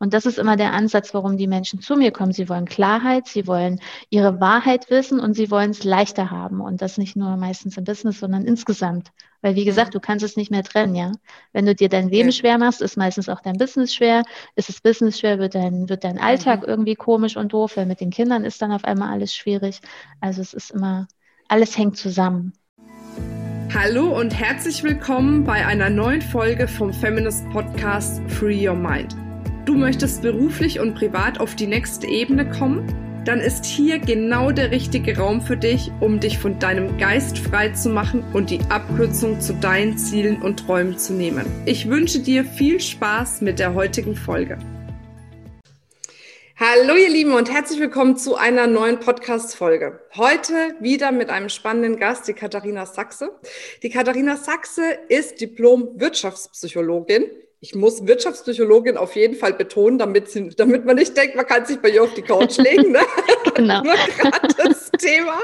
Und 0.00 0.14
das 0.14 0.26
ist 0.26 0.38
immer 0.38 0.56
der 0.56 0.72
Ansatz, 0.72 1.12
warum 1.12 1.36
die 1.36 1.48
Menschen 1.48 1.80
zu 1.80 1.96
mir 1.96 2.12
kommen. 2.12 2.32
Sie 2.32 2.48
wollen 2.48 2.66
Klarheit, 2.66 3.26
sie 3.26 3.46
wollen 3.46 3.80
ihre 4.10 4.40
Wahrheit 4.40 4.90
wissen 4.90 5.18
und 5.18 5.34
sie 5.34 5.50
wollen 5.50 5.70
es 5.70 5.82
leichter 5.82 6.30
haben. 6.30 6.60
Und 6.60 6.82
das 6.82 6.98
nicht 6.98 7.16
nur 7.16 7.36
meistens 7.36 7.76
im 7.76 7.84
Business, 7.84 8.20
sondern 8.20 8.44
insgesamt. 8.44 9.10
Weil 9.42 9.56
wie 9.56 9.64
gesagt, 9.64 9.94
du 9.94 10.00
kannst 10.00 10.24
es 10.24 10.36
nicht 10.36 10.50
mehr 10.50 10.62
trennen, 10.62 10.94
ja. 10.94 11.12
Wenn 11.52 11.66
du 11.66 11.74
dir 11.74 11.88
dein 11.88 12.08
Leben 12.08 12.28
ja. 12.28 12.32
schwer 12.32 12.58
machst, 12.58 12.80
ist 12.80 12.96
meistens 12.96 13.28
auch 13.28 13.40
dein 13.40 13.58
Business 13.58 13.92
schwer. 13.92 14.22
Ist 14.54 14.68
das 14.68 14.80
Business 14.80 15.18
schwer, 15.18 15.38
wird 15.38 15.54
dein, 15.56 15.88
wird 15.88 16.04
dein 16.04 16.18
Alltag 16.18 16.62
mhm. 16.62 16.68
irgendwie 16.68 16.94
komisch 16.94 17.36
und 17.36 17.52
doof, 17.52 17.76
weil 17.76 17.86
mit 17.86 18.00
den 18.00 18.10
Kindern 18.10 18.44
ist 18.44 18.62
dann 18.62 18.72
auf 18.72 18.84
einmal 18.84 19.12
alles 19.12 19.34
schwierig. 19.34 19.80
Also 20.20 20.42
es 20.42 20.54
ist 20.54 20.70
immer, 20.70 21.08
alles 21.48 21.76
hängt 21.76 21.96
zusammen. 21.96 22.52
Hallo 23.74 24.18
und 24.18 24.30
herzlich 24.30 24.82
willkommen 24.82 25.44
bei 25.44 25.66
einer 25.66 25.90
neuen 25.90 26.22
Folge 26.22 26.66
vom 26.66 26.92
Feminist 26.92 27.48
Podcast 27.50 28.22
Free 28.30 28.66
Your 28.66 28.74
Mind. 28.74 29.14
Du 29.68 29.74
möchtest 29.74 30.22
beruflich 30.22 30.80
und 30.80 30.94
privat 30.94 31.40
auf 31.40 31.54
die 31.54 31.66
nächste 31.66 32.06
Ebene 32.06 32.48
kommen? 32.48 32.86
dann 33.26 33.40
ist 33.40 33.66
hier 33.66 33.98
genau 33.98 34.50
der 34.50 34.70
richtige 34.70 35.18
Raum 35.18 35.42
für 35.42 35.58
dich, 35.58 35.90
um 36.00 36.18
dich 36.18 36.38
von 36.38 36.58
deinem 36.58 36.96
Geist 36.96 37.36
frei 37.36 37.68
zu 37.72 37.90
machen 37.90 38.24
und 38.32 38.48
die 38.48 38.60
Abkürzung 38.70 39.42
zu 39.42 39.52
deinen 39.52 39.98
Zielen 39.98 40.40
und 40.40 40.60
Träumen 40.60 40.96
zu 40.96 41.12
nehmen. 41.12 41.44
Ich 41.66 41.90
wünsche 41.90 42.20
dir 42.20 42.46
viel 42.46 42.80
Spaß 42.80 43.42
mit 43.42 43.58
der 43.58 43.74
heutigen 43.74 44.16
Folge. 44.16 44.56
Hallo 46.56 46.94
ihr 46.94 47.10
Lieben 47.10 47.34
und 47.34 47.52
herzlich 47.52 47.78
willkommen 47.78 48.16
zu 48.16 48.36
einer 48.36 48.66
neuen 48.66 48.98
Podcast-Folge. 48.98 50.00
Heute 50.16 50.54
wieder 50.80 51.12
mit 51.12 51.28
einem 51.28 51.50
spannenden 51.50 51.98
Gast, 51.98 52.26
die 52.26 52.32
Katharina 52.32 52.86
Sachse. 52.86 53.38
Die 53.82 53.90
Katharina 53.90 54.38
Sachse 54.38 54.84
ist 55.10 55.42
Diplom-Wirtschaftspsychologin 55.42 57.26
ich 57.60 57.74
muss 57.74 58.06
Wirtschaftspsychologin 58.06 58.96
auf 58.96 59.16
jeden 59.16 59.34
Fall 59.34 59.52
betonen, 59.52 59.98
damit, 59.98 60.30
sie, 60.30 60.50
damit 60.50 60.84
man 60.84 60.94
nicht 60.94 61.16
denkt, 61.16 61.34
man 61.34 61.46
kann 61.46 61.66
sich 61.66 61.78
bei 61.78 61.90
ihr 61.90 62.04
auf 62.04 62.14
die 62.14 62.22
Couch 62.22 62.56
legen. 62.58 62.92
Ne? 62.92 63.00
genau. 63.54 63.82
Nur 63.82 63.94
gerade 63.94 64.54
das 64.56 64.90
Thema. 64.92 65.40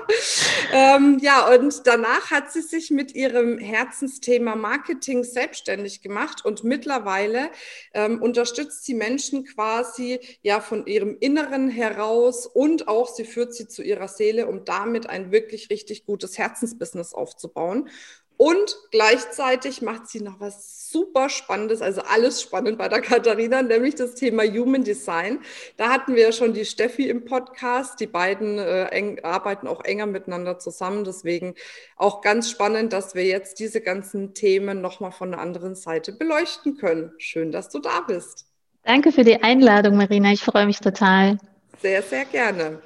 Ähm, 0.73 1.19
ja, 1.21 1.53
und 1.53 1.87
danach 1.87 2.31
hat 2.31 2.53
sie 2.53 2.61
sich 2.61 2.91
mit 2.91 3.15
ihrem 3.15 3.59
Herzensthema 3.59 4.55
Marketing 4.55 5.25
selbstständig 5.25 6.03
gemacht 6.03 6.45
und 6.45 6.63
mittlerweile 6.63 7.51
ähm, 7.93 8.23
unterstützt 8.23 8.85
sie 8.85 8.95
Menschen 8.95 9.45
quasi 9.45 10.21
ja 10.43 10.61
von 10.61 10.87
ihrem 10.87 11.17
Inneren 11.19 11.69
heraus 11.69 12.47
und 12.47 12.87
auch 12.87 13.09
sie 13.09 13.25
führt 13.25 13.55
sie 13.55 13.67
zu 13.67 13.83
ihrer 13.83 14.09
Seele, 14.09 14.47
um 14.47 14.65
damit 14.65 15.09
ein 15.09 15.33
wirklich 15.33 15.69
richtig 15.71 16.07
gutes 16.07 16.39
Herzensbusiness 16.39 17.13
aufzubauen. 17.13 17.89
Und 18.37 18.77
gleichzeitig 18.91 19.81
macht 19.81 20.09
sie 20.09 20.21
noch 20.21 20.41
was 20.41 20.91
super 20.91 21.29
Spannendes, 21.29 21.83
also 21.83 22.03
alles 22.03 22.41
spannend 22.41 22.79
bei 22.79 22.89
der 22.89 23.01
Katharina, 23.01 23.63
nämlich 23.63 23.95
das 23.95 24.15
Thema 24.15 24.45
Human 24.45 24.85
Design. 24.85 25.41
Da 25.77 25.91
hatten 25.91 26.15
wir 26.15 26.23
ja 26.23 26.33
schon 26.33 26.53
die 26.53 26.65
Steffi 26.65 27.09
im 27.09 27.25
Podcast. 27.25 27.99
Die 28.01 28.07
beiden 28.07 28.59
äh, 28.59 28.87
eng, 28.87 29.19
arbeiten 29.25 29.67
auch 29.67 29.85
enger 29.85 30.07
miteinander 30.07 30.59
zusammen. 30.59 31.05
Deswegen 31.05 31.55
auch 31.97 32.21
ganz 32.21 32.51
spannend, 32.51 32.93
dass 32.93 33.15
wir 33.15 33.25
jetzt 33.25 33.59
diese 33.59 33.81
ganzen 33.81 34.35
Themen 34.35 34.81
nochmal 34.81 35.13
von 35.13 35.31
der 35.33 35.41
anderen 35.41 35.75
Seite 35.75 36.13
beleuchten 36.13 36.77
können. 36.77 37.13
Schön, 37.19 37.53
dass 37.53 37.69
du 37.69 37.81
da 37.81 38.01
bist. 38.01 38.47
Danke 38.85 39.13
für 39.13 39.25
die 39.25 39.43
Einladung, 39.43 39.97
Marina. 39.97 40.33
Ich 40.33 40.43
freue 40.43 40.67
mich 40.67 40.81
total. 40.81 41.39
Sehr, 41.81 42.03
sehr 42.03 42.25
gerne. 42.25 42.83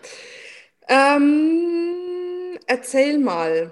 Ähm, 0.89 2.59
erzähl 2.67 3.19
mal, 3.19 3.71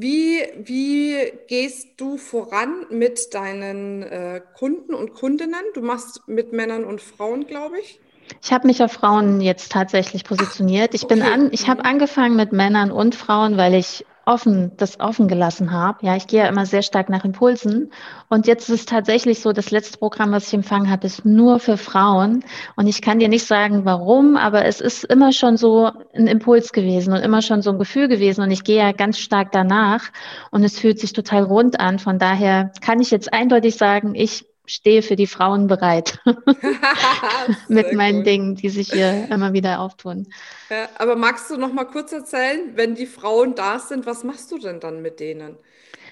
wie, 0.00 0.42
wie 0.62 1.32
gehst 1.48 1.88
du 1.96 2.18
voran 2.18 2.86
mit 2.88 3.34
deinen 3.34 4.04
äh, 4.04 4.40
Kunden 4.56 4.94
und 4.94 5.12
Kundinnen? 5.12 5.60
Du 5.74 5.80
machst 5.80 6.22
mit 6.28 6.52
Männern 6.52 6.84
und 6.84 7.00
Frauen, 7.00 7.48
glaube 7.48 7.80
ich. 7.80 7.98
Ich 8.40 8.52
habe 8.52 8.68
mich 8.68 8.80
auf 8.80 8.92
Frauen 8.92 9.40
jetzt 9.40 9.72
tatsächlich 9.72 10.22
positioniert. 10.22 10.94
Ich 10.94 11.04
okay. 11.04 11.14
bin 11.14 11.24
an, 11.24 11.48
ich 11.50 11.68
habe 11.68 11.80
mhm. 11.80 11.86
angefangen 11.86 12.36
mit 12.36 12.52
Männern 12.52 12.92
und 12.92 13.16
Frauen, 13.16 13.56
weil 13.56 13.74
ich 13.74 14.06
offen, 14.28 14.72
das 14.76 15.00
offen 15.00 15.26
gelassen 15.26 15.72
habe. 15.72 16.04
Ja, 16.04 16.14
ich 16.14 16.26
gehe 16.26 16.40
ja 16.40 16.48
immer 16.48 16.66
sehr 16.66 16.82
stark 16.82 17.08
nach 17.08 17.24
Impulsen. 17.24 17.90
Und 18.28 18.46
jetzt 18.46 18.68
ist 18.68 18.80
es 18.80 18.86
tatsächlich 18.86 19.40
so, 19.40 19.52
das 19.52 19.70
letzte 19.70 19.98
Programm, 19.98 20.32
was 20.32 20.48
ich 20.48 20.54
empfangen 20.54 20.90
habe, 20.90 21.06
ist 21.06 21.24
nur 21.24 21.58
für 21.58 21.78
Frauen. 21.78 22.44
Und 22.76 22.86
ich 22.86 23.00
kann 23.00 23.18
dir 23.18 23.28
nicht 23.28 23.46
sagen, 23.46 23.86
warum, 23.86 24.36
aber 24.36 24.66
es 24.66 24.80
ist 24.80 25.04
immer 25.04 25.32
schon 25.32 25.56
so 25.56 25.90
ein 26.14 26.26
Impuls 26.26 26.72
gewesen 26.72 27.14
und 27.14 27.20
immer 27.20 27.40
schon 27.40 27.62
so 27.62 27.70
ein 27.70 27.78
Gefühl 27.78 28.08
gewesen. 28.08 28.42
Und 28.42 28.50
ich 28.50 28.64
gehe 28.64 28.78
ja 28.78 28.92
ganz 28.92 29.18
stark 29.18 29.50
danach. 29.50 30.04
Und 30.50 30.62
es 30.62 30.78
fühlt 30.78 31.00
sich 31.00 31.14
total 31.14 31.44
rund 31.44 31.80
an. 31.80 31.98
Von 31.98 32.18
daher 32.18 32.70
kann 32.82 33.00
ich 33.00 33.10
jetzt 33.10 33.32
eindeutig 33.32 33.76
sagen, 33.76 34.14
ich 34.14 34.44
stehe 34.68 35.02
für 35.02 35.16
die 35.16 35.26
Frauen 35.26 35.66
bereit 35.66 36.20
mit 37.68 37.92
meinen 37.92 38.18
gut. 38.18 38.26
Dingen, 38.26 38.54
die 38.54 38.68
sich 38.68 38.92
hier 38.92 39.28
immer 39.30 39.52
wieder 39.52 39.80
auftun. 39.80 40.28
Ja, 40.70 40.88
aber 40.98 41.16
magst 41.16 41.50
du 41.50 41.56
noch 41.56 41.72
mal 41.72 41.84
kurz 41.84 42.12
erzählen, 42.12 42.72
wenn 42.74 42.94
die 42.94 43.06
Frauen 43.06 43.54
da 43.54 43.78
sind, 43.78 44.06
was 44.06 44.22
machst 44.22 44.52
du 44.52 44.58
denn 44.58 44.80
dann 44.80 45.02
mit 45.02 45.18
denen? 45.20 45.56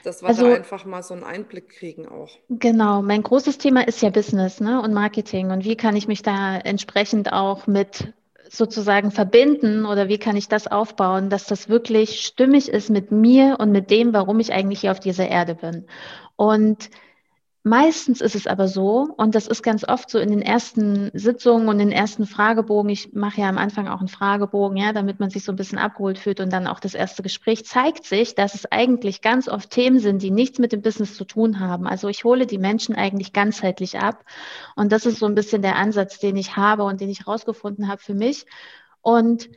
Dass 0.03 0.23
wir 0.23 0.29
also, 0.29 0.49
da 0.49 0.55
einfach 0.55 0.85
mal 0.85 1.03
so 1.03 1.15
einen 1.15 1.25
Einblick 1.25 1.69
kriegen 1.69 2.07
auch. 2.07 2.31
Genau, 2.49 3.03
mein 3.03 3.23
großes 3.23 3.59
Thema 3.59 3.87
ist 3.87 4.03
ja 4.03 4.11
Business 4.11 4.61
ne, 4.61 4.81
und 4.81 4.95
Marketing. 4.95 5.51
Und 5.51 5.65
wie 5.65 5.77
kann 5.77 5.97
ich 5.97 6.07
mich 6.07 6.23
da 6.23 6.57
entsprechend 6.57 7.33
auch 7.33 7.67
mit 7.67 8.13
sozusagen 8.49 9.11
verbinden 9.11 9.85
oder 9.85 10.09
wie 10.09 10.19
kann 10.19 10.37
ich 10.37 10.49
das 10.49 10.67
aufbauen, 10.69 11.31
dass 11.31 11.47
das 11.47 11.69
wirklich 11.69 12.21
stimmig 12.21 12.69
ist 12.69 12.91
mit 12.91 13.11
mir 13.11 13.57
und 13.59 13.73
mit 13.73 13.91
dem, 13.91 14.13
warum 14.13 14.39
ich 14.41 14.53
eigentlich 14.53 14.81
hier 14.81 14.93
auf 14.93 15.01
dieser 15.01 15.29
Erde 15.29 15.57
bin. 15.57 15.87
Und 16.37 16.91
Meistens 17.69 18.21
ist 18.21 18.37
es 18.37 18.47
aber 18.47 18.69
so, 18.69 19.13
und 19.17 19.35
das 19.35 19.49
ist 19.49 19.61
ganz 19.61 19.83
oft 19.83 20.09
so 20.09 20.21
in 20.21 20.31
den 20.31 20.41
ersten 20.41 21.11
Sitzungen 21.15 21.69
und 21.69 21.79
den 21.79 21.91
ersten 21.91 22.25
Fragebogen, 22.25 22.89
ich 22.91 23.13
mache 23.13 23.41
ja 23.41 23.49
am 23.49 23.59
Anfang 23.59 23.89
auch 23.89 23.99
einen 23.99 24.07
Fragebogen, 24.07 24.77
ja, 24.77 24.93
damit 24.93 25.19
man 25.19 25.31
sich 25.31 25.43
so 25.43 25.51
ein 25.51 25.57
bisschen 25.57 25.77
abgeholt 25.79 26.17
fühlt 26.21 26.39
und 26.39 26.53
dann 26.53 26.69
auch 26.69 26.79
das 26.79 26.95
erste 26.95 27.25
Gespräch, 27.25 27.67
zeigt 27.67 28.05
sich, 28.05 28.37
dass 28.37 28.55
es 28.55 28.71
eigentlich 28.71 29.21
ganz 29.21 29.49
oft 29.49 29.69
Themen 29.71 29.99
sind, 29.99 30.23
die 30.23 30.31
nichts 30.31 30.61
mit 30.61 30.71
dem 30.71 30.81
Business 30.81 31.17
zu 31.17 31.25
tun 31.25 31.59
haben. 31.59 31.89
Also 31.89 32.07
ich 32.07 32.23
hole 32.23 32.47
die 32.47 32.59
Menschen 32.59 32.95
eigentlich 32.95 33.33
ganzheitlich 33.33 33.99
ab. 33.99 34.25
Und 34.77 34.93
das 34.93 35.05
ist 35.05 35.19
so 35.19 35.27
ein 35.27 35.35
bisschen 35.35 35.61
der 35.61 35.75
Ansatz, 35.75 36.21
den 36.21 36.37
ich 36.37 36.55
habe 36.55 36.85
und 36.85 37.01
den 37.01 37.11
ich 37.11 37.27
rausgefunden 37.27 37.89
habe 37.89 38.01
für 38.01 38.15
mich. 38.15 38.47
Und 39.03 39.49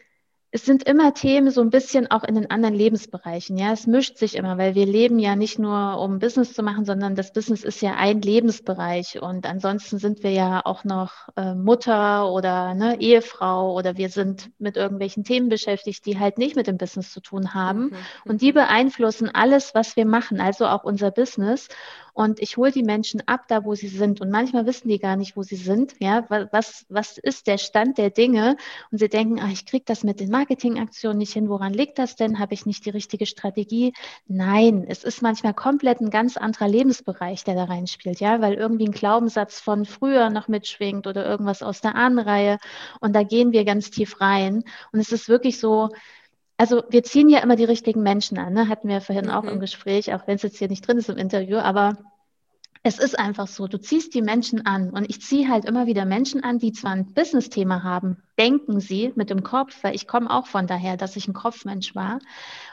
es 0.52 0.66
sind 0.66 0.84
immer 0.84 1.14
Themen 1.14 1.52
so 1.52 1.62
ein 1.62 1.70
bisschen 1.70 2.10
auch 2.10 2.24
in 2.24 2.34
den 2.34 2.50
anderen 2.50 2.74
Lebensbereichen. 2.74 3.56
Ja, 3.58 3.72
es 3.72 3.86
mischt 3.86 4.18
sich 4.18 4.36
immer, 4.36 4.58
weil 4.58 4.74
wir 4.74 4.88
leben 4.88 5.20
ja 5.20 5.36
nicht 5.36 5.60
nur, 5.60 6.00
um 6.00 6.18
Business 6.18 6.54
zu 6.54 6.64
machen, 6.64 6.86
sondern 6.86 7.14
das 7.14 7.34
Business 7.34 7.64
ist 7.64 7.82
ja 7.82 7.96
ein 7.96 8.22
Lebensbereich. 8.22 9.22
Und 9.22 9.46
ansonsten 9.46 10.00
sind 10.00 10.24
wir 10.24 10.32
ja 10.32 10.62
auch 10.66 10.84
noch 10.84 11.12
äh, 11.36 11.54
Mutter 11.54 12.32
oder 12.32 12.74
ne, 12.74 13.00
Ehefrau 13.00 13.76
oder 13.76 13.96
wir 13.98 14.10
sind 14.10 14.50
mit 14.58 14.76
irgendwelchen 14.76 15.24
Themen 15.24 15.50
beschäftigt, 15.50 16.04
die 16.08 16.18
halt 16.18 16.40
nicht 16.40 16.56
mit 16.56 16.66
dem 16.66 16.78
Business 16.78 17.12
zu 17.12 17.22
tun 17.22 17.54
haben. 17.54 17.84
Mhm. 17.84 17.96
Und 18.26 18.42
die 18.42 18.52
beeinflussen 18.52 19.30
alles, 19.32 19.76
was 19.76 19.96
wir 19.98 20.06
machen, 20.06 20.42
also 20.42 20.66
auch 20.66 20.84
unser 20.84 21.12
Business. 21.12 21.68
Und 22.14 22.40
ich 22.40 22.58
hole 22.58 22.72
die 22.72 22.84
Menschen 22.84 23.22
ab, 23.28 23.46
da 23.48 23.66
wo 23.66 23.76
sie 23.76 23.88
sind. 23.88 24.22
Und 24.22 24.30
manchmal 24.30 24.66
wissen 24.66 24.88
die 24.90 25.00
gar 25.00 25.16
nicht, 25.16 25.36
wo 25.36 25.44
sie 25.44 25.56
sind. 25.56 25.96
Ja, 26.00 26.26
was, 26.30 26.86
was 26.90 27.18
ist 27.18 27.48
der 27.48 27.58
Stand 27.58 27.98
der 27.98 28.10
Dinge? 28.10 28.58
Und 28.92 29.00
sie 29.00 29.10
denken, 29.10 29.40
ach, 29.42 29.52
ich 29.52 29.66
kriege 29.66 29.86
das 29.86 30.04
mit 30.04 30.20
den 30.20 30.30
Marketingaktionen 30.30 31.18
nicht 31.18 31.34
hin. 31.34 31.50
Woran 31.50 31.74
liegt 31.74 32.00
das 32.00 32.16
denn? 32.16 32.40
Habe 32.40 32.54
ich 32.54 32.66
nicht 32.66 32.86
die 32.86 32.90
richtige 32.90 33.26
Strategie? 33.26 33.94
Nein, 34.28 34.86
es 34.88 35.04
ist 35.04 35.22
manchmal 35.22 35.54
komplett 35.54 36.02
ein 36.02 36.10
ganz 36.10 36.38
anderer 36.38 36.68
Lebensbereich, 36.68 37.44
der 37.44 37.56
da 37.56 37.66
reinspielt. 37.66 38.20
Ja, 38.20 38.42
weil 38.42 38.54
irgendwie 38.54 38.88
ein 38.88 38.92
Glaubenssatz 38.92 39.60
von 39.60 39.86
früher 39.86 40.30
noch 40.30 40.48
mitschwingt 40.48 41.08
oder 41.08 41.26
irgendwas 41.26 41.64
aus 41.64 41.82
der 41.82 41.96
Ahnenreihe. 41.96 42.58
Und 43.00 43.16
da 43.16 43.24
gehen 43.24 43.52
wir 43.52 43.66
ganz 43.66 43.90
tief 43.92 44.22
rein. 44.22 44.64
Und 44.92 45.00
es 45.00 45.12
ist 45.12 45.30
wirklich 45.30 45.60
so, 45.60 45.90
also 46.60 46.84
wir 46.90 47.04
ziehen 47.04 47.30
ja 47.30 47.40
immer 47.40 47.56
die 47.56 47.64
richtigen 47.64 48.04
Menschen 48.04 48.38
an, 48.38 48.52
ne? 48.52 48.68
hatten 48.68 48.90
wir 48.90 49.00
vorhin 49.00 49.28
mhm. 49.28 49.32
auch 49.32 49.46
im 49.46 49.56
mhm. 49.56 49.60
Gespräch, 49.62 50.14
auch 50.14 50.28
wenn 50.28 50.36
es 50.36 50.42
jetzt 50.42 50.58
hier 50.58 50.68
nicht 50.68 50.86
drin 50.86 50.98
ist 50.98 51.10
im 51.10 51.18
Interview, 51.18 51.58
aber 51.58 51.98
es 52.84 53.00
ist 53.00 53.18
einfach 53.18 53.48
so, 53.48 53.68
du 53.68 53.80
ziehst 53.80 54.14
die 54.14 54.22
Menschen 54.22 54.66
an 54.66 54.90
und 54.90 55.10
ich 55.10 55.22
ziehe 55.22 55.48
halt 55.48 55.64
immer 55.64 55.86
wieder 55.86 56.04
Menschen 56.04 56.44
an, 56.44 56.60
die 56.60 56.74
zwar 56.74 56.92
ein 56.92 57.14
Business-Thema 57.14 57.84
haben, 57.84 58.24
denken 58.38 58.82
sie 58.82 59.14
mit 59.16 59.30
dem 59.30 59.42
Kopf, 59.44 59.84
weil 59.84 59.96
ich 59.96 60.06
komme 60.06 60.30
auch 60.30 60.48
von 60.48 60.68
daher, 60.68 60.98
dass 60.98 61.16
ich 61.16 61.30
ein 61.30 61.34
Kopfmensch 61.34 61.96
war. 61.96 62.20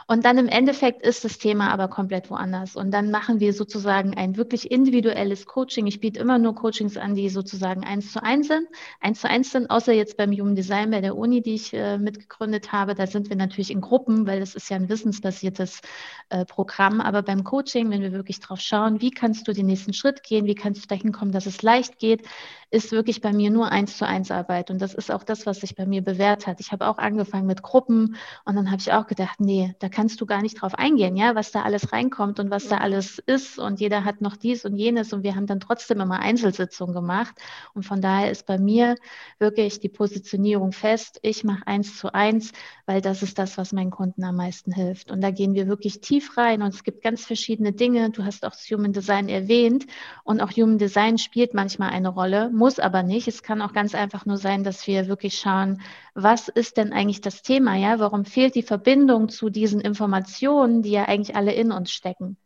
Und 0.08 0.24
dann 0.24 0.38
im 0.38 0.46
Endeffekt 0.46 1.04
ist 1.04 1.24
das 1.24 1.38
Thema 1.38 1.72
aber 1.72 1.88
komplett 1.88 2.30
woanders. 2.30 2.76
Und 2.76 2.92
dann 2.92 3.10
machen 3.10 3.40
wir 3.40 3.52
sozusagen 3.52 4.14
ein 4.16 4.36
wirklich 4.36 4.70
individuelles 4.70 5.46
Coaching. 5.46 5.88
Ich 5.88 5.98
biete 5.98 6.20
immer 6.20 6.38
nur 6.38 6.54
Coachings 6.54 6.96
an, 6.96 7.16
die 7.16 7.28
sozusagen 7.28 7.82
eins 7.82 8.12
zu 8.12 8.22
eins 8.22 8.46
sind, 8.46 8.68
eins 9.00 9.20
zu 9.20 9.28
eins 9.28 9.50
sind, 9.50 9.68
außer 9.68 9.92
jetzt 9.92 10.16
beim 10.16 10.30
Human 10.30 10.54
Design 10.54 10.92
bei 10.92 11.00
der 11.00 11.16
Uni, 11.16 11.42
die 11.42 11.54
ich 11.54 11.72
äh, 11.74 11.98
mitgegründet 11.98 12.70
habe. 12.70 12.94
Da 12.94 13.08
sind 13.08 13.30
wir 13.30 13.36
natürlich 13.36 13.72
in 13.72 13.80
Gruppen, 13.80 14.28
weil 14.28 14.38
das 14.38 14.54
ist 14.54 14.70
ja 14.70 14.76
ein 14.76 14.88
wissensbasiertes 14.88 15.80
äh, 16.28 16.44
Programm. 16.44 17.00
Aber 17.00 17.22
beim 17.22 17.42
Coaching, 17.42 17.90
wenn 17.90 18.02
wir 18.02 18.12
wirklich 18.12 18.38
drauf 18.38 18.60
schauen, 18.60 19.00
wie 19.00 19.10
kannst 19.10 19.48
du 19.48 19.52
den 19.52 19.66
nächsten 19.66 19.92
Schritt 19.92 20.22
gehen, 20.22 20.46
wie 20.46 20.54
kannst 20.54 20.84
du 20.84 20.86
dahin 20.86 21.10
kommen, 21.10 21.32
dass 21.32 21.46
es 21.46 21.62
leicht 21.62 21.98
geht, 21.98 22.22
ist 22.70 22.92
wirklich 22.92 23.20
bei 23.20 23.32
mir 23.32 23.50
nur 23.50 23.70
eins 23.70 23.96
zu 23.96 24.06
eins 24.06 24.30
Arbeit. 24.30 24.70
Und 24.70 24.82
das 24.82 24.94
ist 24.94 25.10
auch 25.10 25.22
das, 25.22 25.46
was 25.46 25.60
sich 25.60 25.76
bei 25.76 25.86
mir 25.86 26.02
bewährt 26.02 26.46
hat. 26.46 26.60
Ich 26.60 26.72
habe 26.72 26.88
auch 26.88 26.98
angefangen 26.98 27.46
mit 27.46 27.62
Gruppen 27.62 28.16
und 28.44 28.56
dann 28.56 28.70
habe 28.70 28.80
ich 28.80 28.92
auch 28.92 29.06
gedacht, 29.06 29.40
nee, 29.40 29.74
da 29.78 29.88
kannst 29.88 30.20
du 30.20 30.26
gar 30.26 30.42
nicht 30.42 30.60
drauf 30.60 30.74
eingehen, 30.74 31.16
ja, 31.16 31.34
was 31.34 31.52
da 31.52 31.62
alles 31.62 31.92
reinkommt 31.92 32.40
und 32.40 32.50
was 32.50 32.68
da 32.68 32.78
alles 32.78 33.18
ist. 33.18 33.58
Und 33.58 33.80
jeder 33.80 34.04
hat 34.04 34.20
noch 34.20 34.36
dies 34.36 34.64
und 34.64 34.76
jenes 34.76 35.12
und 35.12 35.22
wir 35.22 35.36
haben 35.36 35.46
dann 35.46 35.60
trotzdem 35.60 36.00
immer 36.00 36.18
Einzelsitzungen 36.20 36.94
gemacht. 36.94 37.34
Und 37.74 37.84
von 37.84 38.00
daher 38.00 38.30
ist 38.30 38.46
bei 38.46 38.58
mir 38.58 38.96
wirklich 39.38 39.80
die 39.80 39.88
Positionierung 39.88 40.72
fest. 40.72 41.18
Ich 41.22 41.44
mache 41.44 41.66
eins 41.66 41.96
zu 41.96 42.12
eins, 42.12 42.52
weil 42.86 43.00
das 43.00 43.22
ist 43.22 43.38
das, 43.38 43.58
was 43.58 43.72
meinen 43.72 43.90
Kunden 43.90 44.24
am 44.24 44.36
meisten 44.36 44.72
hilft. 44.72 45.10
Und 45.10 45.20
da 45.20 45.30
gehen 45.30 45.54
wir 45.54 45.68
wirklich 45.68 46.00
tief 46.00 46.36
rein 46.36 46.62
und 46.62 46.74
es 46.74 46.84
gibt 46.84 47.02
ganz 47.02 47.24
verschiedene 47.24 47.72
Dinge. 47.72 48.10
Du 48.10 48.24
hast 48.24 48.44
auch 48.44 48.50
das 48.50 48.66
Human 48.70 48.92
Design 48.92 49.28
erwähnt 49.28 49.86
und 50.24 50.40
auch 50.40 50.50
Human 50.50 50.78
Design 50.78 51.18
spielt 51.18 51.54
manchmal 51.54 51.90
eine 51.90 52.08
Rolle, 52.08 52.50
muss 52.56 52.78
aber 52.78 53.02
nicht. 53.02 53.28
Es 53.28 53.42
kann 53.42 53.62
auch 53.62 53.72
ganz 53.72 53.94
einfach 53.94 54.26
nur 54.26 54.38
sein, 54.38 54.64
dass 54.64 54.86
wir 54.86 55.08
wirklich 55.08 55.38
schauen, 55.38 55.82
was 56.14 56.48
ist 56.48 56.76
denn 56.78 56.92
eigentlich 56.92 57.20
das 57.20 57.42
Thema? 57.42 57.76
Ja, 57.76 57.98
warum 58.00 58.24
fehlt 58.24 58.54
die 58.54 58.62
Verbindung 58.62 59.28
zu 59.28 59.50
diesen 59.50 59.80
Informationen, 59.80 60.82
die 60.82 60.90
ja 60.90 61.04
eigentlich 61.06 61.36
alle 61.36 61.52
in 61.52 61.70
uns 61.72 61.92
stecken? 61.92 62.36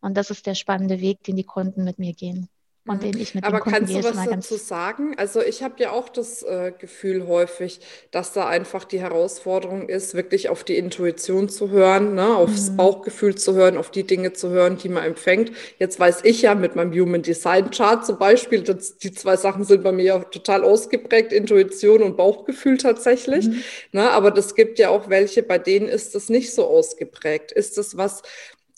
Und 0.00 0.16
das 0.16 0.30
ist 0.30 0.46
der 0.46 0.54
spannende 0.54 1.00
Weg, 1.00 1.22
den 1.24 1.36
die 1.36 1.44
Kunden 1.44 1.84
mit 1.84 1.98
mir 1.98 2.14
gehen 2.14 2.48
und 2.88 3.02
den 3.02 3.18
ich 3.18 3.34
mit 3.34 3.44
Aber 3.44 3.60
dem 3.60 3.72
kannst 3.72 3.94
du 3.94 4.02
was 4.02 4.24
dazu 4.28 4.56
sagen? 4.56 5.14
Also 5.16 5.40
ich 5.40 5.62
habe 5.62 5.74
ja 5.78 5.92
auch 5.92 6.08
das 6.08 6.42
äh, 6.42 6.72
Gefühl 6.78 7.26
häufig, 7.26 7.80
dass 8.10 8.32
da 8.32 8.46
einfach 8.46 8.84
die 8.84 9.00
Herausforderung 9.00 9.88
ist, 9.88 10.14
wirklich 10.14 10.48
auf 10.48 10.64
die 10.64 10.76
Intuition 10.76 11.48
zu 11.48 11.70
hören, 11.70 12.14
ne? 12.14 12.36
aufs 12.36 12.70
mhm. 12.70 12.76
Bauchgefühl 12.76 13.34
zu 13.34 13.54
hören, 13.54 13.76
auf 13.76 13.90
die 13.90 14.04
Dinge 14.04 14.32
zu 14.32 14.50
hören, 14.50 14.78
die 14.78 14.88
man 14.88 15.04
empfängt. 15.04 15.52
Jetzt 15.78 16.00
weiß 16.00 16.20
ich 16.24 16.42
ja 16.42 16.54
mit 16.54 16.76
meinem 16.76 16.92
Human 16.92 17.22
Design 17.22 17.70
Chart 17.70 18.04
zum 18.04 18.18
Beispiel, 18.18 18.62
dass 18.62 18.98
die 18.98 19.12
zwei 19.12 19.36
Sachen 19.36 19.64
sind 19.64 19.82
bei 19.82 19.92
mir 19.92 20.04
ja 20.04 20.18
total 20.20 20.64
ausgeprägt, 20.64 21.32
Intuition 21.32 22.02
und 22.02 22.16
Bauchgefühl 22.16 22.78
tatsächlich. 22.78 23.48
Mhm. 23.48 23.62
Ne? 23.92 24.10
Aber 24.10 24.30
das 24.30 24.54
gibt 24.54 24.78
ja 24.78 24.90
auch 24.90 25.08
welche, 25.08 25.42
bei 25.42 25.58
denen 25.58 25.88
ist 25.88 26.14
das 26.14 26.28
nicht 26.28 26.54
so 26.54 26.66
ausgeprägt. 26.66 27.52
Ist 27.52 27.78
das 27.78 27.96
was, 27.96 28.22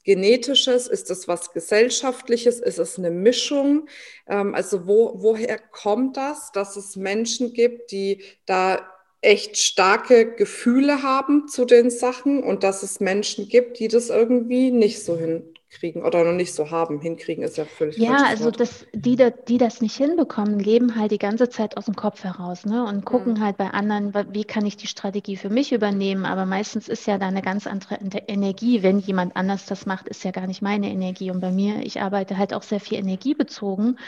Genetisches? 0.04 0.86
Ist 0.88 1.10
es 1.10 1.28
was 1.28 1.52
Gesellschaftliches? 1.52 2.60
Ist 2.60 2.78
es 2.78 2.98
eine 2.98 3.10
Mischung? 3.10 3.88
Ähm, 4.26 4.54
also 4.54 4.86
wo, 4.86 5.14
woher 5.22 5.58
kommt 5.58 6.16
das, 6.16 6.52
dass 6.52 6.76
es 6.76 6.96
Menschen 6.96 7.52
gibt, 7.52 7.92
die 7.92 8.22
da 8.46 8.86
echt 9.22 9.58
starke 9.58 10.34
Gefühle 10.34 11.02
haben 11.02 11.46
zu 11.48 11.64
den 11.64 11.90
Sachen 11.90 12.42
und 12.42 12.62
dass 12.64 12.82
es 12.82 13.00
Menschen 13.00 13.48
gibt, 13.48 13.78
die 13.78 13.88
das 13.88 14.08
irgendwie 14.08 14.70
nicht 14.70 15.02
so 15.04 15.16
hin, 15.16 15.49
kriegen 15.70 16.02
oder 16.02 16.24
noch 16.24 16.32
nicht 16.32 16.52
so 16.52 16.70
haben. 16.70 17.00
Hinkriegen 17.00 17.44
ist 17.44 17.56
ja 17.56 17.64
völlig 17.64 17.96
Ja, 17.96 18.24
also 18.26 18.50
das, 18.50 18.86
die, 18.92 19.16
die 19.48 19.58
das 19.58 19.80
nicht 19.80 19.96
hinbekommen, 19.96 20.58
leben 20.58 20.96
halt 20.96 21.12
die 21.12 21.18
ganze 21.18 21.48
Zeit 21.48 21.76
aus 21.76 21.84
dem 21.86 21.94
Kopf 21.94 22.24
heraus 22.24 22.66
ne? 22.66 22.84
und 22.84 23.04
gucken 23.04 23.34
mhm. 23.34 23.44
halt 23.44 23.56
bei 23.56 23.70
anderen, 23.70 24.12
wie 24.32 24.44
kann 24.44 24.66
ich 24.66 24.76
die 24.76 24.88
Strategie 24.88 25.36
für 25.36 25.50
mich 25.50 25.72
übernehmen. 25.72 26.26
Aber 26.26 26.44
meistens 26.44 26.88
ist 26.88 27.06
ja 27.06 27.18
da 27.18 27.28
eine 27.28 27.42
ganz 27.42 27.66
andere 27.66 27.96
Energie. 28.26 28.82
Wenn 28.82 28.98
jemand 28.98 29.36
anders 29.36 29.66
das 29.66 29.86
macht, 29.86 30.08
ist 30.08 30.24
ja 30.24 30.32
gar 30.32 30.46
nicht 30.46 30.62
meine 30.62 30.90
Energie. 30.90 31.30
Und 31.30 31.40
bei 31.40 31.52
mir, 31.52 31.80
ich 31.84 32.00
arbeite 32.00 32.36
halt 32.36 32.52
auch 32.52 32.62
sehr 32.62 32.80
viel 32.80 32.98
energiebezogen 32.98 33.98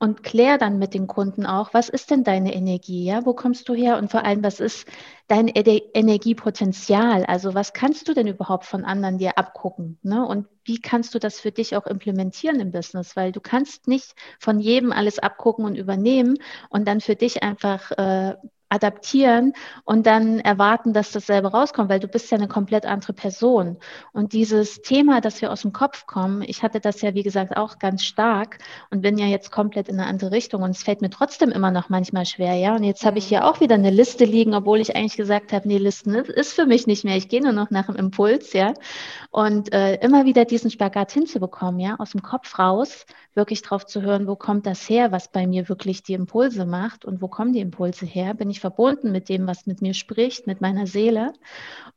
und 0.00 0.22
kläre 0.22 0.56
dann 0.56 0.78
mit 0.78 0.94
den 0.94 1.06
Kunden 1.06 1.44
auch, 1.44 1.74
was 1.74 1.90
ist 1.90 2.10
denn 2.10 2.24
deine 2.24 2.54
Energie? 2.54 3.04
Ja, 3.04 3.26
wo 3.26 3.34
kommst 3.34 3.68
du 3.68 3.74
her? 3.74 3.98
Und 3.98 4.10
vor 4.10 4.24
allem, 4.24 4.42
was 4.42 4.58
ist 4.58 4.88
dein 5.28 5.46
Energiepotenzial? 5.46 7.26
Also 7.26 7.54
was 7.54 7.74
kannst 7.74 8.08
du 8.08 8.14
denn 8.14 8.26
überhaupt 8.26 8.64
von 8.64 8.86
anderen 8.86 9.18
dir 9.18 9.36
abgucken? 9.36 9.98
Ne? 10.02 10.26
Und 10.26 10.46
wie 10.64 10.80
kannst 10.80 11.14
du 11.14 11.18
das 11.18 11.38
für 11.38 11.52
dich 11.52 11.76
auch 11.76 11.86
implementieren 11.86 12.60
im 12.60 12.72
Business? 12.72 13.14
Weil 13.14 13.30
du 13.30 13.40
kannst 13.40 13.88
nicht 13.88 14.14
von 14.38 14.58
jedem 14.58 14.90
alles 14.90 15.18
abgucken 15.18 15.66
und 15.66 15.76
übernehmen 15.76 16.38
und 16.70 16.88
dann 16.88 17.02
für 17.02 17.14
dich 17.14 17.42
einfach 17.42 17.90
äh, 17.92 18.36
adaptieren 18.70 19.52
und 19.84 20.06
dann 20.06 20.38
erwarten, 20.38 20.92
dass 20.92 21.12
dasselbe 21.12 21.48
rauskommt, 21.48 21.90
weil 21.90 22.00
du 22.00 22.08
bist 22.08 22.30
ja 22.30 22.38
eine 22.38 22.48
komplett 22.48 22.86
andere 22.86 23.12
Person. 23.12 23.76
Und 24.12 24.32
dieses 24.32 24.80
Thema, 24.80 25.20
dass 25.20 25.42
wir 25.42 25.52
aus 25.52 25.62
dem 25.62 25.72
Kopf 25.72 26.06
kommen, 26.06 26.42
ich 26.42 26.62
hatte 26.62 26.80
das 26.80 27.02
ja, 27.02 27.14
wie 27.14 27.22
gesagt, 27.22 27.56
auch 27.56 27.78
ganz 27.78 28.04
stark 28.04 28.58
und 28.90 29.02
bin 29.02 29.18
ja 29.18 29.26
jetzt 29.26 29.50
komplett 29.50 29.88
in 29.88 29.98
eine 29.98 30.08
andere 30.08 30.30
Richtung 30.30 30.62
und 30.62 30.70
es 30.70 30.82
fällt 30.82 31.02
mir 31.02 31.10
trotzdem 31.10 31.50
immer 31.50 31.70
noch 31.70 31.88
manchmal 31.88 32.24
schwer, 32.24 32.54
ja. 32.54 32.76
Und 32.76 32.84
jetzt 32.84 33.04
habe 33.04 33.18
ich 33.18 33.26
hier 33.26 33.44
auch 33.46 33.60
wieder 33.60 33.74
eine 33.74 33.90
Liste 33.90 34.24
liegen, 34.24 34.54
obwohl 34.54 34.80
ich 34.80 34.94
eigentlich 34.94 35.16
gesagt 35.16 35.52
habe, 35.52 35.66
nee, 35.66 35.78
Listen 35.78 36.14
ist 36.14 36.52
für 36.52 36.66
mich 36.66 36.86
nicht 36.86 37.04
mehr. 37.04 37.16
Ich 37.16 37.28
gehe 37.28 37.42
nur 37.42 37.52
noch 37.52 37.70
nach 37.70 37.86
dem 37.86 37.96
Impuls, 37.96 38.52
ja. 38.52 38.72
Und 39.30 39.72
äh, 39.72 39.96
immer 39.96 40.24
wieder 40.24 40.44
diesen 40.44 40.70
Spagat 40.70 41.10
hinzubekommen, 41.12 41.80
ja, 41.80 41.96
aus 41.98 42.12
dem 42.12 42.22
Kopf 42.22 42.58
raus, 42.58 43.04
wirklich 43.34 43.62
drauf 43.62 43.86
zu 43.86 44.02
hören, 44.02 44.26
wo 44.26 44.36
kommt 44.36 44.66
das 44.66 44.88
her, 44.88 45.12
was 45.12 45.30
bei 45.30 45.46
mir 45.46 45.68
wirklich 45.68 46.02
die 46.02 46.14
Impulse 46.14 46.66
macht 46.66 47.04
und 47.04 47.20
wo 47.20 47.28
kommen 47.28 47.52
die 47.52 47.60
Impulse 47.60 48.06
her? 48.06 48.34
Bin 48.34 48.50
ich 48.50 48.59
verbunden 48.60 49.10
mit 49.10 49.28
dem, 49.28 49.46
was 49.46 49.66
mit 49.66 49.82
mir 49.82 49.94
spricht, 49.94 50.46
mit 50.46 50.60
meiner 50.60 50.86
Seele? 50.86 51.32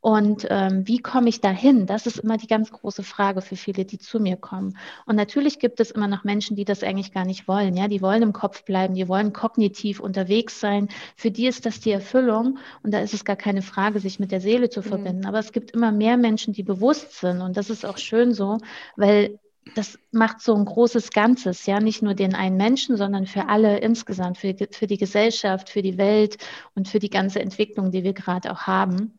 Und 0.00 0.46
ähm, 0.50 0.86
wie 0.86 0.98
komme 0.98 1.28
ich 1.28 1.40
dahin? 1.40 1.86
Das 1.86 2.06
ist 2.06 2.18
immer 2.18 2.36
die 2.36 2.46
ganz 2.46 2.70
große 2.72 3.02
Frage 3.02 3.40
für 3.40 3.56
viele, 3.56 3.84
die 3.84 3.98
zu 3.98 4.20
mir 4.20 4.36
kommen. 4.36 4.76
Und 5.06 5.16
natürlich 5.16 5.58
gibt 5.58 5.80
es 5.80 5.90
immer 5.90 6.08
noch 6.08 6.24
Menschen, 6.24 6.56
die 6.56 6.64
das 6.64 6.82
eigentlich 6.82 7.12
gar 7.12 7.24
nicht 7.24 7.48
wollen. 7.48 7.76
Ja, 7.76 7.88
die 7.88 8.02
wollen 8.02 8.22
im 8.22 8.32
Kopf 8.32 8.64
bleiben, 8.64 8.94
die 8.94 9.08
wollen 9.08 9.32
kognitiv 9.32 10.00
unterwegs 10.00 10.60
sein. 10.60 10.88
Für 11.16 11.30
die 11.30 11.46
ist 11.46 11.64
das 11.64 11.80
die 11.80 11.92
Erfüllung 11.92 12.58
und 12.82 12.92
da 12.92 13.00
ist 13.00 13.14
es 13.14 13.24
gar 13.24 13.36
keine 13.36 13.62
Frage, 13.62 14.00
sich 14.00 14.18
mit 14.18 14.32
der 14.32 14.40
Seele 14.40 14.68
zu 14.68 14.80
mhm. 14.80 14.84
verbinden. 14.84 15.26
Aber 15.26 15.38
es 15.38 15.52
gibt 15.52 15.70
immer 15.70 15.92
mehr 15.92 16.16
Menschen, 16.16 16.52
die 16.52 16.62
bewusst 16.62 17.20
sind 17.20 17.40
und 17.40 17.56
das 17.56 17.70
ist 17.70 17.86
auch 17.86 17.98
schön 17.98 18.34
so, 18.34 18.58
weil 18.96 19.38
das 19.74 19.98
macht 20.12 20.40
so 20.40 20.54
ein 20.54 20.64
großes 20.64 21.10
Ganzes, 21.10 21.66
ja, 21.66 21.80
nicht 21.80 22.02
nur 22.02 22.14
den 22.14 22.34
einen 22.34 22.56
Menschen, 22.56 22.96
sondern 22.96 23.26
für 23.26 23.48
alle 23.48 23.78
insgesamt, 23.78 24.38
für, 24.38 24.54
für 24.70 24.86
die 24.86 24.98
Gesellschaft, 24.98 25.70
für 25.70 25.82
die 25.82 25.98
Welt 25.98 26.36
und 26.74 26.88
für 26.88 26.98
die 26.98 27.10
ganze 27.10 27.40
Entwicklung, 27.40 27.90
die 27.90 28.04
wir 28.04 28.12
gerade 28.12 28.52
auch 28.52 28.62
haben. 28.62 29.18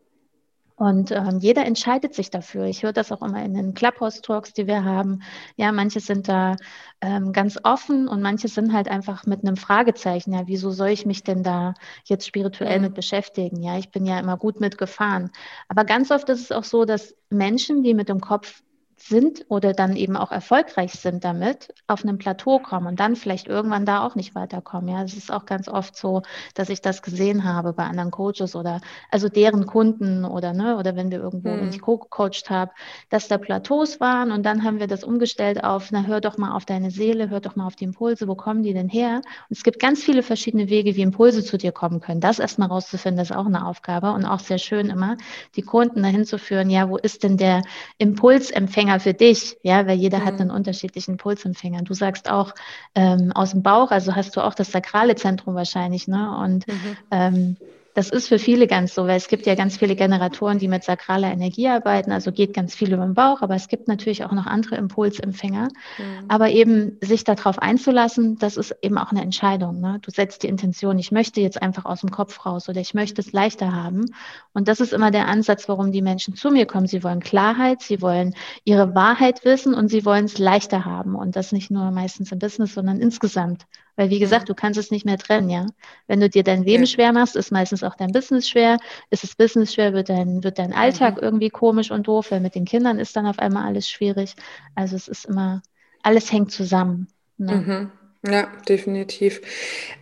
Und 0.78 1.12
ähm, 1.12 1.40
jeder 1.40 1.66
entscheidet 1.66 2.14
sich 2.14 2.32
dafür. 2.32 2.66
Ich 2.66 2.84
höre 2.84 2.92
das 2.92 3.12
auch 3.14 3.22
immer 3.22 3.44
in 3.44 3.54
den 3.54 3.74
Clubhouse-Talks, 3.74 4.52
die 4.52 4.68
wir 4.68 4.84
haben. 4.84 5.22
Ja, 5.56 5.72
manche 5.72 6.02
sind 6.02 6.28
da 6.28 6.58
ähm, 7.00 7.32
ganz 7.32 7.58
offen 7.64 8.10
und 8.10 8.22
manche 8.22 8.50
sind 8.50 8.74
halt 8.74 8.90
einfach 8.90 9.26
mit 9.26 9.42
einem 9.42 9.56
Fragezeichen. 9.56 10.34
Ja, 10.34 10.48
wieso 10.48 10.72
soll 10.72 10.90
ich 10.90 11.06
mich 11.06 11.24
denn 11.24 11.44
da 11.44 11.76
jetzt 12.04 12.28
spirituell 12.28 12.82
mit 12.82 12.94
beschäftigen? 12.94 13.64
Ja, 13.64 13.78
ich 13.78 13.90
bin 13.90 14.06
ja 14.06 14.20
immer 14.20 14.36
gut 14.36 14.60
mitgefahren. 14.60 15.32
Aber 15.70 15.86
ganz 15.86 16.12
oft 16.12 16.28
ist 16.28 16.42
es 16.42 16.52
auch 16.52 16.66
so, 16.66 16.84
dass 16.84 17.16
Menschen, 17.30 17.82
die 17.82 17.94
mit 17.94 18.10
dem 18.10 18.20
Kopf 18.20 18.62
sind 19.08 19.46
oder 19.50 19.74
dann 19.74 19.96
eben 19.96 20.18
auch 20.18 20.32
erfolgreich 20.32 20.94
sind 20.94 21.24
damit, 21.24 21.74
auf 21.86 22.04
einem 22.04 22.18
Plateau 22.18 22.58
kommen 22.60 22.88
und 22.88 23.00
dann 23.00 23.16
vielleicht 23.16 23.48
irgendwann 23.48 23.86
da 23.86 24.04
auch 24.04 24.16
nicht 24.16 24.34
weiterkommen. 24.34 24.90
Ja, 24.90 25.04
es 25.04 25.16
ist 25.16 25.32
auch 25.32 25.46
ganz 25.46 25.68
oft 25.68 25.96
so, 25.96 26.24
dass 26.56 26.70
ich 26.70 26.82
das 26.82 27.04
gesehen 27.04 27.44
habe 27.44 27.74
bei 27.74 27.84
anderen 27.84 28.10
Coaches 28.10 28.56
oder 28.56 28.82
also 29.12 29.30
deren 29.30 29.68
Kunden 29.68 30.26
oder 30.26 30.54
ne, 30.54 30.78
oder 30.78 30.96
wenn 30.96 31.12
wir 31.12 31.20
irgendwo, 31.20 31.50
mhm. 31.50 31.62
wenn 31.62 31.70
ich 31.70 31.82
co-coacht 31.82 32.50
habe, 32.50 32.72
dass 33.10 33.28
da 33.28 33.38
Plateaus 33.38 34.00
waren 34.00 34.32
und 34.32 34.44
dann 34.44 34.64
haben 34.64 34.80
wir 34.80 34.88
das 34.88 35.04
umgestellt 35.04 35.64
auf, 35.64 35.92
na 35.92 36.04
hör 36.04 36.20
doch 36.20 36.38
mal 36.38 36.56
auf 36.56 36.66
deine 36.66 36.90
Seele, 36.90 37.30
hör 37.30 37.42
doch 37.42 37.56
mal 37.56 37.68
auf 37.68 37.76
die 37.76 37.86
Impulse, 37.86 38.28
wo 38.28 38.36
kommen 38.36 38.64
die 38.64 38.74
denn 38.74 38.90
her? 38.90 39.18
Und 39.18 39.58
es 39.58 39.64
gibt 39.64 39.80
ganz 39.80 40.04
viele 40.04 40.24
verschiedene 40.24 40.70
Wege, 40.70 40.96
wie 40.96 41.02
Impulse 41.02 41.44
zu 41.44 41.58
dir 41.58 41.72
kommen 41.72 42.02
können. 42.02 42.22
Das 42.22 42.40
erstmal 42.40 42.70
rauszufinden, 42.70 43.22
ist 43.22 43.36
auch 43.36 43.46
eine 43.46 43.68
Aufgabe 43.68 44.12
und 44.14 44.26
auch 44.26 44.40
sehr 44.40 44.58
schön 44.58 44.90
immer, 44.90 45.18
die 45.56 45.62
Kunden 45.62 46.02
dahin 46.02 46.26
zu 46.26 46.40
führen, 46.40 46.72
ja, 46.72 46.90
wo 46.90 46.98
ist 46.98 47.24
denn 47.24 47.38
der 47.38 47.62
Impulsempfänger 48.00 48.95
Empfänger 48.96 49.00
für 49.00 49.14
dich, 49.14 49.58
ja, 49.64 49.88
weil 49.88 49.98
jeder 49.98 50.20
mhm. 50.20 50.26
hat 50.26 50.42
einen 50.42 50.52
unterschiedlichen 50.52 51.18
Pulsempfänger. 51.18 51.82
Du 51.84 51.94
sagst 51.94 52.30
auch 52.30 52.54
ähm, 52.96 53.32
aus 53.34 53.52
dem 53.52 53.64
Bauch, 53.64 53.92
also 53.92 54.16
hast 54.16 54.36
du 54.36 54.42
auch 54.42 54.54
das 54.54 54.72
sakrale 54.72 55.16
Zentrum 55.16 55.56
wahrscheinlich, 55.56 56.08
ne? 56.08 56.38
Und 56.38 56.68
mhm. 56.68 56.98
ähm, 57.12 57.58
das 57.96 58.10
ist 58.10 58.28
für 58.28 58.40
viele 58.40 58.68
ganz 58.68 58.94
so, 58.94 59.08
weil 59.08 59.16
es 59.16 59.30
gibt 59.30 59.46
ja 59.46 59.56
ganz 59.56 59.78
viele 59.78 59.96
Generatoren, 59.96 60.60
die 60.60 60.68
mit 60.68 60.84
sakraler 60.84 61.32
Energie 61.32 61.70
arbeiten, 61.70 62.12
also 62.12 62.34
geht 62.34 62.54
ganz 62.54 62.76
viel 62.76 62.94
über 62.94 63.06
den 63.06 63.14
Bauch, 63.14 63.42
aber 63.42 63.56
es 63.56 63.70
gibt 63.70 63.88
natürlich 63.88 64.26
auch 64.26 64.34
noch 64.34 64.46
andere 64.46 64.76
Impulsempfänger. 64.76 65.70
Mhm. 65.98 66.26
Aber 66.28 66.50
eben 66.50 66.98
sich 67.00 67.24
darauf 67.24 67.58
einzulassen, 67.58 68.38
das 68.38 68.58
ist 68.58 68.76
eben 68.82 68.98
auch 68.98 69.12
eine 69.12 69.22
Entscheidung. 69.22 69.80
Ne? 69.80 70.00
Du 70.02 70.12
setzt 70.12 70.44
die 70.44 70.50
Intention, 70.50 71.00
ich 71.00 71.14
möchte 71.14 71.40
jetzt 71.40 71.62
einfach 71.62 71.86
aus 71.86 72.02
dem 72.02 72.12
Kopf 72.12 72.46
raus 72.46 72.68
oder 72.68 72.82
ich 72.82 72.94
möchte 72.94 73.22
es 73.22 73.32
leichter 73.32 73.74
haben. 73.74 74.08
Und 74.52 74.68
das 74.68 74.82
ist 74.82 74.92
immer 74.92 75.10
der 75.10 75.30
Ansatz, 75.30 75.70
warum 75.70 75.94
die 75.94 76.02
Menschen 76.02 76.36
zu 76.36 76.52
mir 76.52 76.66
kommen. 76.66 76.88
Sie 76.88 77.02
wollen 77.02 77.22
Klarheit, 77.22 77.82
sie 77.82 78.02
wollen 78.02 78.36
ihre 78.66 78.94
Wahrheit 78.94 79.46
wissen 79.46 79.74
und 79.74 79.88
sie 79.88 80.04
wollen 80.04 80.26
es 80.26 80.38
leichter 80.38 80.84
haben. 80.84 81.16
Und 81.16 81.38
das 81.38 81.54
nicht 81.54 81.72
nur 81.72 81.92
meistens 81.92 82.34
im 82.34 82.40
Business, 82.40 82.74
sondern 82.74 83.00
insgesamt. 83.00 83.66
Weil 83.96 84.10
wie 84.10 84.20
gesagt, 84.20 84.50
du 84.50 84.54
kannst 84.54 84.80
es 84.80 84.92
nicht 84.92 85.06
mehr 85.06 85.18
trennen, 85.18 85.50
ja. 85.50 85.66
Wenn 86.08 86.20
du 86.20 86.30
dir 86.30 86.44
dein 86.44 86.64
Leben 86.64 86.84
ja. 86.84 86.88
schwer 86.88 87.14
machst, 87.14 87.36
ist 87.36 87.52
meistens 87.52 87.84
auch 87.84 87.96
dein 87.96 88.12
Business 88.12 88.50
schwer. 88.50 88.78
Ist 89.10 89.24
das 89.24 89.36
Business 89.36 89.74
schwer, 89.74 89.94
wird 89.94 90.10
dein, 90.10 90.44
wird 90.44 90.60
dein 90.60 90.74
Alltag 90.74 91.16
mhm. 91.16 91.24
irgendwie 91.24 91.50
komisch 91.50 91.92
und 91.92 92.08
doof, 92.08 92.32
weil 92.32 92.42
mit 92.42 92.56
den 92.56 92.66
Kindern 92.66 93.00
ist 93.00 93.16
dann 93.16 93.26
auf 93.26 93.40
einmal 93.40 93.66
alles 93.66 93.90
schwierig. 93.90 94.36
Also 94.76 94.96
es 94.96 95.08
ist 95.08 95.26
immer, 95.26 95.62
alles 96.04 96.32
hängt 96.32 96.52
zusammen. 96.52 97.08
Ne? 97.38 97.92
Mhm. 98.24 98.32
Ja, 98.32 98.48
definitiv. 98.68 99.42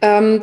Ähm, 0.01 0.41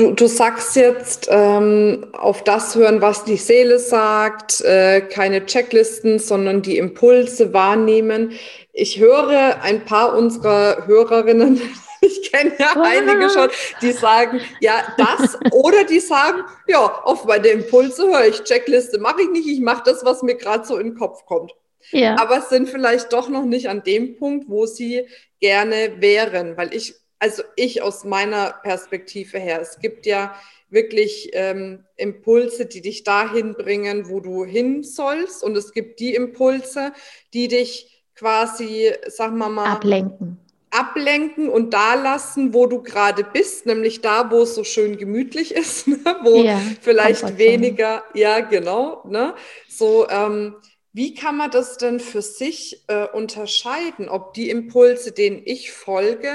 Du, 0.00 0.12
du 0.12 0.28
sagst 0.28 0.76
jetzt, 0.76 1.28
ähm, 1.30 2.06
auf 2.14 2.42
das 2.42 2.74
hören, 2.74 3.02
was 3.02 3.24
die 3.24 3.36
Seele 3.36 3.78
sagt, 3.78 4.62
äh, 4.62 5.02
keine 5.02 5.44
Checklisten, 5.44 6.18
sondern 6.18 6.62
die 6.62 6.78
Impulse 6.78 7.52
wahrnehmen. 7.52 8.32
Ich 8.72 8.98
höre 8.98 9.60
ein 9.60 9.84
paar 9.84 10.16
unserer 10.16 10.86
Hörerinnen 10.86 11.60
ich 12.20 12.30
kenne 12.30 12.52
ja 12.58 12.76
einige 12.82 13.30
schon, 13.30 13.50
die 13.82 13.92
sagen, 13.92 14.40
ja, 14.60 14.94
das 14.96 15.38
oder 15.52 15.84
die 15.84 16.00
sagen, 16.00 16.42
ja, 16.66 17.02
auf 17.02 17.24
meine 17.24 17.48
Impulse 17.48 18.06
höre 18.08 18.26
ich, 18.26 18.42
Checkliste 18.44 18.98
mache 18.98 19.22
ich 19.22 19.30
nicht, 19.30 19.48
ich 19.48 19.60
mache 19.60 19.82
das, 19.84 20.04
was 20.04 20.22
mir 20.22 20.36
gerade 20.36 20.64
so 20.64 20.78
in 20.78 20.88
den 20.88 20.96
Kopf 20.96 21.24
kommt. 21.26 21.52
Ja. 21.92 22.18
Aber 22.18 22.40
sind 22.42 22.68
vielleicht 22.68 23.12
doch 23.12 23.28
noch 23.28 23.44
nicht 23.44 23.68
an 23.68 23.82
dem 23.82 24.16
Punkt, 24.16 24.48
wo 24.48 24.66
sie 24.66 25.06
gerne 25.40 25.94
wären, 25.98 26.56
weil 26.56 26.74
ich, 26.74 26.94
also 27.18 27.42
ich 27.56 27.82
aus 27.82 28.04
meiner 28.04 28.54
Perspektive 28.62 29.38
her, 29.38 29.60
es 29.60 29.78
gibt 29.78 30.06
ja 30.06 30.34
wirklich 30.70 31.30
ähm, 31.32 31.84
Impulse, 31.96 32.66
die 32.66 32.80
dich 32.80 33.02
dahin 33.02 33.54
bringen, 33.54 34.08
wo 34.08 34.20
du 34.20 34.44
hin 34.44 34.84
sollst. 34.84 35.42
Und 35.42 35.56
es 35.56 35.72
gibt 35.72 36.00
die 36.00 36.14
Impulse, 36.14 36.92
die 37.34 37.48
dich 37.48 38.04
quasi, 38.14 38.92
sagen 39.08 39.38
wir 39.38 39.48
mal, 39.48 39.66
ablenken. 39.66 40.38
Ablenken 40.70 41.48
und 41.48 41.74
da 41.74 41.94
lassen, 41.94 42.54
wo 42.54 42.66
du 42.66 42.82
gerade 42.82 43.24
bist, 43.24 43.66
nämlich 43.66 44.00
da, 44.02 44.30
wo 44.30 44.42
es 44.42 44.54
so 44.54 44.64
schön 44.64 44.96
gemütlich 44.98 45.54
ist, 45.54 45.88
ne? 45.88 45.98
wo 46.22 46.42
ja, 46.42 46.60
vielleicht 46.80 47.38
weniger, 47.38 48.04
ja, 48.14 48.40
genau, 48.40 49.02
ne? 49.08 49.34
So, 49.68 50.08
ähm, 50.08 50.54
wie 50.92 51.14
kann 51.14 51.36
man 51.36 51.50
das 51.52 51.76
denn 51.76 52.00
für 52.00 52.22
sich 52.22 52.84
äh, 52.88 53.06
unterscheiden, 53.06 54.08
ob 54.08 54.34
die 54.34 54.50
Impulse, 54.50 55.12
denen 55.12 55.42
ich 55.44 55.70
folge, 55.70 56.32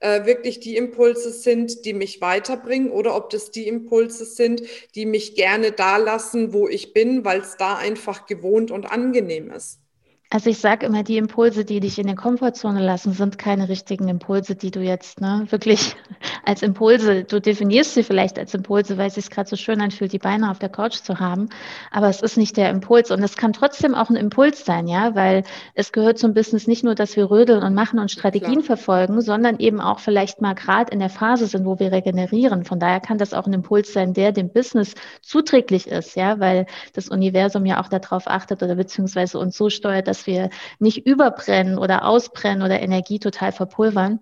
äh, 0.00 0.26
wirklich 0.26 0.60
die 0.60 0.76
Impulse 0.76 1.30
sind, 1.30 1.84
die 1.86 1.94
mich 1.94 2.20
weiterbringen 2.20 2.90
oder 2.90 3.16
ob 3.16 3.30
das 3.30 3.50
die 3.50 3.66
Impulse 3.66 4.26
sind, 4.26 4.62
die 4.94 5.06
mich 5.06 5.34
gerne 5.34 5.72
da 5.72 5.96
lassen, 5.96 6.52
wo 6.52 6.68
ich 6.68 6.92
bin, 6.92 7.24
weil 7.24 7.40
es 7.40 7.56
da 7.56 7.76
einfach 7.76 8.26
gewohnt 8.26 8.70
und 8.70 8.84
angenehm 8.84 9.50
ist. 9.50 9.80
Also 10.28 10.50
ich 10.50 10.58
sage 10.58 10.86
immer, 10.86 11.04
die 11.04 11.18
Impulse, 11.18 11.64
die 11.64 11.78
dich 11.78 12.00
in 12.00 12.08
der 12.08 12.16
Komfortzone 12.16 12.84
lassen, 12.84 13.12
sind 13.12 13.38
keine 13.38 13.68
richtigen 13.68 14.08
Impulse, 14.08 14.56
die 14.56 14.72
du 14.72 14.80
jetzt 14.80 15.20
ne, 15.20 15.46
wirklich 15.50 15.94
als 16.44 16.62
Impulse, 16.62 17.22
du 17.22 17.40
definierst 17.40 17.94
sie 17.94 18.02
vielleicht 18.02 18.36
als 18.36 18.52
Impulse, 18.52 18.98
weil 18.98 19.06
es 19.06 19.14
sich 19.14 19.30
gerade 19.30 19.48
so 19.48 19.54
schön 19.54 19.80
anfühlt, 19.80 20.12
die 20.12 20.18
Beine 20.18 20.50
auf 20.50 20.58
der 20.58 20.68
Couch 20.68 20.96
zu 20.96 21.20
haben, 21.20 21.48
aber 21.92 22.08
es 22.08 22.22
ist 22.22 22.36
nicht 22.36 22.56
der 22.56 22.70
Impuls 22.70 23.12
und 23.12 23.22
es 23.22 23.36
kann 23.36 23.52
trotzdem 23.52 23.94
auch 23.94 24.10
ein 24.10 24.16
Impuls 24.16 24.64
sein, 24.64 24.88
ja, 24.88 25.14
weil 25.14 25.44
es 25.74 25.92
gehört 25.92 26.18
zum 26.18 26.34
Business 26.34 26.66
nicht 26.66 26.82
nur, 26.82 26.96
dass 26.96 27.16
wir 27.16 27.30
rödeln 27.30 27.62
und 27.62 27.74
machen 27.74 28.00
und 28.00 28.10
Strategien 28.10 28.62
Klar. 28.62 28.76
verfolgen, 28.76 29.20
sondern 29.20 29.60
eben 29.60 29.80
auch 29.80 30.00
vielleicht 30.00 30.40
mal 30.40 30.54
gerade 30.54 30.92
in 30.92 30.98
der 30.98 31.10
Phase 31.10 31.46
sind, 31.46 31.64
wo 31.64 31.78
wir 31.78 31.92
regenerieren. 31.92 32.64
Von 32.64 32.80
daher 32.80 32.98
kann 32.98 33.18
das 33.18 33.32
auch 33.32 33.46
ein 33.46 33.52
Impuls 33.52 33.92
sein, 33.92 34.12
der 34.12 34.32
dem 34.32 34.50
Business 34.50 34.94
zuträglich 35.22 35.86
ist, 35.86 36.16
ja, 36.16 36.40
weil 36.40 36.66
das 36.94 37.08
Universum 37.08 37.64
ja 37.64 37.80
auch 37.80 37.88
darauf 37.88 38.26
achtet 38.26 38.64
oder 38.64 38.74
beziehungsweise 38.74 39.38
uns 39.38 39.56
so 39.56 39.70
steuert, 39.70 40.08
dass 40.08 40.15
dass 40.16 40.26
wir 40.26 40.50
nicht 40.78 41.06
überbrennen 41.06 41.78
oder 41.78 42.04
ausbrennen 42.06 42.62
oder 42.62 42.80
Energie 42.80 43.18
total 43.18 43.52
verpulvern 43.52 44.20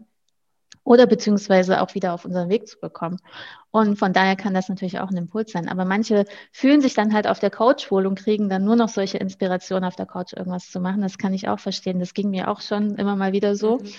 oder 0.83 1.07
beziehungsweise 1.07 1.81
auch 1.81 1.95
wieder 1.95 2.13
auf 2.13 2.25
unseren 2.25 2.51
Weg 2.51 2.69
zu 2.69 2.79
bekommen. 2.79 3.19
Und 3.71 3.97
von 3.97 4.13
daher 4.13 4.37
kann 4.37 4.55
das 4.55 4.69
natürlich 4.69 4.99
auch 5.01 5.09
ein 5.09 5.17
Impuls 5.17 5.53
sein. 5.53 5.69
Aber 5.69 5.85
manche 5.85 6.25
fühlen 6.53 6.81
sich 6.81 6.95
dann 6.95 7.15
halt 7.15 7.27
auf 7.27 7.39
der 7.39 7.51
Couch 7.51 7.91
wohl 7.91 8.07
und 8.07 8.19
kriegen 8.19 8.49
dann 8.49 8.65
nur 8.65 8.77
noch 8.77 8.89
solche 8.89 9.19
Inspirationen 9.19 9.85
auf 9.85 9.97
der 9.97 10.07
Couch 10.07 10.35
irgendwas 10.35 10.71
zu 10.71 10.81
machen. 10.81 11.01
Das 11.01 11.17
kann 11.17 11.33
ich 11.33 11.49
auch 11.49 11.61
verstehen. 11.61 12.01
Das 12.01 12.13
ging 12.13 12.31
mir 12.31 12.49
auch 12.49 12.61
schon 12.61 12.97
immer 12.97 13.17
mal 13.17 13.33
wieder 13.33 13.57
so. 13.57 13.79
Mhm. 13.79 13.93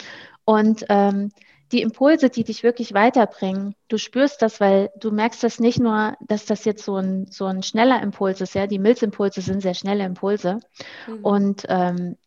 Und 0.45 0.85
ähm, 0.89 1.31
die 1.71 1.81
Impulse, 1.81 2.29
die 2.29 2.43
dich 2.43 2.63
wirklich 2.63 2.93
weiterbringen, 2.93 3.75
du 3.87 3.97
spürst 3.97 4.41
das, 4.41 4.59
weil 4.59 4.91
du 4.99 5.11
merkst 5.11 5.43
das 5.43 5.59
nicht 5.59 5.79
nur, 5.79 6.15
dass 6.21 6.45
das 6.45 6.65
jetzt 6.65 6.83
so 6.83 6.97
ein, 6.97 7.27
so 7.29 7.45
ein 7.45 7.63
schneller 7.63 8.01
Impuls 8.01 8.41
ist, 8.41 8.55
ja, 8.55 8.67
die 8.67 8.79
Milzimpulse 8.79 9.41
sind 9.41 9.61
sehr 9.61 9.73
schnelle 9.73 10.05
Impulse 10.05 10.59
mhm. 11.07 11.23
und 11.23 11.63
ähm, 11.69 12.17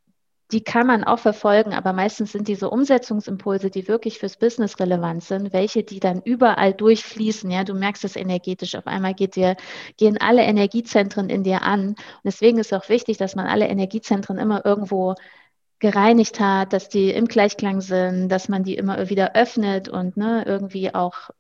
die 0.51 0.63
kann 0.63 0.87
man 0.87 1.05
auch 1.05 1.19
verfolgen, 1.19 1.75
aber 1.75 1.93
meistens 1.93 2.33
sind 2.33 2.49
diese 2.49 2.71
Umsetzungsimpulse, 2.71 3.69
die 3.69 3.87
wirklich 3.87 4.19
fürs 4.19 4.39
Business 4.39 4.81
relevant 4.81 5.23
sind, 5.23 5.53
welche, 5.53 5.83
die 5.83 6.01
dann 6.01 6.23
überall 6.23 6.73
durchfließen. 6.73 7.51
Ja, 7.51 7.65
du 7.65 7.75
merkst 7.75 8.05
es 8.05 8.17
energetisch. 8.17 8.75
Auf 8.75 8.87
einmal 8.87 9.13
geht 9.13 9.37
dir, 9.37 9.57
gehen 9.99 10.17
alle 10.19 10.43
Energiezentren 10.43 11.29
in 11.29 11.45
dir 11.45 11.63
an. 11.63 11.89
Und 11.89 11.99
deswegen 12.25 12.59
ist 12.59 12.73
auch 12.73 12.89
wichtig, 12.89 13.19
dass 13.19 13.37
man 13.37 13.47
alle 13.47 13.69
Energiezentren 13.69 14.39
immer 14.39 14.65
irgendwo 14.65 15.17
gereinigt 15.81 16.41
hat, 16.41 16.73
dass 16.73 16.89
die 16.89 17.11
im 17.11 17.27
Gleichklang 17.27 17.81
sind, 17.81 18.29
dass 18.31 18.49
man 18.49 18.65
die 18.65 18.77
immer 18.77 19.09
wieder 19.11 19.35
öffnet 19.35 19.89
und 19.89 20.17
ne, 20.17 20.45
irgendwie 20.47 20.95
auch 20.95 21.31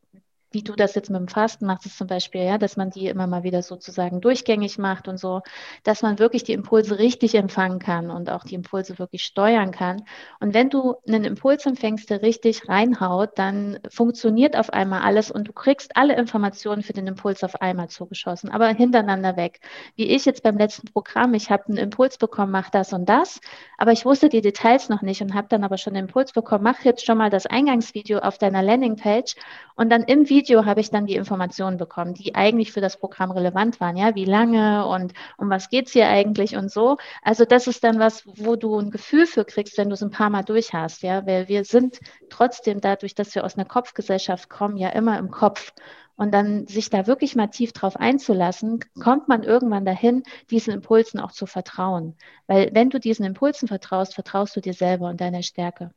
wie 0.58 0.64
du 0.64 0.74
das 0.74 0.96
jetzt 0.96 1.08
mit 1.08 1.20
dem 1.20 1.28
Fasten 1.28 1.66
machst, 1.66 1.86
ist 1.86 1.98
zum 1.98 2.08
Beispiel, 2.08 2.42
ja, 2.42 2.58
dass 2.58 2.76
man 2.76 2.90
die 2.90 3.06
immer 3.06 3.28
mal 3.28 3.44
wieder 3.44 3.62
sozusagen 3.62 4.20
durchgängig 4.20 4.76
macht 4.76 5.06
und 5.06 5.16
so, 5.16 5.42
dass 5.84 6.02
man 6.02 6.18
wirklich 6.18 6.42
die 6.42 6.52
Impulse 6.52 6.98
richtig 6.98 7.36
empfangen 7.36 7.78
kann 7.78 8.10
und 8.10 8.28
auch 8.28 8.42
die 8.42 8.56
Impulse 8.56 8.98
wirklich 8.98 9.22
steuern 9.22 9.70
kann. 9.70 10.02
Und 10.40 10.54
wenn 10.54 10.68
du 10.68 10.96
einen 11.06 11.22
Impuls 11.22 11.64
empfängst, 11.64 12.10
der 12.10 12.22
richtig 12.22 12.68
reinhaut, 12.68 13.38
dann 13.38 13.78
funktioniert 13.88 14.56
auf 14.56 14.70
einmal 14.72 15.02
alles 15.02 15.30
und 15.30 15.46
du 15.46 15.52
kriegst 15.52 15.96
alle 15.96 16.16
Informationen 16.16 16.82
für 16.82 16.92
den 16.92 17.06
Impuls 17.06 17.44
auf 17.44 17.62
einmal 17.62 17.88
zugeschossen, 17.88 18.50
aber 18.50 18.66
hintereinander 18.66 19.36
weg. 19.36 19.60
Wie 19.94 20.08
ich 20.08 20.24
jetzt 20.24 20.42
beim 20.42 20.58
letzten 20.58 20.88
Programm, 20.90 21.34
ich 21.34 21.52
habe 21.52 21.66
einen 21.68 21.76
Impuls 21.76 22.18
bekommen, 22.18 22.50
mach 22.50 22.70
das 22.70 22.92
und 22.92 23.08
das, 23.08 23.40
aber 23.76 23.92
ich 23.92 24.04
wusste 24.04 24.28
die 24.28 24.40
Details 24.40 24.88
noch 24.88 25.02
nicht 25.02 25.22
und 25.22 25.34
habe 25.34 25.46
dann 25.48 25.62
aber 25.62 25.78
schon 25.78 25.94
den 25.94 26.06
Impuls 26.06 26.32
bekommen, 26.32 26.64
mach 26.64 26.84
jetzt 26.84 27.06
schon 27.06 27.18
mal 27.18 27.30
das 27.30 27.46
Eingangsvideo 27.46 28.18
auf 28.18 28.38
deiner 28.38 28.64
Landingpage 28.64 29.36
und 29.76 29.90
dann 29.90 30.02
im 30.02 30.28
Video 30.28 30.47
Video 30.48 30.64
habe 30.64 30.80
ich 30.80 30.90
dann 30.90 31.04
die 31.04 31.16
Informationen 31.16 31.76
bekommen, 31.76 32.14
die 32.14 32.34
eigentlich 32.34 32.72
für 32.72 32.80
das 32.80 32.96
Programm 32.96 33.30
relevant 33.30 33.80
waren. 33.80 33.98
Ja, 33.98 34.14
wie 34.14 34.24
lange 34.24 34.86
und 34.86 35.12
um 35.36 35.50
was 35.50 35.68
geht 35.68 35.88
es 35.88 35.92
hier 35.92 36.08
eigentlich 36.08 36.56
und 36.56 36.70
so. 36.70 36.96
Also 37.22 37.44
das 37.44 37.66
ist 37.66 37.84
dann 37.84 37.98
was, 37.98 38.24
wo 38.26 38.56
du 38.56 38.78
ein 38.78 38.90
Gefühl 38.90 39.26
für 39.26 39.44
kriegst, 39.44 39.76
wenn 39.76 39.90
du 39.90 39.94
es 39.94 40.02
ein 40.02 40.10
paar 40.10 40.30
Mal 40.30 40.44
durch 40.44 40.72
hast. 40.72 41.02
Ja, 41.02 41.26
weil 41.26 41.48
wir 41.48 41.66
sind 41.66 42.00
trotzdem 42.30 42.80
dadurch, 42.80 43.14
dass 43.14 43.34
wir 43.34 43.44
aus 43.44 43.58
einer 43.58 43.66
Kopfgesellschaft 43.66 44.48
kommen, 44.48 44.78
ja 44.78 44.88
immer 44.88 45.18
im 45.18 45.30
Kopf. 45.30 45.74
Und 46.18 46.34
dann 46.34 46.66
sich 46.66 46.90
da 46.90 47.06
wirklich 47.06 47.36
mal 47.36 47.46
tief 47.46 47.72
drauf 47.72 47.96
einzulassen, 47.96 48.80
kommt 49.00 49.28
man 49.28 49.44
irgendwann 49.44 49.86
dahin, 49.86 50.24
diesen 50.50 50.74
Impulsen 50.74 51.20
auch 51.20 51.32
zu 51.32 51.46
vertrauen. 51.46 52.16
Weil 52.48 52.70
wenn 52.74 52.90
du 52.90 52.98
diesen 52.98 53.24
Impulsen 53.24 53.68
vertraust, 53.68 54.14
vertraust 54.14 54.54
du 54.56 54.60
dir 54.60 54.74
selber 54.74 55.08
und 55.08 55.20
deiner 55.20 55.42
Stärke. 55.42 55.92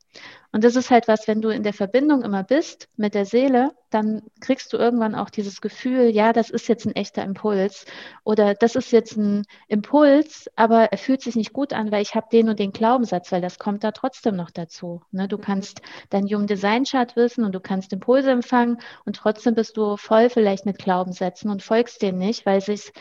Und 0.53 0.63
das 0.63 0.75
ist 0.75 0.91
halt 0.91 1.07
was, 1.07 1.27
wenn 1.27 1.41
du 1.41 1.49
in 1.49 1.63
der 1.63 1.73
Verbindung 1.73 2.23
immer 2.23 2.43
bist 2.43 2.89
mit 2.97 3.15
der 3.15 3.25
Seele, 3.25 3.71
dann 3.89 4.21
kriegst 4.41 4.73
du 4.73 4.77
irgendwann 4.77 5.15
auch 5.15 5.29
dieses 5.29 5.61
Gefühl, 5.61 6.09
ja, 6.09 6.33
das 6.33 6.49
ist 6.49 6.67
jetzt 6.67 6.85
ein 6.85 6.95
echter 6.95 7.23
Impuls 7.23 7.85
oder 8.23 8.53
das 8.53 8.75
ist 8.75 8.91
jetzt 8.91 9.17
ein 9.17 9.43
Impuls, 9.67 10.49
aber 10.55 10.91
er 10.91 10.97
fühlt 10.97 11.21
sich 11.21 11.35
nicht 11.35 11.53
gut 11.53 11.73
an, 11.73 11.91
weil 11.91 12.01
ich 12.01 12.15
habe 12.15 12.27
den 12.31 12.49
und 12.49 12.59
den 12.59 12.71
Glaubenssatz, 12.73 13.31
weil 13.31 13.41
das 13.41 13.59
kommt 13.59 13.83
da 13.83 13.91
trotzdem 13.91 14.35
noch 14.35 14.51
dazu. 14.51 15.01
Ne? 15.11 15.27
Du 15.27 15.37
kannst 15.37 15.81
dein 16.09 16.25
Human 16.25 16.47
Design 16.47 16.83
Chart 16.83 17.15
wissen 17.15 17.45
und 17.45 17.53
du 17.53 17.59
kannst 17.61 17.93
Impulse 17.93 18.31
empfangen 18.31 18.79
und 19.05 19.15
trotzdem 19.15 19.55
bist 19.55 19.77
du 19.77 19.95
voll 20.11 20.29
vielleicht 20.29 20.65
mit 20.65 20.77
Glaubenssätzen 20.77 21.49
und 21.49 21.63
folgst 21.63 22.01
denen 22.01 22.17
nicht, 22.17 22.45
weil 22.45 22.59
sich 22.59 22.91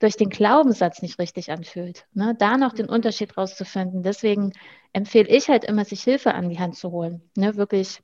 durch 0.00 0.16
den 0.16 0.28
Glaubenssatz 0.28 1.00
nicht 1.00 1.20
richtig 1.20 1.52
anfühlt. 1.52 2.04
Ne? 2.14 2.34
Da 2.36 2.56
noch 2.56 2.72
den. 2.72 2.88
Unterschied 2.88 3.38
rauszufinden. 3.38 4.02
Deswegen 4.02 4.52
empfehle 4.92 5.28
ich 5.28 5.48
halt 5.48 5.64
immer, 5.64 5.84
sich 5.84 6.02
Hilfe 6.02 6.34
an 6.34 6.48
die 6.48 6.58
Hand 6.58 6.74
zu 6.74 6.90
holen. 6.90 7.22
Ne? 7.36 7.54
Wirklich, 7.54 8.02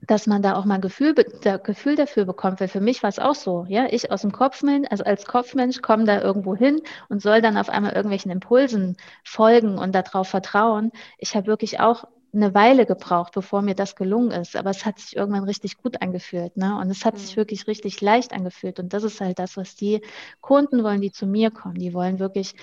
dass 0.00 0.26
man 0.26 0.40
da 0.40 0.54
auch 0.54 0.64
mal 0.64 0.80
Gefühl, 0.80 1.14
da, 1.42 1.58
Gefühl 1.58 1.94
dafür 1.94 2.24
bekommt. 2.24 2.58
Weil 2.60 2.68
für 2.68 2.80
mich 2.80 3.02
war 3.02 3.10
es 3.10 3.18
auch 3.18 3.34
so. 3.34 3.66
Ja, 3.68 3.86
ich 3.90 4.10
aus 4.10 4.22
dem 4.22 4.32
Kopfmensch, 4.32 4.88
also 4.90 5.04
als 5.04 5.26
Kopfmensch 5.26 5.82
komme 5.82 6.04
da 6.04 6.22
irgendwo 6.22 6.56
hin 6.56 6.80
und 7.10 7.20
soll 7.20 7.42
dann 7.42 7.58
auf 7.58 7.68
einmal 7.68 7.92
irgendwelchen 7.92 8.32
Impulsen 8.32 8.96
folgen 9.24 9.76
und 9.76 9.94
darauf 9.94 10.28
vertrauen. 10.28 10.90
Ich 11.18 11.36
habe 11.36 11.46
wirklich 11.46 11.80
auch 11.80 12.04
eine 12.32 12.54
Weile 12.54 12.86
gebraucht, 12.86 13.32
bevor 13.34 13.62
mir 13.62 13.74
das 13.74 13.96
gelungen 13.96 14.30
ist. 14.30 14.56
Aber 14.56 14.70
es 14.70 14.84
hat 14.84 14.98
sich 14.98 15.16
irgendwann 15.16 15.44
richtig 15.44 15.78
gut 15.78 16.02
angefühlt. 16.02 16.56
Ne? 16.56 16.78
Und 16.78 16.90
es 16.90 17.04
hat 17.04 17.14
mhm. 17.14 17.18
sich 17.18 17.36
wirklich 17.36 17.66
richtig 17.66 18.00
leicht 18.00 18.32
angefühlt. 18.32 18.78
Und 18.78 18.92
das 18.92 19.02
ist 19.02 19.20
halt 19.20 19.38
das, 19.38 19.56
was 19.56 19.76
die 19.76 20.02
Kunden 20.40 20.84
wollen, 20.84 21.00
die 21.00 21.12
zu 21.12 21.26
mir 21.26 21.50
kommen. 21.50 21.76
Die 21.76 21.94
wollen 21.94 22.18
wirklich 22.18 22.54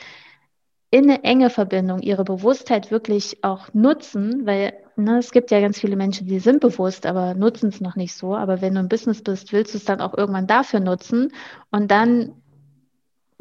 in 0.92 1.10
eine 1.10 1.24
enge 1.24 1.50
Verbindung 1.50 2.02
ihre 2.02 2.24
Bewusstheit 2.24 2.92
wirklich 2.92 3.44
auch 3.44 3.74
nutzen, 3.74 4.46
weil 4.46 4.74
ne, 4.96 5.18
es 5.18 5.32
gibt 5.32 5.52
ja 5.52 5.60
ganz 5.60 5.80
viele 5.80 5.96
Menschen, 5.96 6.28
die 6.28 6.40
sind 6.40 6.62
bewusst, 6.62 7.06
aber 7.06 7.34
nutzen 7.34 7.70
es 7.70 7.82
noch 7.82 7.96
nicht 7.96 8.14
so. 8.14 8.36
Aber 8.36 8.62
wenn 8.62 8.76
du 8.76 8.80
im 8.80 8.88
Business 8.88 9.22
bist, 9.22 9.52
willst 9.52 9.74
du 9.74 9.78
es 9.78 9.86
dann 9.86 10.00
auch 10.00 10.14
irgendwann 10.18 10.48
dafür 10.48 10.80
nutzen 10.80 11.34
und 11.72 11.92
dann 11.92 12.42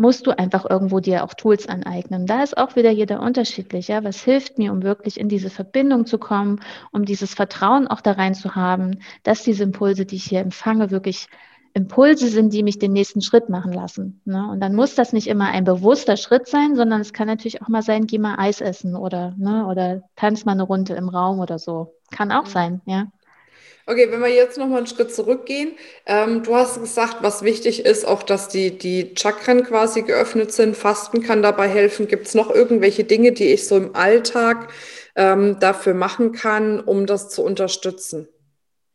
musst 0.04 0.26
du 0.26 0.38
einfach 0.38 0.68
irgendwo 0.68 1.00
dir 1.00 1.24
auch 1.24 1.32
Tools 1.32 1.66
aneignen. 1.66 2.26
Da 2.26 2.42
ist 2.42 2.58
auch 2.58 2.76
wieder 2.76 2.90
jeder 2.90 3.22
unterschiedlich. 3.22 3.88
Ja? 3.88 4.04
Was 4.04 4.22
hilft 4.22 4.58
mir, 4.58 4.70
um 4.70 4.82
wirklich 4.82 5.18
in 5.18 5.30
diese 5.30 5.48
Verbindung 5.48 6.04
zu 6.04 6.18
kommen, 6.18 6.60
um 6.92 7.06
dieses 7.06 7.32
Vertrauen 7.32 7.88
auch 7.88 8.02
da 8.02 8.12
rein 8.12 8.34
zu 8.34 8.54
haben, 8.54 8.98
dass 9.22 9.44
diese 9.44 9.62
Impulse, 9.62 10.04
die 10.04 10.16
ich 10.16 10.24
hier 10.24 10.40
empfange, 10.40 10.90
wirklich 10.90 11.28
Impulse 11.72 12.28
sind, 12.28 12.52
die 12.52 12.62
mich 12.62 12.78
den 12.78 12.92
nächsten 12.92 13.22
Schritt 13.22 13.48
machen 13.48 13.72
lassen. 13.72 14.20
Ne? 14.26 14.46
Und 14.46 14.60
dann 14.60 14.74
muss 14.74 14.94
das 14.94 15.14
nicht 15.14 15.26
immer 15.26 15.46
ein 15.46 15.64
bewusster 15.64 16.18
Schritt 16.18 16.48
sein, 16.48 16.76
sondern 16.76 17.00
es 17.00 17.14
kann 17.14 17.26
natürlich 17.26 17.62
auch 17.62 17.68
mal 17.68 17.80
sein, 17.80 18.06
geh 18.06 18.18
mal 18.18 18.34
Eis 18.36 18.60
essen 18.60 18.96
oder, 18.96 19.32
ne, 19.38 19.66
oder 19.66 20.02
tanz 20.16 20.44
mal 20.44 20.52
eine 20.52 20.64
Runde 20.64 20.92
im 20.92 21.08
Raum 21.08 21.40
oder 21.40 21.58
so. 21.58 21.94
Kann 22.10 22.30
auch 22.30 22.44
mhm. 22.44 22.50
sein, 22.50 22.80
ja. 22.84 23.06
Okay, 23.86 24.10
wenn 24.10 24.20
wir 24.20 24.28
jetzt 24.28 24.56
nochmal 24.56 24.78
einen 24.78 24.86
Schritt 24.86 25.14
zurückgehen, 25.14 25.72
ähm, 26.06 26.42
du 26.42 26.54
hast 26.54 26.80
gesagt, 26.80 27.18
was 27.20 27.42
wichtig 27.42 27.84
ist, 27.84 28.06
auch 28.06 28.22
dass 28.22 28.48
die, 28.48 28.78
die 28.78 29.14
Chakren 29.14 29.62
quasi 29.62 30.02
geöffnet 30.02 30.52
sind. 30.52 30.74
Fasten 30.74 31.22
kann 31.22 31.42
dabei 31.42 31.68
helfen. 31.68 32.08
Gibt 32.08 32.26
es 32.26 32.34
noch 32.34 32.50
irgendwelche 32.50 33.04
Dinge, 33.04 33.32
die 33.32 33.52
ich 33.52 33.68
so 33.68 33.76
im 33.76 33.94
Alltag 33.94 34.68
ähm, 35.16 35.58
dafür 35.60 35.92
machen 35.92 36.32
kann, 36.32 36.80
um 36.80 37.04
das 37.04 37.28
zu 37.28 37.44
unterstützen? 37.44 38.26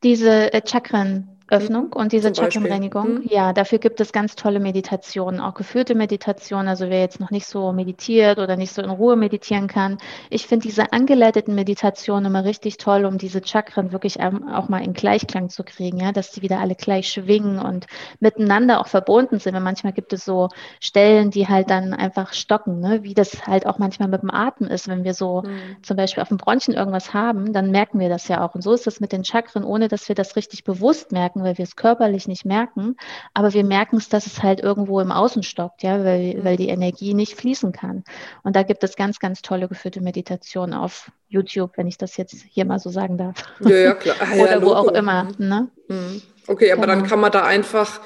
Diese 0.01 0.51
äh, 0.51 0.61
Chakren, 0.65 1.38
Öffnung 1.51 1.93
und 1.93 2.11
diese 2.11 2.33
Chakrenreinigung. 2.33 3.15
Mhm. 3.15 3.21
Ja, 3.25 3.53
dafür 3.53 3.79
gibt 3.79 3.99
es 3.99 4.11
ganz 4.11 4.35
tolle 4.35 4.59
Meditationen, 4.59 5.39
auch 5.39 5.53
geführte 5.53 5.95
Meditationen. 5.95 6.67
Also 6.67 6.89
wer 6.89 6.99
jetzt 6.99 7.19
noch 7.19 7.31
nicht 7.31 7.45
so 7.45 7.71
meditiert 7.71 8.37
oder 8.39 8.55
nicht 8.55 8.71
so 8.71 8.81
in 8.81 8.89
Ruhe 8.89 9.15
meditieren 9.15 9.67
kann. 9.67 9.97
Ich 10.29 10.47
finde 10.47 10.67
diese 10.67 10.93
angeleiteten 10.93 11.55
Meditationen 11.55 12.25
immer 12.25 12.45
richtig 12.45 12.77
toll, 12.77 13.05
um 13.05 13.17
diese 13.17 13.41
Chakren 13.45 13.91
wirklich 13.91 14.19
auch 14.21 14.69
mal 14.69 14.83
in 14.83 14.93
Gleichklang 14.93 15.49
zu 15.49 15.63
kriegen, 15.63 15.97
ja, 15.97 16.11
dass 16.11 16.31
die 16.31 16.41
wieder 16.41 16.59
alle 16.59 16.75
gleich 16.75 17.09
schwingen 17.09 17.59
und 17.59 17.87
miteinander 18.19 18.79
auch 18.79 18.87
verbunden 18.87 19.39
sind. 19.39 19.53
Weil 19.53 19.61
manchmal 19.61 19.93
gibt 19.93 20.13
es 20.13 20.25
so 20.25 20.49
Stellen, 20.79 21.31
die 21.31 21.47
halt 21.47 21.69
dann 21.69 21.93
einfach 21.93 22.33
stocken, 22.33 22.79
ne? 22.79 23.03
wie 23.03 23.13
das 23.13 23.47
halt 23.47 23.65
auch 23.65 23.79
manchmal 23.79 24.09
mit 24.09 24.21
dem 24.21 24.31
Atem 24.31 24.67
ist. 24.67 24.87
Wenn 24.87 25.03
wir 25.03 25.13
so 25.13 25.41
mhm. 25.41 25.77
zum 25.81 25.97
Beispiel 25.97 26.21
auf 26.21 26.29
dem 26.29 26.37
Bronchien 26.37 26.75
irgendwas 26.75 27.13
haben, 27.13 27.53
dann 27.53 27.71
merken 27.71 27.99
wir 27.99 28.09
das 28.09 28.27
ja 28.27 28.45
auch. 28.45 28.55
Und 28.55 28.61
so 28.61 28.73
ist 28.73 28.87
das 28.87 28.99
mit 28.99 29.11
den 29.11 29.23
Chakren, 29.23 29.63
ohne 29.63 29.87
dass 29.87 30.07
wir 30.07 30.15
das 30.15 30.35
richtig 30.35 30.63
bewusst 30.63 31.11
merken, 31.11 31.38
weil 31.43 31.57
wir 31.57 31.63
es 31.63 31.75
körperlich 31.75 32.27
nicht 32.27 32.45
merken. 32.45 32.95
Aber 33.33 33.53
wir 33.53 33.63
merken 33.63 33.97
es, 33.97 34.09
dass 34.09 34.25
es 34.25 34.43
halt 34.43 34.59
irgendwo 34.59 34.99
im 34.99 35.11
Außen 35.11 35.43
stockt, 35.43 35.83
ja, 35.83 36.03
weil, 36.03 36.35
mhm. 36.35 36.43
weil 36.43 36.57
die 36.57 36.69
Energie 36.69 37.13
nicht 37.13 37.35
fließen 37.35 37.71
kann. 37.71 38.03
Und 38.43 38.55
da 38.55 38.63
gibt 38.63 38.83
es 38.83 38.95
ganz, 38.95 39.19
ganz 39.19 39.41
tolle 39.41 39.67
geführte 39.67 40.01
Meditationen 40.01 40.73
auf 40.73 41.11
YouTube, 41.27 41.77
wenn 41.77 41.87
ich 41.87 41.97
das 41.97 42.17
jetzt 42.17 42.35
hier 42.49 42.65
mal 42.65 42.79
so 42.79 42.89
sagen 42.89 43.17
darf. 43.17 43.35
Ja, 43.61 43.75
ja, 43.75 43.93
klar. 43.93 44.15
Ah, 44.21 44.35
ja, 44.35 44.43
Oder 44.43 44.61
wo 44.61 44.73
auch 44.73 44.91
immer. 44.91 45.25
Mhm. 45.37 45.47
Ne? 45.47 45.67
Mhm. 45.87 46.21
Okay, 46.47 46.71
aber 46.71 46.81
genau. 46.81 46.95
dann 46.95 47.07
kann 47.07 47.19
man 47.19 47.31
da 47.31 47.43
einfach 47.43 48.01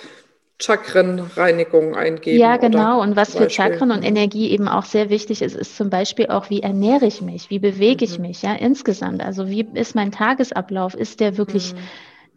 Chakrenreinigung 0.61 1.95
eingeben. 1.95 2.39
Ja, 2.39 2.57
genau. 2.57 3.01
Und 3.01 3.15
was 3.15 3.35
für 3.35 3.49
Chakren 3.49 3.91
und 3.91 4.03
Energie 4.03 4.51
eben 4.51 4.67
auch 4.67 4.85
sehr 4.85 5.09
wichtig 5.09 5.41
ist, 5.41 5.55
ist 5.55 5.75
zum 5.75 5.89
Beispiel 5.89 6.27
auch, 6.27 6.49
wie 6.49 6.61
ernähre 6.61 7.05
ich 7.05 7.21
mich, 7.21 7.49
wie 7.49 7.59
bewege 7.59 8.05
ich 8.05 8.17
mhm. 8.17 8.27
mich, 8.27 8.41
ja, 8.43 8.53
insgesamt. 8.53 9.23
Also 9.23 9.49
wie 9.49 9.67
ist 9.73 9.95
mein 9.95 10.11
Tagesablauf? 10.11 10.93
Ist 10.93 11.19
der 11.19 11.37
wirklich 11.37 11.73
mhm. 11.73 11.79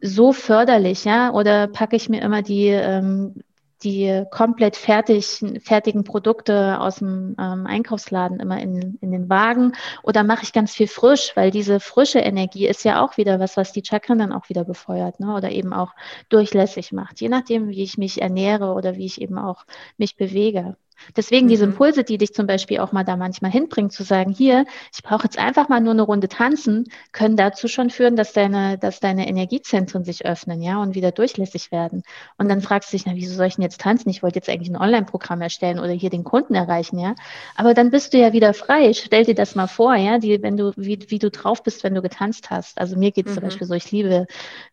So 0.01 0.33
förderlich, 0.33 1.05
ja? 1.05 1.33
Oder 1.33 1.69
packe 1.69 1.97
ich 1.97 2.09
mir 2.09 2.23
immer 2.23 2.43
die 2.43 2.69
ähm, 2.69 3.35
die 3.83 4.25
komplett 4.31 4.77
fertig, 4.77 5.45
fertigen 5.63 6.05
Produkte 6.05 6.81
aus 6.81 6.97
dem 6.97 7.37
ähm, 7.39 7.67
Einkaufsladen 7.67 8.41
immer 8.41 8.61
in, 8.61 8.97
in 9.01 9.11
den 9.11 9.29
Wagen 9.29 9.73
oder 10.03 10.25
mache 10.25 10.45
ich 10.45 10.53
ganz 10.53 10.73
viel 10.73 10.89
frisch, 10.89 11.33
weil 11.37 11.51
diese 11.51 11.79
frische 11.81 12.21
Energie 12.21 12.67
ist 12.67 12.85
ja 12.85 13.05
auch 13.05 13.17
wieder 13.17 13.39
was, 13.39 13.57
was 13.57 13.73
die 13.73 13.85
Chakren 13.85 14.19
dann 14.19 14.33
auch 14.33 14.49
wieder 14.49 14.65
befeuert 14.65 15.21
ne? 15.21 15.35
oder 15.35 15.51
eben 15.51 15.73
auch 15.73 15.93
durchlässig 16.31 16.93
macht, 16.93 17.21
je 17.21 17.29
nachdem, 17.29 17.69
wie 17.69 17.83
ich 17.83 17.99
mich 17.99 18.23
ernähre 18.23 18.73
oder 18.73 18.97
wie 18.97 19.07
ich 19.07 19.21
eben 19.21 19.39
auch 19.39 19.65
mich 19.99 20.17
bewege. 20.17 20.77
Deswegen 21.17 21.47
mhm. 21.47 21.51
diese 21.51 21.65
Impulse, 21.65 22.05
die 22.05 22.19
dich 22.19 22.35
zum 22.35 22.47
Beispiel 22.47 22.81
auch 22.81 22.93
mal 22.93 23.05
da 23.05 23.17
manchmal 23.17 23.51
hinbringen, 23.51 23.91
zu 23.91 24.03
sagen, 24.03 24.33
hier, 24.33 24.65
ich 24.95 25.03
brauche 25.03 25.25
jetzt 25.25 25.39
einfach 25.39 25.69
mal 25.69 25.81
nur 25.81 25.93
eine 25.93 26.03
Runde 26.03 26.29
tanzen, 26.29 26.85
können 27.13 27.37
dazu 27.37 27.69
schon 27.69 27.91
führen, 27.91 28.17
dass 28.17 28.33
deine, 28.33 28.79
dass 28.79 29.01
deine 29.01 29.29
Energiezentren 29.29 30.05
sich 30.05 30.27
öffnen, 30.27 30.63
ja, 30.63 30.81
und 30.81 30.95
wieder 30.95 31.13
durchlässig 31.13 31.73
werden. 31.73 32.03
Und 32.39 32.49
dann 32.49 32.61
fragst 32.61 32.93
du 32.93 32.97
dich, 32.97 33.07
na, 33.07 33.15
wieso 33.15 33.35
soll 33.35 33.47
ich 33.47 33.57
denn 33.57 33.63
jetzt 33.63 33.81
tanzen? 33.81 34.09
Ich 34.09 34.23
wollte 34.23 34.37
jetzt 34.37 34.49
eigentlich 34.49 34.71
ein 34.71 34.77
Online-Programm 34.77 35.41
erstellen 35.41 35.79
oder 35.79 35.93
hier 35.93 36.11
den 36.11 36.25
Kunden 36.25 36.55
erreichen, 36.55 36.99
ja. 36.99 37.15
Aber 37.57 37.75
dann 37.75 37.91
bist 37.91 38.13
du 38.13 38.19
ja 38.19 38.33
wieder 38.33 38.55
frei. 38.55 38.93
Stell 38.93 39.25
dir 39.25 39.35
das 39.35 39.55
mal 39.55 39.67
vor, 39.67 39.95
ja, 39.95 40.19
die, 40.19 40.43
wenn 40.43 40.57
du, 40.57 40.73
wie, 40.77 40.99
wie 41.09 41.19
du 41.19 41.31
drauf 41.31 41.63
bist, 41.63 41.85
wenn 41.85 41.95
du 41.95 42.03
getanzt 42.03 42.51
hast. 42.51 42.79
Also 42.79 42.97
mir 42.97 43.13
geht 43.13 43.27
es 43.27 43.33
mhm. 43.33 43.35
zum 43.37 43.45
Beispiel 43.45 43.67
so, 43.67 43.75
ich 43.75 43.91
liebe 43.93 44.27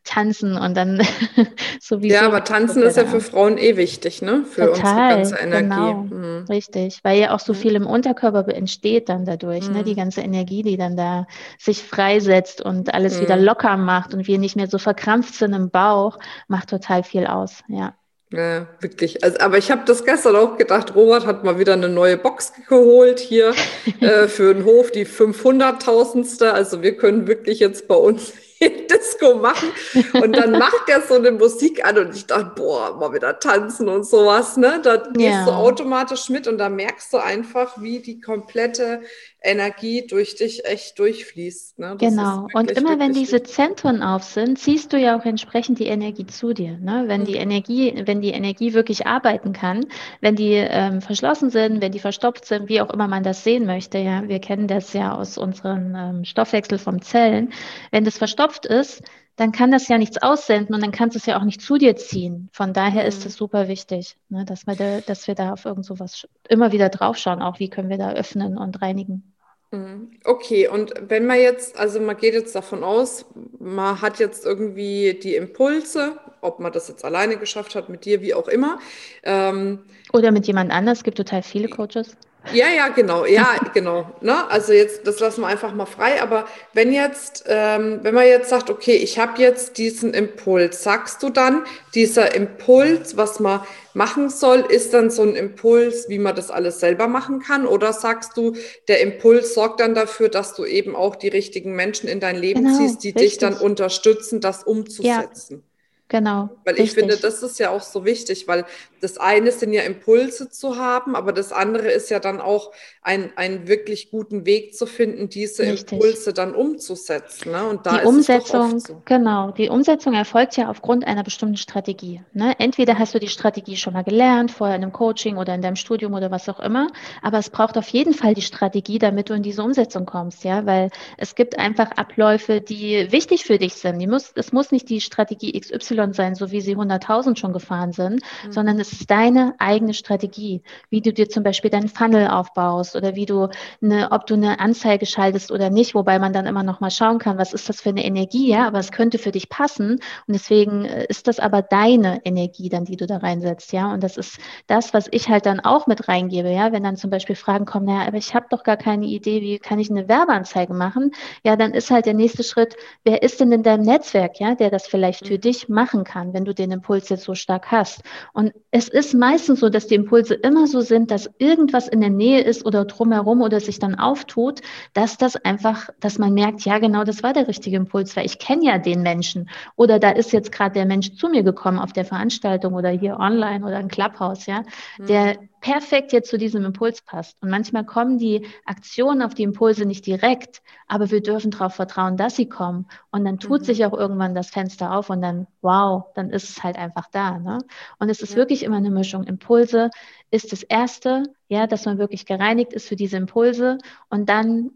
tanzen 0.03 0.57
und 0.57 0.75
dann 0.75 1.01
sowieso. 1.79 2.15
Ja, 2.15 2.25
aber 2.25 2.43
tanzen 2.43 2.83
ist 2.83 2.97
ja 2.97 3.05
für 3.05 3.21
Frauen 3.21 3.57
eh 3.57 3.77
wichtig, 3.77 4.21
ne? 4.21 4.45
Für 4.49 4.73
Total, 4.73 5.19
unsere 5.19 5.39
ganze 5.39 5.57
Energie. 5.57 6.09
Genau. 6.09 6.12
Mhm. 6.13 6.45
Richtig, 6.49 6.99
weil 7.03 7.19
ja 7.19 7.33
auch 7.33 7.39
so 7.39 7.53
viel 7.53 7.75
im 7.75 7.87
Unterkörper 7.87 8.47
entsteht 8.53 9.09
dann 9.09 9.25
dadurch, 9.25 9.67
mhm. 9.67 9.77
ne? 9.77 9.83
die 9.83 9.93
mhm. 9.93 9.97
ganze 9.97 10.21
Energie, 10.21 10.63
die 10.63 10.77
dann 10.77 10.95
da 10.95 11.25
sich 11.57 11.81
freisetzt 11.81 12.61
und 12.61 12.93
alles 12.93 13.19
wieder 13.19 13.37
mhm. 13.37 13.43
locker 13.43 13.77
macht 13.77 14.13
und 14.13 14.27
wir 14.27 14.37
nicht 14.37 14.55
mehr 14.55 14.67
so 14.67 14.77
verkrampft 14.77 15.35
sind 15.35 15.53
im 15.53 15.69
Bauch, 15.69 16.19
macht 16.47 16.69
total 16.69 17.03
viel 17.03 17.25
aus, 17.25 17.63
ja. 17.67 17.95
Ja, 18.31 18.65
wirklich. 18.79 19.23
Also, 19.23 19.39
aber 19.41 19.59
ich 19.59 19.69
habe 19.69 19.83
das 19.85 20.05
gestern 20.05 20.35
auch 20.35 20.57
gedacht, 20.57 20.95
Robert 20.95 21.27
hat 21.27 21.43
mal 21.43 21.59
wieder 21.59 21.73
eine 21.73 21.87
neue 21.87 22.17
Box 22.17 22.53
geholt 22.67 23.19
hier 23.19 23.53
äh, 23.99 24.27
für 24.27 24.55
den 24.55 24.65
Hof, 24.65 24.89
die 24.89 25.05
500.000ste. 25.05 26.47
Also 26.47 26.81
wir 26.81 26.97
können 26.97 27.27
wirklich 27.27 27.59
jetzt 27.59 27.87
bei 27.87 27.93
uns 27.93 28.33
Disco 28.69 29.35
machen. 29.35 29.69
Und 30.13 30.35
dann 30.35 30.51
macht 30.59 30.87
er 30.87 31.01
so 31.01 31.15
eine 31.15 31.31
Musik 31.31 31.85
an 31.85 31.97
und 31.97 32.15
ich 32.15 32.25
dachte, 32.25 32.51
boah, 32.55 32.95
mal 32.97 33.13
wieder 33.13 33.39
tanzen 33.39 33.89
und 33.89 34.05
sowas. 34.05 34.57
Ne? 34.57 34.79
Da 34.83 34.97
gehst 34.97 35.47
du 35.47 35.51
automatisch 35.51 36.29
mit 36.29 36.47
und 36.47 36.57
da 36.57 36.69
merkst 36.69 37.13
du 37.13 37.17
einfach, 37.17 37.81
wie 37.81 37.99
die 37.99 38.19
komplette 38.19 39.01
Energie 39.43 40.07
durch 40.07 40.35
dich 40.35 40.65
echt 40.65 40.97
durchfließt. 40.97 41.77
Ne? 41.77 41.97
Genau. 41.99 42.43
Wirklich, 42.43 42.55
und 42.55 42.71
immer 42.71 42.97
wenn 42.97 43.13
diese 43.13 43.43
Zentren 43.43 44.01
auf 44.01 44.23
sind, 44.23 44.57
ziehst 44.57 44.93
du 44.93 44.97
ja 44.97 45.19
auch 45.19 45.25
entsprechend 45.25 45.79
die 45.79 45.87
Energie 45.87 46.25
zu 46.25 46.53
dir. 46.53 46.77
Ne? 46.77 47.03
Wenn 47.07 47.21
mhm. 47.21 47.25
die 47.25 47.35
Energie, 47.35 47.93
wenn 48.05 48.21
die 48.21 48.31
Energie 48.31 48.73
wirklich 48.73 49.05
arbeiten 49.05 49.51
kann, 49.51 49.85
wenn 50.21 50.35
die 50.35 50.53
ähm, 50.53 51.01
verschlossen 51.01 51.49
sind, 51.49 51.81
wenn 51.81 51.91
die 51.91 51.99
verstopft 51.99 52.45
sind, 52.45 52.69
wie 52.69 52.79
auch 52.79 52.89
immer 52.89 53.09
man 53.09 53.23
das 53.23 53.43
sehen 53.43 53.65
möchte, 53.65 53.97
ja, 53.97 54.27
wir 54.27 54.39
kennen 54.39 54.67
das 54.67 54.93
ja 54.93 55.13
aus 55.13 55.37
unserem 55.37 55.93
ähm, 55.95 56.25
Stoffwechsel 56.25 56.77
vom 56.77 57.01
Zellen. 57.01 57.51
Wenn 57.91 58.05
das 58.05 58.17
verstopft 58.17 58.52
ist, 58.65 59.03
dann 59.35 59.51
kann 59.51 59.71
das 59.71 59.87
ja 59.87 59.97
nichts 59.97 60.21
aussenden 60.21 60.75
und 60.75 60.81
dann 60.81 60.91
kannst 60.91 61.15
du 61.15 61.19
es 61.19 61.25
ja 61.25 61.39
auch 61.39 61.43
nicht 61.43 61.61
zu 61.61 61.77
dir 61.77 61.95
ziehen. 61.95 62.49
Von 62.51 62.73
daher 62.73 63.03
mhm. 63.03 63.07
ist 63.09 63.25
es 63.25 63.35
super 63.35 63.67
wichtig, 63.67 64.15
ne, 64.29 64.45
dass, 64.45 64.67
wir 64.67 64.75
da, 64.75 65.01
dass 65.01 65.27
wir 65.27 65.35
da 65.35 65.53
auf 65.53 65.65
irgend 65.65 65.85
sowas 65.85 66.27
immer 66.49 66.71
wieder 66.71 66.89
draufschauen, 66.89 67.41
auch 67.41 67.59
wie 67.59 67.69
können 67.69 67.89
wir 67.89 67.97
da 67.97 68.13
öffnen 68.13 68.57
und 68.57 68.81
reinigen. 68.81 69.33
Mhm. 69.71 70.11
Okay, 70.23 70.67
und 70.67 70.93
wenn 71.07 71.25
man 71.25 71.39
jetzt, 71.39 71.79
also 71.79 71.99
man 71.99 72.15
geht 72.15 72.35
jetzt 72.35 72.53
davon 72.53 72.83
aus, 72.83 73.25
man 73.59 74.01
hat 74.01 74.19
jetzt 74.19 74.45
irgendwie 74.45 75.19
die 75.21 75.35
Impulse, 75.35 76.19
ob 76.41 76.59
man 76.59 76.71
das 76.71 76.87
jetzt 76.87 77.03
alleine 77.03 77.37
geschafft 77.37 77.73
hat, 77.73 77.89
mit 77.89 78.05
dir, 78.05 78.21
wie 78.21 78.35
auch 78.35 78.47
immer. 78.47 78.77
Ähm, 79.23 79.79
Oder 80.11 80.31
mit 80.31 80.45
jemand 80.45 80.71
anders, 80.71 80.99
es 80.99 81.03
gibt 81.03 81.17
total 81.17 81.41
viele 81.41 81.69
Coaches. 81.69 82.15
Ja, 82.51 82.67
ja, 82.69 82.89
genau, 82.89 83.25
ja, 83.25 83.55
genau. 83.73 84.11
Ne? 84.19 84.49
Also 84.49 84.73
jetzt, 84.73 85.07
das 85.07 85.19
lassen 85.19 85.41
wir 85.41 85.47
einfach 85.47 85.73
mal 85.73 85.85
frei. 85.85 86.21
Aber 86.21 86.45
wenn 86.73 86.91
jetzt, 86.91 87.45
ähm, 87.47 87.99
wenn 88.03 88.13
man 88.13 88.27
jetzt 88.27 88.49
sagt, 88.49 88.69
okay, 88.69 88.95
ich 88.95 89.17
habe 89.17 89.41
jetzt 89.41 89.77
diesen 89.77 90.13
Impuls, 90.13 90.83
sagst 90.83 91.23
du 91.23 91.29
dann, 91.29 91.63
dieser 91.95 92.35
Impuls, 92.35 93.15
was 93.15 93.39
man 93.39 93.61
machen 93.93 94.29
soll, 94.29 94.59
ist 94.59 94.93
dann 94.93 95.09
so 95.09 95.21
ein 95.21 95.35
Impuls, 95.35 96.09
wie 96.09 96.19
man 96.19 96.35
das 96.35 96.51
alles 96.51 96.79
selber 96.81 97.07
machen 97.07 97.39
kann? 97.39 97.65
Oder 97.65 97.93
sagst 97.93 98.35
du, 98.35 98.53
der 98.87 98.99
Impuls 99.01 99.53
sorgt 99.53 99.79
dann 99.79 99.95
dafür, 99.95 100.27
dass 100.27 100.53
du 100.53 100.65
eben 100.65 100.95
auch 100.95 101.15
die 101.15 101.29
richtigen 101.29 101.73
Menschen 101.75 102.09
in 102.09 102.19
dein 102.19 102.35
Leben 102.35 102.65
genau, 102.65 102.77
ziehst, 102.77 103.03
die 103.03 103.09
richtig. 103.09 103.23
dich 103.23 103.37
dann 103.37 103.53
unterstützen, 103.53 104.41
das 104.41 104.63
umzusetzen? 104.63 105.63
Ja. 105.65 105.72
Genau. 106.13 106.51
Weil 106.63 106.75
richtig. 106.75 106.85
ich 106.85 106.93
finde, 106.93 107.17
das 107.17 107.41
ist 107.41 107.57
ja 107.57 107.71
auch 107.71 107.81
so 107.81 108.05
wichtig, 108.05 108.47
weil 108.47 108.65
das 109.01 109.17
eine 109.17 109.51
sind 109.51 109.73
ja 109.73 109.81
Impulse 109.81 110.47
zu 110.47 110.77
haben, 110.77 111.15
aber 111.15 111.33
das 111.33 111.51
andere 111.51 111.89
ist 111.89 112.11
ja 112.11 112.19
dann 112.19 112.39
auch 112.39 112.71
ein, 113.01 113.31
einen 113.35 113.67
wirklich 113.67 114.11
guten 114.11 114.45
Weg 114.45 114.75
zu 114.75 114.85
finden, 114.85 115.27
diese 115.27 115.63
richtig. 115.63 115.93
Impulse 115.93 116.31
dann 116.31 116.53
umzusetzen. 116.53 117.51
Ne? 117.51 117.67
Und 117.67 117.87
da 117.87 117.97
die 117.97 118.05
Umsetzung, 118.05 118.79
so. 118.79 119.01
genau, 119.05 119.49
die 119.53 119.69
Umsetzung 119.69 120.13
erfolgt 120.13 120.55
ja 120.55 120.69
aufgrund 120.69 121.07
einer 121.07 121.23
bestimmten 121.23 121.57
Strategie. 121.57 122.21
Ne? 122.31 122.53
Entweder 122.59 122.99
hast 122.99 123.15
du 123.15 123.19
die 123.19 123.27
Strategie 123.27 123.75
schon 123.75 123.93
mal 123.93 124.03
gelernt, 124.03 124.51
vorher 124.51 124.75
in 124.75 124.83
einem 124.83 124.93
Coaching 124.93 125.37
oder 125.37 125.55
in 125.55 125.63
deinem 125.63 125.77
Studium 125.77 126.13
oder 126.13 126.29
was 126.29 126.47
auch 126.47 126.59
immer, 126.59 126.89
aber 127.23 127.39
es 127.39 127.49
braucht 127.49 127.75
auf 127.75 127.87
jeden 127.87 128.13
Fall 128.13 128.35
die 128.35 128.43
Strategie, 128.43 128.99
damit 128.99 129.31
du 129.31 129.33
in 129.33 129.41
diese 129.41 129.63
Umsetzung 129.63 130.05
kommst, 130.05 130.43
ja, 130.43 130.67
weil 130.67 130.91
es 131.17 131.33
gibt 131.33 131.57
einfach 131.57 131.89
Abläufe, 131.97 132.61
die 132.61 133.11
wichtig 133.11 133.45
für 133.45 133.57
dich 133.57 133.73
sind. 133.73 133.97
Die 133.97 134.05
muss, 134.05 134.31
es 134.35 134.53
muss 134.53 134.71
nicht 134.71 134.89
die 134.89 135.01
Strategie 135.01 135.59
XY 135.59 136.02
Y 136.03 136.13
sein, 136.13 136.35
so 136.35 136.51
wie 136.51 136.61
sie 136.61 136.75
100.000 136.75 137.37
schon 137.37 137.53
gefahren 137.53 137.91
sind, 137.91 138.21
mhm. 138.45 138.51
sondern 138.51 138.79
es 138.79 138.91
ist 138.91 139.09
deine 139.09 139.55
eigene 139.57 139.93
Strategie, 139.93 140.61
wie 140.89 141.01
du 141.01 141.13
dir 141.13 141.29
zum 141.29 141.43
Beispiel 141.43 141.71
deinen 141.71 141.89
Funnel 141.89 142.27
aufbaust 142.27 142.95
oder 142.95 143.15
wie 143.15 143.25
du 143.25 143.49
eine, 143.81 144.11
ob 144.11 144.25
du 144.25 144.33
eine 144.35 144.59
Anzeige 144.59 145.05
schaltest 145.05 145.51
oder 145.51 145.69
nicht, 145.69 145.95
wobei 145.95 146.19
man 146.19 146.33
dann 146.33 146.45
immer 146.45 146.63
noch 146.63 146.79
mal 146.79 146.91
schauen 146.91 147.19
kann, 147.19 147.37
was 147.37 147.53
ist 147.53 147.69
das 147.69 147.81
für 147.81 147.89
eine 147.89 148.03
Energie, 148.03 148.49
ja, 148.49 148.67
aber 148.67 148.79
es 148.79 148.91
könnte 148.91 149.17
für 149.17 149.31
dich 149.31 149.49
passen. 149.49 149.93
Und 150.27 150.33
deswegen 150.33 150.85
äh, 150.85 151.05
ist 151.07 151.27
das 151.27 151.39
aber 151.39 151.61
deine 151.61 152.25
Energie 152.25 152.69
dann, 152.69 152.85
die 152.85 152.97
du 152.97 153.07
da 153.07 153.17
reinsetzt, 153.17 153.71
ja, 153.73 153.93
und 153.93 154.03
das 154.03 154.17
ist 154.17 154.39
das, 154.67 154.93
was 154.93 155.07
ich 155.11 155.29
halt 155.29 155.45
dann 155.45 155.59
auch 155.59 155.87
mit 155.87 156.07
reingebe, 156.07 156.49
ja, 156.49 156.71
wenn 156.71 156.83
dann 156.83 156.97
zum 156.97 157.09
Beispiel 157.09 157.35
Fragen 157.35 157.65
kommen, 157.65 157.85
naja, 157.85 158.07
aber 158.07 158.17
ich 158.17 158.35
habe 158.35 158.47
doch 158.49 158.63
gar 158.63 158.77
keine 158.77 159.05
Idee, 159.05 159.41
wie 159.41 159.59
kann 159.59 159.79
ich 159.79 159.89
eine 159.89 160.07
Werbeanzeige 160.07 160.73
machen, 160.73 161.11
ja, 161.43 161.55
dann 161.55 161.73
ist 161.73 161.91
halt 161.91 162.05
der 162.05 162.13
nächste 162.13 162.43
Schritt, 162.43 162.75
wer 163.03 163.23
ist 163.23 163.39
denn 163.39 163.51
in 163.51 163.63
deinem 163.63 163.83
Netzwerk, 163.83 164.39
ja, 164.39 164.55
der 164.55 164.69
das 164.69 164.87
vielleicht 164.87 165.27
für 165.27 165.35
mhm. 165.35 165.41
dich 165.41 165.69
macht 165.69 165.92
machen 165.93 166.03
kann, 166.03 166.33
wenn 166.33 166.45
du 166.45 166.53
den 166.53 166.71
Impuls 166.71 167.09
jetzt 167.09 167.23
so 167.23 167.35
stark 167.35 167.71
hast. 167.71 168.01
Und 168.33 168.53
es 168.71 168.87
ist 168.87 169.13
meistens 169.13 169.59
so, 169.59 169.69
dass 169.69 169.87
die 169.87 169.95
Impulse 169.95 170.33
immer 170.33 170.67
so 170.67 170.81
sind, 170.81 171.11
dass 171.11 171.29
irgendwas 171.37 171.87
in 171.87 172.01
der 172.01 172.09
Nähe 172.09 172.41
ist 172.41 172.65
oder 172.65 172.85
drumherum 172.85 173.41
oder 173.41 173.59
sich 173.59 173.79
dann 173.79 173.95
auftut, 173.95 174.61
dass 174.93 175.17
das 175.17 175.35
einfach, 175.35 175.89
dass 175.99 176.17
man 176.17 176.33
merkt, 176.33 176.61
ja 176.65 176.79
genau, 176.79 177.03
das 177.03 177.21
war 177.21 177.33
der 177.33 177.47
richtige 177.47 177.77
Impuls, 177.77 178.15
weil 178.15 178.25
ich 178.25 178.39
kenne 178.39 178.65
ja 178.65 178.77
den 178.79 179.03
Menschen. 179.03 179.49
Oder 179.75 179.99
da 179.99 180.09
ist 180.09 180.31
jetzt 180.33 180.51
gerade 180.51 180.73
der 180.73 180.85
Mensch 180.85 181.13
zu 181.15 181.29
mir 181.29 181.43
gekommen 181.43 181.79
auf 181.79 181.93
der 181.93 182.05
Veranstaltung 182.05 182.73
oder 182.73 182.89
hier 182.89 183.17
online 183.19 183.65
oder 183.65 183.79
im 183.79 183.87
Clubhouse, 183.87 184.45
ja, 184.47 184.63
der, 184.97 185.37
perfekt 185.63 186.11
jetzt 186.11 186.29
zu 186.29 186.37
diesem 186.37 186.65
Impuls 186.65 187.01
passt. 187.01 187.41
Und 187.41 187.49
manchmal 187.49 187.85
kommen 187.85 188.17
die 188.17 188.45
Aktionen 188.65 189.21
auf 189.21 189.33
die 189.33 189.43
Impulse 189.43 189.85
nicht 189.85 190.05
direkt, 190.05 190.61
aber 190.87 191.09
wir 191.09 191.23
dürfen 191.23 191.51
darauf 191.51 191.73
vertrauen, 191.73 192.17
dass 192.17 192.35
sie 192.35 192.49
kommen. 192.49 192.85
Und 193.11 193.23
dann 193.23 193.39
tut 193.39 193.61
mhm. 193.61 193.65
sich 193.65 193.85
auch 193.85 193.93
irgendwann 193.93 194.35
das 194.35 194.49
Fenster 194.49 194.93
auf 194.93 195.09
und 195.09 195.21
dann, 195.21 195.47
wow, 195.61 196.03
dann 196.15 196.31
ist 196.31 196.49
es 196.49 196.63
halt 196.63 196.75
einfach 196.75 197.07
da. 197.09 197.39
Ne? 197.39 197.59
Und 197.97 198.09
es 198.09 198.21
ist 198.21 198.31
ja. 198.31 198.35
wirklich 198.35 198.63
immer 198.63 198.75
eine 198.75 198.91
Mischung. 198.91 199.23
Impulse 199.23 199.89
ist 200.31 200.51
das 200.51 200.63
Erste, 200.63 201.23
ja, 201.47 201.65
dass 201.65 201.85
man 201.85 201.97
wirklich 201.97 202.25
gereinigt 202.25 202.73
ist 202.73 202.89
für 202.89 202.97
diese 202.97 203.15
Impulse 203.15 203.77
und 204.09 204.27
dann 204.27 204.71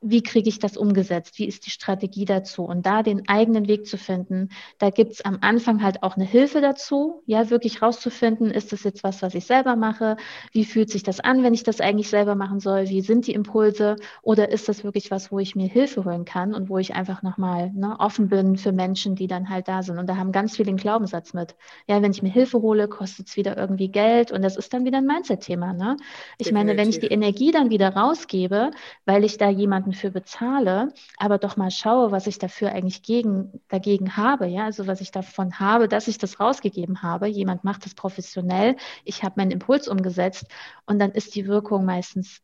wie 0.00 0.22
kriege 0.22 0.48
ich 0.48 0.60
das 0.60 0.76
umgesetzt? 0.76 1.38
Wie 1.38 1.46
ist 1.46 1.66
die 1.66 1.70
Strategie 1.70 2.24
dazu? 2.24 2.62
Und 2.62 2.86
da 2.86 3.02
den 3.02 3.28
eigenen 3.28 3.66
Weg 3.66 3.86
zu 3.86 3.98
finden, 3.98 4.50
da 4.78 4.90
gibt 4.90 5.12
es 5.12 5.24
am 5.24 5.38
Anfang 5.40 5.82
halt 5.82 6.02
auch 6.02 6.14
eine 6.14 6.24
Hilfe 6.24 6.60
dazu, 6.60 7.22
ja, 7.26 7.50
wirklich 7.50 7.82
rauszufinden, 7.82 8.50
ist 8.50 8.72
das 8.72 8.84
jetzt 8.84 9.02
was, 9.02 9.22
was 9.22 9.34
ich 9.34 9.46
selber 9.46 9.74
mache? 9.74 10.16
Wie 10.52 10.64
fühlt 10.64 10.90
sich 10.90 11.02
das 11.02 11.18
an, 11.20 11.42
wenn 11.42 11.54
ich 11.54 11.64
das 11.64 11.80
eigentlich 11.80 12.08
selber 12.08 12.36
machen 12.36 12.60
soll? 12.60 12.88
Wie 12.88 13.00
sind 13.00 13.26
die 13.26 13.34
Impulse? 13.34 13.96
Oder 14.22 14.50
ist 14.50 14.68
das 14.68 14.84
wirklich 14.84 15.10
was, 15.10 15.32
wo 15.32 15.40
ich 15.40 15.56
mir 15.56 15.68
Hilfe 15.68 16.04
holen 16.04 16.24
kann 16.24 16.54
und 16.54 16.68
wo 16.68 16.78
ich 16.78 16.94
einfach 16.94 17.22
nochmal 17.22 17.72
ne, 17.74 17.96
offen 17.98 18.28
bin 18.28 18.56
für 18.56 18.72
Menschen, 18.72 19.16
die 19.16 19.26
dann 19.26 19.48
halt 19.48 19.66
da 19.66 19.82
sind? 19.82 19.98
Und 19.98 20.08
da 20.08 20.16
haben 20.16 20.30
ganz 20.30 20.56
viele 20.56 20.68
einen 20.68 20.78
Glaubenssatz 20.78 21.34
mit. 21.34 21.56
Ja, 21.88 22.00
wenn 22.02 22.12
ich 22.12 22.22
mir 22.22 22.30
Hilfe 22.30 22.62
hole, 22.62 22.86
kostet 22.88 23.28
es 23.28 23.36
wieder 23.36 23.56
irgendwie 23.56 23.88
Geld 23.88 24.30
und 24.30 24.42
das 24.42 24.56
ist 24.56 24.72
dann 24.72 24.84
wieder 24.84 24.98
ein 24.98 25.06
Mindset-Thema. 25.06 25.72
Ne? 25.72 25.96
Ich 26.38 26.46
Definitiv. 26.46 26.52
meine, 26.52 26.76
wenn 26.78 26.88
ich 26.88 27.00
die 27.00 27.08
Energie 27.08 27.50
dann 27.50 27.70
wieder 27.70 27.94
rausgebe, 27.94 28.70
weil 29.04 29.24
ich 29.24 29.38
da 29.38 29.48
jemanden 29.50 29.87
Monaten 29.88 29.92
für 29.92 30.10
bezahle, 30.10 30.92
aber 31.16 31.38
doch 31.38 31.56
mal 31.56 31.70
schaue, 31.70 32.10
was 32.10 32.26
ich 32.26 32.38
dafür 32.38 32.72
eigentlich 32.72 33.02
gegen, 33.02 33.60
dagegen 33.68 34.16
habe, 34.16 34.46
ja, 34.46 34.64
also 34.64 34.86
was 34.86 35.00
ich 35.00 35.10
davon 35.10 35.58
habe, 35.58 35.88
dass 35.88 36.08
ich 36.08 36.18
das 36.18 36.40
rausgegeben 36.40 37.02
habe. 37.02 37.26
Jemand 37.26 37.64
macht 37.64 37.84
das 37.84 37.94
professionell, 37.94 38.76
ich 39.04 39.22
habe 39.22 39.34
meinen 39.36 39.50
Impuls 39.50 39.88
umgesetzt 39.88 40.46
und 40.86 40.98
dann 40.98 41.12
ist 41.12 41.34
die 41.34 41.46
Wirkung 41.46 41.84
meistens 41.84 42.40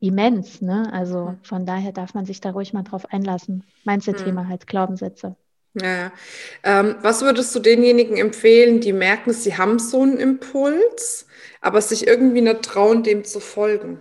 immens, 0.00 0.60
ne? 0.60 0.90
Also 0.92 1.28
hm. 1.28 1.38
von 1.42 1.66
daher 1.66 1.92
darf 1.92 2.14
man 2.14 2.26
sich 2.26 2.40
da 2.40 2.50
ruhig 2.50 2.72
mal 2.72 2.82
drauf 2.82 3.06
einlassen. 3.12 3.64
Mindset-Thema 3.84 4.42
hm. 4.42 4.48
halt, 4.48 4.66
Glaubenssätze. 4.66 5.36
Ja, 5.80 6.12
ähm, 6.62 6.96
was 7.00 7.22
würdest 7.22 7.52
du 7.54 7.58
denjenigen 7.58 8.16
empfehlen, 8.16 8.80
die 8.80 8.92
merken, 8.92 9.32
sie 9.32 9.56
haben 9.56 9.80
so 9.80 10.02
einen 10.02 10.18
Impuls, 10.18 11.26
aber 11.60 11.80
sich 11.80 12.06
irgendwie 12.06 12.42
nicht 12.42 12.62
trauen, 12.62 13.02
dem 13.02 13.24
zu 13.24 13.40
folgen? 13.40 14.00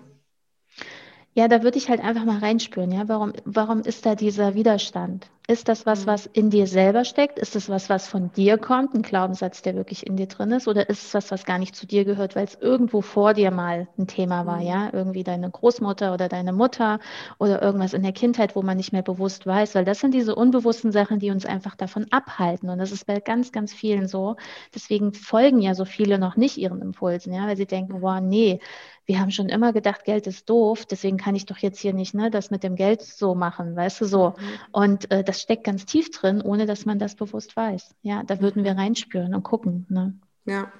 Ja, 1.35 1.47
da 1.47 1.61
würde 1.63 1.77
ich 1.77 1.89
halt 1.89 2.01
einfach 2.01 2.25
mal 2.25 2.39
reinspüren, 2.39 2.91
ja. 2.91 3.07
Warum, 3.07 3.33
warum 3.45 3.81
ist 3.81 4.05
da 4.05 4.15
dieser 4.15 4.55
Widerstand? 4.55 5.29
Ist 5.45 5.67
das 5.67 5.85
was, 5.85 6.05
mhm. 6.05 6.07
was 6.07 6.25
in 6.25 6.49
dir 6.49 6.67
selber 6.67 7.03
steckt? 7.03 7.37
Ist 7.37 7.55
das 7.55 7.67
was, 7.67 7.89
was 7.89 8.07
von 8.07 8.31
dir 8.31 8.57
kommt, 8.57 8.93
ein 8.93 9.01
Glaubenssatz, 9.01 9.61
der 9.61 9.75
wirklich 9.75 10.07
in 10.07 10.15
dir 10.15 10.27
drin 10.27 10.51
ist? 10.51 10.69
Oder 10.69 10.87
ist 10.87 11.03
es 11.03 11.13
was, 11.13 11.31
was 11.31 11.43
gar 11.43 11.57
nicht 11.57 11.75
zu 11.75 11.85
dir 11.85 12.05
gehört, 12.05 12.37
weil 12.37 12.45
es 12.45 12.55
irgendwo 12.55 13.01
vor 13.01 13.33
dir 13.33 13.51
mal 13.51 13.89
ein 13.97 14.07
Thema 14.07 14.45
war, 14.45 14.61
mhm. 14.61 14.67
ja? 14.67 14.89
Irgendwie 14.93 15.23
deine 15.23 15.49
Großmutter 15.49 16.13
oder 16.13 16.29
deine 16.29 16.53
Mutter 16.53 16.99
oder 17.39 17.61
irgendwas 17.61 17.93
in 17.93 18.03
der 18.03 18.13
Kindheit, 18.13 18.55
wo 18.55 18.61
man 18.61 18.77
nicht 18.77 18.93
mehr 18.93 19.01
bewusst 19.01 19.45
weiß, 19.45 19.75
weil 19.75 19.83
das 19.83 19.99
sind 19.99 20.13
diese 20.13 20.33
unbewussten 20.33 20.93
Sachen, 20.93 21.19
die 21.19 21.29
uns 21.29 21.45
einfach 21.45 21.75
davon 21.75 22.05
abhalten. 22.11 22.69
Und 22.69 22.77
das 22.77 22.93
ist 22.93 23.05
bei 23.05 23.19
ganz, 23.19 23.51
ganz 23.51 23.73
vielen 23.73 24.07
so. 24.07 24.37
Deswegen 24.73 25.13
folgen 25.13 25.59
ja 25.59 25.75
so 25.75 25.83
viele 25.83 26.19
noch 26.19 26.37
nicht 26.37 26.57
ihren 26.57 26.81
Impulsen, 26.81 27.33
ja, 27.33 27.47
weil 27.47 27.57
sie 27.57 27.65
denken, 27.65 28.01
wow, 28.01 28.21
nee, 28.21 28.59
wir 29.05 29.19
haben 29.19 29.31
schon 29.31 29.49
immer 29.49 29.73
gedacht, 29.73 30.05
Geld 30.05 30.27
ist 30.27 30.49
doof, 30.49 30.85
deswegen 30.85 31.17
kann 31.17 31.35
ich 31.35 31.45
doch 31.45 31.57
jetzt 31.57 31.79
hier 31.79 31.93
nicht 31.93 32.13
ne, 32.13 32.31
das 32.31 32.51
mit 32.51 32.63
dem 32.63 32.75
Geld 32.75 33.01
so 33.01 33.35
machen, 33.35 33.75
weißt 33.75 33.99
du 34.01 34.05
so. 34.05 34.29
Mhm. 34.29 34.33
Und 34.71 35.11
äh, 35.11 35.23
das 35.33 35.41
steckt 35.41 35.63
ganz 35.63 35.85
tief 35.85 36.11
drin, 36.11 36.41
ohne 36.41 36.67
dass 36.67 36.85
man 36.85 36.99
das 36.99 37.15
bewusst 37.15 37.57
weiß. 37.57 37.95
Ja, 38.03 38.23
da 38.23 38.39
würden 38.39 38.63
wir 38.63 38.77
reinspüren 38.77 39.33
und 39.33 39.41
gucken. 39.41 39.87
Ne? 39.89 40.13
Ja. 40.45 40.71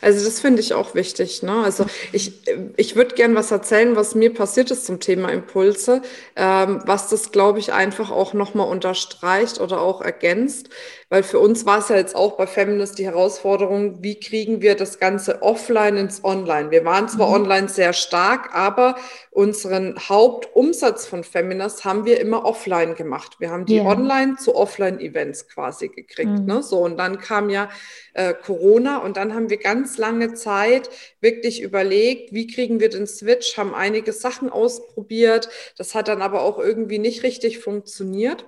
Also 0.00 0.24
das 0.24 0.40
finde 0.40 0.60
ich 0.60 0.74
auch 0.74 0.94
wichtig. 0.94 1.42
Ne? 1.42 1.62
Also 1.64 1.86
ich, 2.12 2.32
ich 2.76 2.96
würde 2.96 3.14
gern 3.14 3.34
was 3.34 3.50
erzählen, 3.50 3.96
was 3.96 4.14
mir 4.14 4.32
passiert 4.32 4.70
ist 4.70 4.86
zum 4.86 5.00
Thema 5.00 5.30
Impulse, 5.30 6.02
ähm, 6.36 6.82
was 6.84 7.08
das, 7.08 7.32
glaube 7.32 7.58
ich, 7.58 7.72
einfach 7.72 8.10
auch 8.10 8.34
nochmal 8.34 8.68
unterstreicht 8.68 9.60
oder 9.60 9.80
auch 9.80 10.00
ergänzt. 10.00 10.68
Weil 11.14 11.22
für 11.22 11.38
uns 11.38 11.64
war 11.64 11.78
es 11.78 11.90
ja 11.90 11.96
jetzt 11.96 12.16
auch 12.16 12.32
bei 12.36 12.46
Feminist 12.46 12.98
die 12.98 13.04
Herausforderung, 13.04 14.02
wie 14.02 14.18
kriegen 14.18 14.62
wir 14.62 14.74
das 14.74 14.98
Ganze 14.98 15.42
offline 15.42 15.96
ins 15.96 16.24
Online? 16.24 16.70
Wir 16.70 16.84
waren 16.84 17.08
zwar 17.08 17.28
mhm. 17.28 17.34
online 17.34 17.68
sehr 17.68 17.92
stark, 17.92 18.54
aber 18.54 18.96
unseren 19.30 19.96
Hauptumsatz 20.08 21.06
von 21.06 21.22
Feminist 21.22 21.84
haben 21.84 22.04
wir 22.04 22.20
immer 22.20 22.44
offline 22.44 22.96
gemacht. 22.96 23.36
Wir 23.38 23.50
haben 23.50 23.64
die 23.64 23.76
yeah. 23.76 23.86
Online 23.86 24.36
zu 24.36 24.56
Offline-Events 24.56 25.48
quasi 25.48 25.88
gekriegt. 25.88 26.30
Mhm. 26.30 26.46
Ne? 26.46 26.62
So, 26.62 26.80
und 26.80 26.96
dann 26.96 27.18
kam 27.18 27.48
ja 27.48 27.68
äh, 28.14 28.34
Corona 28.34 28.98
und 28.98 29.16
dann 29.16 29.34
haben 29.34 29.50
wir 29.50 29.53
ganz 29.56 29.98
lange 29.98 30.34
Zeit 30.34 30.90
wirklich 31.20 31.60
überlegt, 31.60 32.32
wie 32.32 32.46
kriegen 32.46 32.80
wir 32.80 32.88
den 32.88 33.06
Switch, 33.06 33.56
haben 33.56 33.74
einige 33.74 34.12
Sachen 34.12 34.50
ausprobiert. 34.50 35.48
Das 35.76 35.94
hat 35.94 36.08
dann 36.08 36.22
aber 36.22 36.42
auch 36.42 36.58
irgendwie 36.58 36.98
nicht 36.98 37.22
richtig 37.22 37.58
funktioniert. 37.58 38.46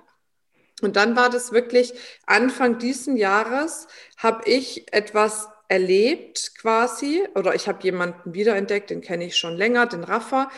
Und 0.81 0.95
dann 0.95 1.15
war 1.15 1.29
das 1.29 1.51
wirklich 1.51 1.93
Anfang 2.25 2.77
diesen 2.77 3.17
Jahres, 3.17 3.87
habe 4.17 4.47
ich 4.49 4.93
etwas 4.93 5.47
erlebt 5.69 6.53
quasi, 6.59 7.27
oder 7.35 7.55
ich 7.55 7.67
habe 7.67 7.83
jemanden 7.83 8.33
wiederentdeckt, 8.33 8.89
den 8.89 9.01
kenne 9.01 9.25
ich 9.25 9.37
schon 9.37 9.57
länger, 9.57 9.87
den 9.87 10.03
Rafa. 10.03 10.49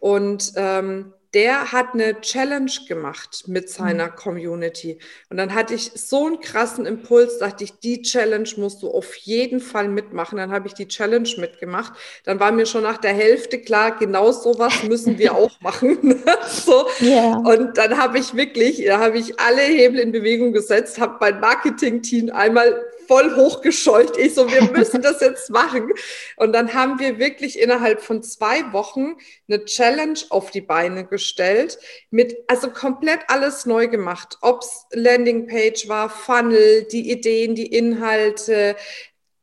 Und 0.00 0.52
ähm, 0.56 1.12
der 1.34 1.72
hat 1.72 1.94
eine 1.94 2.20
Challenge 2.20 2.70
gemacht 2.88 3.44
mit 3.46 3.68
seiner 3.68 4.06
mhm. 4.06 4.16
Community. 4.16 4.98
Und 5.28 5.36
dann 5.36 5.54
hatte 5.54 5.74
ich 5.74 5.90
so 5.94 6.26
einen 6.26 6.40
krassen 6.40 6.86
Impuls, 6.86 7.38
dachte 7.38 7.64
ich, 7.64 7.78
die 7.78 8.02
Challenge 8.02 8.48
musst 8.56 8.82
du 8.82 8.90
auf 8.90 9.14
jeden 9.16 9.60
Fall 9.60 9.88
mitmachen. 9.88 10.38
Dann 10.38 10.50
habe 10.50 10.68
ich 10.68 10.74
die 10.74 10.88
Challenge 10.88 11.28
mitgemacht. 11.38 11.92
Dann 12.24 12.40
war 12.40 12.52
mir 12.52 12.66
schon 12.66 12.84
nach 12.84 12.98
der 12.98 13.12
Hälfte 13.12 13.60
klar, 13.60 13.98
genau 13.98 14.32
sowas 14.32 14.82
müssen 14.84 15.18
wir 15.18 15.34
auch 15.36 15.60
machen. 15.60 16.22
so. 16.48 16.86
Yeah. 17.00 17.36
Und 17.36 17.76
dann 17.76 17.98
habe 17.98 18.18
ich 18.18 18.34
wirklich, 18.34 18.84
da 18.84 18.98
habe 18.98 19.18
ich 19.18 19.38
alle 19.38 19.62
Hebel 19.62 20.00
in 20.00 20.12
Bewegung 20.12 20.52
gesetzt, 20.52 20.98
habe 21.00 21.16
mein 21.20 21.40
Marketing-Team 21.40 22.30
einmal 22.30 22.82
voll 23.06 23.36
hochgescheucht. 23.36 24.16
Ich 24.16 24.34
so, 24.34 24.50
wir 24.50 24.62
müssen 24.72 25.02
das 25.02 25.20
jetzt 25.20 25.50
machen. 25.50 25.92
Und 26.36 26.52
dann 26.52 26.74
haben 26.74 26.98
wir 26.98 27.18
wirklich 27.18 27.58
innerhalb 27.58 28.00
von 28.00 28.22
zwei 28.22 28.72
Wochen 28.72 29.16
eine 29.48 29.64
Challenge 29.64 30.18
auf 30.30 30.50
die 30.50 30.60
Beine 30.60 31.06
gestellt, 31.06 31.78
mit, 32.10 32.36
also 32.48 32.70
komplett 32.70 33.20
alles 33.28 33.66
neu 33.66 33.88
gemacht. 33.88 34.38
Ob's 34.40 34.86
Landingpage 34.92 35.88
war, 35.88 36.10
Funnel, 36.10 36.84
die 36.84 37.10
Ideen, 37.10 37.54
die 37.54 37.66
Inhalte, 37.66 38.76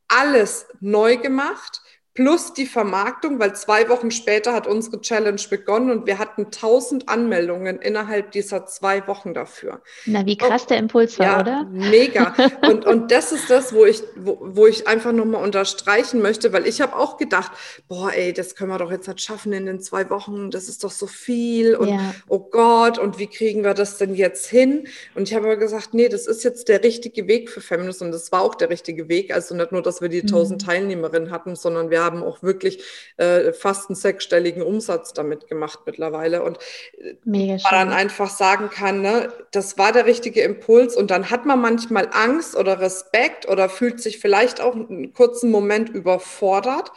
alles 0.08 0.66
neu 0.80 1.18
gemacht 1.18 1.83
plus 2.14 2.54
die 2.54 2.68
Vermarktung, 2.68 3.40
weil 3.40 3.56
zwei 3.56 3.90
Wochen 3.90 4.12
später 4.12 4.54
hat 4.54 4.68
unsere 4.68 5.02
Challenge 5.02 5.42
begonnen 5.50 5.90
und 5.90 6.06
wir 6.06 6.20
hatten 6.20 6.46
1000 6.46 7.10
Anmeldungen 7.10 7.80
innerhalb 7.80 8.32
dieser 8.32 8.68
zwei 8.68 9.08
Wochen 9.08 9.34
dafür. 9.34 9.82
Na, 10.06 10.24
wie 10.26 10.38
krass 10.38 10.64
oh, 10.66 10.70
der 10.70 10.78
Impuls 10.78 11.18
war, 11.18 11.26
ja, 11.26 11.42
oder? 11.42 11.64
Mega. 11.72 12.36
Und, 12.64 12.86
und 12.86 13.12
das 13.12 13.32
ist 13.32 13.50
das, 13.50 13.74
wo 13.74 13.86
ich, 13.86 14.02
wo, 14.16 14.38
wo 14.42 14.68
ich 14.68 14.88
einfach 14.88 15.12
nochmal 15.12 15.44
unterstreichen 15.44 16.22
möchte, 16.22 16.54
weil 16.54 16.66
ich 16.68 16.82
habe 16.82 16.96
auch 16.96 17.18
gedacht, 17.18 17.52
boah, 17.88 18.12
ey, 18.14 18.32
das 18.32 18.56
können 18.56 18.70
wir 18.70 18.78
doch 18.78 18.92
jetzt 18.92 19.08
nicht 19.08 19.22
schaffen 19.22 19.52
in 19.54 19.66
den 19.66 19.82
zwei 19.82 20.10
Wochen, 20.10 20.50
das 20.50 20.70
ist 20.70 20.84
doch 20.84 20.92
so 20.92 21.08
viel 21.08 21.76
und 21.76 21.90
ja. 21.90 22.14
oh 22.28 22.40
Gott, 22.40 22.98
und 23.00 23.20
wie 23.20 23.28
kriegen 23.28 23.64
wir 23.64 23.74
das 23.74 23.98
denn 23.98 24.16
jetzt 24.16 24.48
hin? 24.48 24.88
Und 25.16 25.30
ich 25.30 25.36
habe 25.36 25.46
aber 25.46 25.58
gesagt, 25.58 25.94
nee, 25.94 26.10
das 26.10 26.28
ist 26.28 26.44
jetzt 26.44 26.70
der 26.70 26.84
richtige 26.84 27.28
Weg 27.28 27.50
für 27.50 27.62
Feminist 27.62 28.02
und 28.02 28.12
das 28.12 28.32
war 28.32 28.42
auch 28.42 28.56
der 28.56 28.70
richtige 28.70 29.10
Weg. 29.10 29.34
Also 29.34 29.56
nicht 29.56 29.72
nur, 29.72 29.82
dass 29.82 30.02
wir 30.02 30.10
die 30.10 30.22
1000 30.22 30.62
mhm. 30.62 30.66
Teilnehmerinnen 30.66 31.32
hatten, 31.32 31.56
sondern 31.56 31.90
wir 31.90 32.03
haben 32.04 32.24
auch 32.24 32.44
wirklich 32.44 32.84
äh, 33.18 33.54
fast 33.54 33.90
einen 33.90 33.96
sechsstelligen 33.96 34.62
Umsatz 34.62 35.14
damit 35.14 35.48
gemacht 35.48 35.80
mittlerweile. 35.86 36.44
Und 36.44 36.58
äh, 37.00 37.16
man 37.24 37.60
dann 37.72 37.90
einfach 37.92 38.30
sagen 38.30 38.70
kann, 38.70 39.02
ne, 39.02 39.32
das 39.52 39.78
war 39.78 39.92
der 39.92 40.06
richtige 40.06 40.42
Impuls. 40.42 40.96
Und 40.96 41.12
dann 41.12 41.30
hat 41.30 41.46
man 41.46 41.62
manchmal 41.62 42.10
Angst 42.12 42.56
oder 42.56 42.80
Respekt 42.80 43.48
oder 43.48 43.70
fühlt 43.70 44.02
sich 44.02 44.20
vielleicht 44.20 44.62
auch 44.62 44.76
einen 44.76 45.14
kurzen 45.14 45.52
Moment 45.52 45.90
überfordert, 45.90 46.92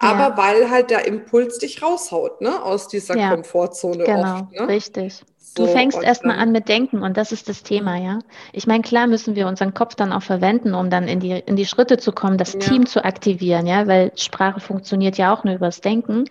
ja. 0.00 0.12
aber 0.12 0.36
weil 0.36 0.70
halt 0.70 0.90
der 0.90 1.06
Impuls 1.06 1.58
dich 1.58 1.82
raushaut, 1.82 2.40
ne, 2.40 2.62
aus 2.62 2.88
dieser 2.88 3.16
ja. 3.16 3.30
Komfortzone. 3.30 4.04
Genau, 4.04 4.40
oft, 4.40 4.52
ne? 4.52 4.68
richtig. 4.68 5.22
Du 5.54 5.66
fängst 5.66 6.02
erstmal 6.02 6.38
an 6.38 6.50
mit 6.50 6.68
Denken 6.68 7.02
und 7.02 7.18
das 7.18 7.30
ist 7.30 7.46
das 7.48 7.62
Thema, 7.62 7.96
ja. 7.98 8.20
Ich 8.52 8.66
meine, 8.66 8.82
klar 8.82 9.06
müssen 9.06 9.36
wir 9.36 9.46
unseren 9.46 9.74
Kopf 9.74 9.94
dann 9.94 10.10
auch 10.12 10.22
verwenden, 10.22 10.72
um 10.72 10.88
dann 10.88 11.08
in 11.08 11.20
die, 11.20 11.32
in 11.32 11.56
die 11.56 11.66
Schritte 11.66 11.98
zu 11.98 12.12
kommen, 12.12 12.38
das 12.38 12.54
ja. 12.54 12.60
Team 12.60 12.86
zu 12.86 13.04
aktivieren, 13.04 13.66
ja, 13.66 13.86
weil 13.86 14.12
Sprache 14.16 14.60
funktioniert 14.60 15.18
ja 15.18 15.34
auch 15.34 15.44
nur 15.44 15.54
übers 15.54 15.82
Denken. 15.82 16.24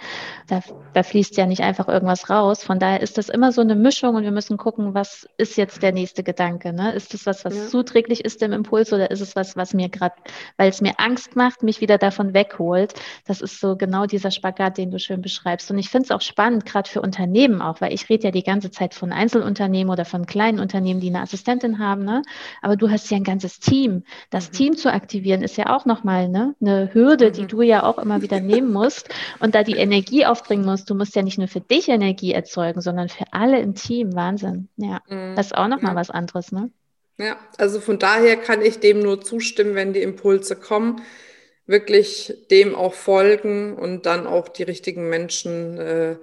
Da, 0.47 0.61
da 0.93 1.03
fließt 1.03 1.37
ja 1.37 1.45
nicht 1.45 1.61
einfach 1.61 1.87
irgendwas 1.87 2.31
raus. 2.31 2.63
Von 2.63 2.79
daher 2.79 3.01
ist 3.01 3.19
das 3.19 3.29
immer 3.29 3.51
so 3.51 3.61
eine 3.61 3.75
Mischung 3.75 4.15
und 4.15 4.23
wir 4.23 4.31
müssen 4.31 4.57
gucken, 4.57 4.95
was 4.95 5.27
ist 5.37 5.55
jetzt 5.55 5.83
der 5.83 5.91
nächste 5.91 6.23
Gedanke, 6.23 6.73
ne? 6.73 6.91
Ist 6.93 7.13
das 7.13 7.27
was, 7.27 7.45
was 7.45 7.55
ja. 7.55 7.67
zuträglich 7.67 8.25
ist 8.25 8.41
dem 8.41 8.53
Impuls 8.53 8.91
oder 8.91 9.11
ist 9.11 9.21
es 9.21 9.35
was, 9.35 9.55
was 9.55 9.75
mir 9.75 9.89
gerade, 9.89 10.15
weil 10.57 10.69
es 10.69 10.81
mir 10.81 10.93
Angst 10.97 11.35
macht, 11.35 11.61
mich 11.61 11.79
wieder 11.79 11.99
davon 11.99 12.33
wegholt? 12.33 12.95
Das 13.27 13.41
ist 13.41 13.59
so 13.59 13.75
genau 13.75 14.07
dieser 14.07 14.31
Spagat, 14.31 14.79
den 14.79 14.89
du 14.89 14.97
schön 14.97 15.21
beschreibst. 15.21 15.69
Und 15.69 15.77
ich 15.77 15.89
finde 15.89 16.05
es 16.05 16.11
auch 16.11 16.21
spannend, 16.21 16.65
gerade 16.65 16.89
für 16.89 17.01
Unternehmen 17.01 17.61
auch, 17.61 17.81
weil 17.81 17.93
ich 17.93 18.09
rede 18.09 18.25
ja 18.25 18.31
die 18.31 18.43
ganze 18.43 18.71
Zeit 18.71 18.95
von 18.95 19.10
von 19.11 19.17
Einzelunternehmen 19.17 19.91
oder 19.91 20.05
von 20.05 20.25
kleinen 20.25 20.59
Unternehmen, 20.59 21.01
die 21.01 21.09
eine 21.09 21.21
Assistentin 21.21 21.79
haben, 21.79 22.05
ne? 22.05 22.21
aber 22.61 22.75
du 22.75 22.89
hast 22.89 23.09
ja 23.11 23.17
ein 23.17 23.23
ganzes 23.23 23.59
Team. 23.59 24.03
Das 24.29 24.49
mhm. 24.49 24.53
Team 24.53 24.77
zu 24.77 24.91
aktivieren 24.91 25.41
ist 25.41 25.57
ja 25.57 25.75
auch 25.75 25.85
nochmal 25.85 26.29
ne? 26.29 26.55
eine 26.61 26.93
Hürde, 26.93 27.29
mhm. 27.29 27.33
die 27.33 27.47
du 27.47 27.61
ja 27.61 27.83
auch 27.83 27.97
immer 27.97 28.21
wieder 28.21 28.39
nehmen 28.39 28.71
musst 28.71 29.09
und 29.39 29.53
da 29.53 29.63
die 29.63 29.75
Energie 29.75 30.25
aufbringen 30.25 30.65
musst. 30.65 30.89
Du 30.89 30.95
musst 30.95 31.15
ja 31.15 31.21
nicht 31.21 31.37
nur 31.37 31.47
für 31.47 31.61
dich 31.61 31.89
Energie 31.89 32.31
erzeugen, 32.31 32.81
sondern 32.81 33.09
für 33.09 33.25
alle 33.31 33.59
im 33.59 33.75
Team. 33.75 34.15
Wahnsinn. 34.15 34.69
Ja, 34.77 35.01
mhm. 35.09 35.35
das 35.35 35.47
ist 35.47 35.57
auch 35.57 35.67
nochmal 35.67 35.93
ja. 35.93 35.99
was 35.99 36.09
anderes. 36.09 36.51
Ne? 36.51 36.71
Ja, 37.17 37.37
also 37.57 37.79
von 37.81 37.99
daher 37.99 38.37
kann 38.37 38.61
ich 38.61 38.79
dem 38.79 38.99
nur 38.99 39.21
zustimmen, 39.21 39.75
wenn 39.75 39.93
die 39.93 40.01
Impulse 40.01 40.55
kommen 40.55 41.01
wirklich 41.67 42.33
dem 42.49 42.75
auch 42.75 42.93
folgen 42.93 43.77
und 43.77 44.05
dann 44.05 44.27
auch 44.27 44.49
die 44.49 44.63
richtigen 44.63 45.09
Menschen 45.09 45.77
äh, 45.77 46.15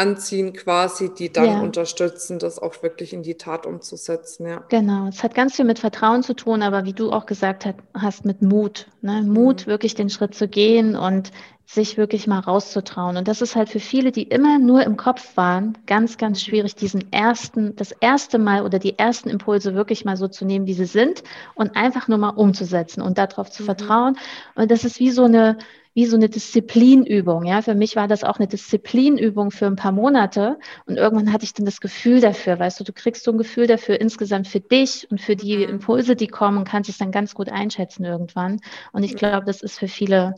anziehen 0.00 0.54
quasi, 0.54 1.12
die 1.12 1.30
dann 1.30 1.44
ja. 1.44 1.60
unterstützen, 1.60 2.38
das 2.38 2.58
auch 2.58 2.82
wirklich 2.82 3.12
in 3.12 3.22
die 3.22 3.34
Tat 3.34 3.66
umzusetzen. 3.66 4.46
Ja. 4.46 4.64
Genau, 4.70 5.08
es 5.08 5.22
hat 5.22 5.34
ganz 5.34 5.56
viel 5.56 5.66
mit 5.66 5.78
Vertrauen 5.78 6.22
zu 6.22 6.34
tun, 6.34 6.62
aber 6.62 6.86
wie 6.86 6.94
du 6.94 7.12
auch 7.12 7.26
gesagt 7.26 7.68
hast, 7.92 8.24
mit 8.24 8.40
Mut. 8.40 8.86
Ne? 9.02 9.22
Mut, 9.22 9.66
mhm. 9.66 9.70
wirklich 9.70 9.94
den 9.94 10.08
Schritt 10.08 10.34
zu 10.34 10.48
gehen 10.48 10.96
und 10.96 11.32
sich 11.66 11.98
wirklich 11.98 12.26
mal 12.26 12.40
rauszutrauen. 12.40 13.16
Und 13.16 13.28
das 13.28 13.42
ist 13.42 13.54
halt 13.54 13.68
für 13.68 13.78
viele, 13.78 14.10
die 14.10 14.24
immer 14.24 14.58
nur 14.58 14.82
im 14.82 14.96
Kopf 14.96 15.36
waren, 15.36 15.78
ganz, 15.86 16.18
ganz 16.18 16.42
schwierig, 16.42 16.74
diesen 16.74 17.12
ersten, 17.12 17.76
das 17.76 17.92
erste 17.92 18.38
Mal 18.38 18.64
oder 18.64 18.78
die 18.80 18.98
ersten 18.98 19.28
Impulse 19.28 19.74
wirklich 19.74 20.04
mal 20.04 20.16
so 20.16 20.26
zu 20.26 20.44
nehmen, 20.44 20.66
wie 20.66 20.74
sie 20.74 20.86
sind 20.86 21.22
und 21.54 21.76
einfach 21.76 22.08
nur 22.08 22.18
mal 22.18 22.30
umzusetzen 22.30 23.02
und 23.02 23.18
darauf 23.18 23.50
zu 23.50 23.62
mhm. 23.62 23.66
vertrauen. 23.66 24.18
Und 24.56 24.70
das 24.70 24.84
ist 24.84 24.98
wie 24.98 25.10
so 25.10 25.24
eine, 25.24 25.58
wie 25.94 26.06
so 26.06 26.16
eine 26.16 26.28
Disziplinübung. 26.28 27.44
Ja, 27.44 27.62
für 27.62 27.74
mich 27.74 27.96
war 27.96 28.06
das 28.06 28.22
auch 28.24 28.38
eine 28.38 28.46
Disziplinübung 28.46 29.50
für 29.50 29.66
ein 29.66 29.76
paar 29.76 29.92
Monate. 29.92 30.58
Und 30.86 30.96
irgendwann 30.96 31.32
hatte 31.32 31.44
ich 31.44 31.52
dann 31.52 31.66
das 31.66 31.80
Gefühl 31.80 32.20
dafür, 32.20 32.58
weißt 32.58 32.78
du, 32.78 32.84
du 32.84 32.92
kriegst 32.92 33.24
so 33.24 33.32
ein 33.32 33.38
Gefühl 33.38 33.66
dafür 33.66 34.00
insgesamt 34.00 34.46
für 34.46 34.60
dich 34.60 35.10
und 35.10 35.20
für 35.20 35.36
die 35.36 35.58
mhm. 35.58 35.74
Impulse, 35.74 36.14
die 36.14 36.28
kommen 36.28 36.58
und 36.58 36.68
kannst 36.68 36.88
es 36.88 36.98
dann 36.98 37.10
ganz 37.10 37.34
gut 37.34 37.48
einschätzen 37.48 38.04
irgendwann. 38.04 38.60
Und 38.92 39.02
ich 39.02 39.16
glaube, 39.16 39.46
das 39.46 39.62
ist 39.62 39.78
für 39.78 39.88
viele 39.88 40.34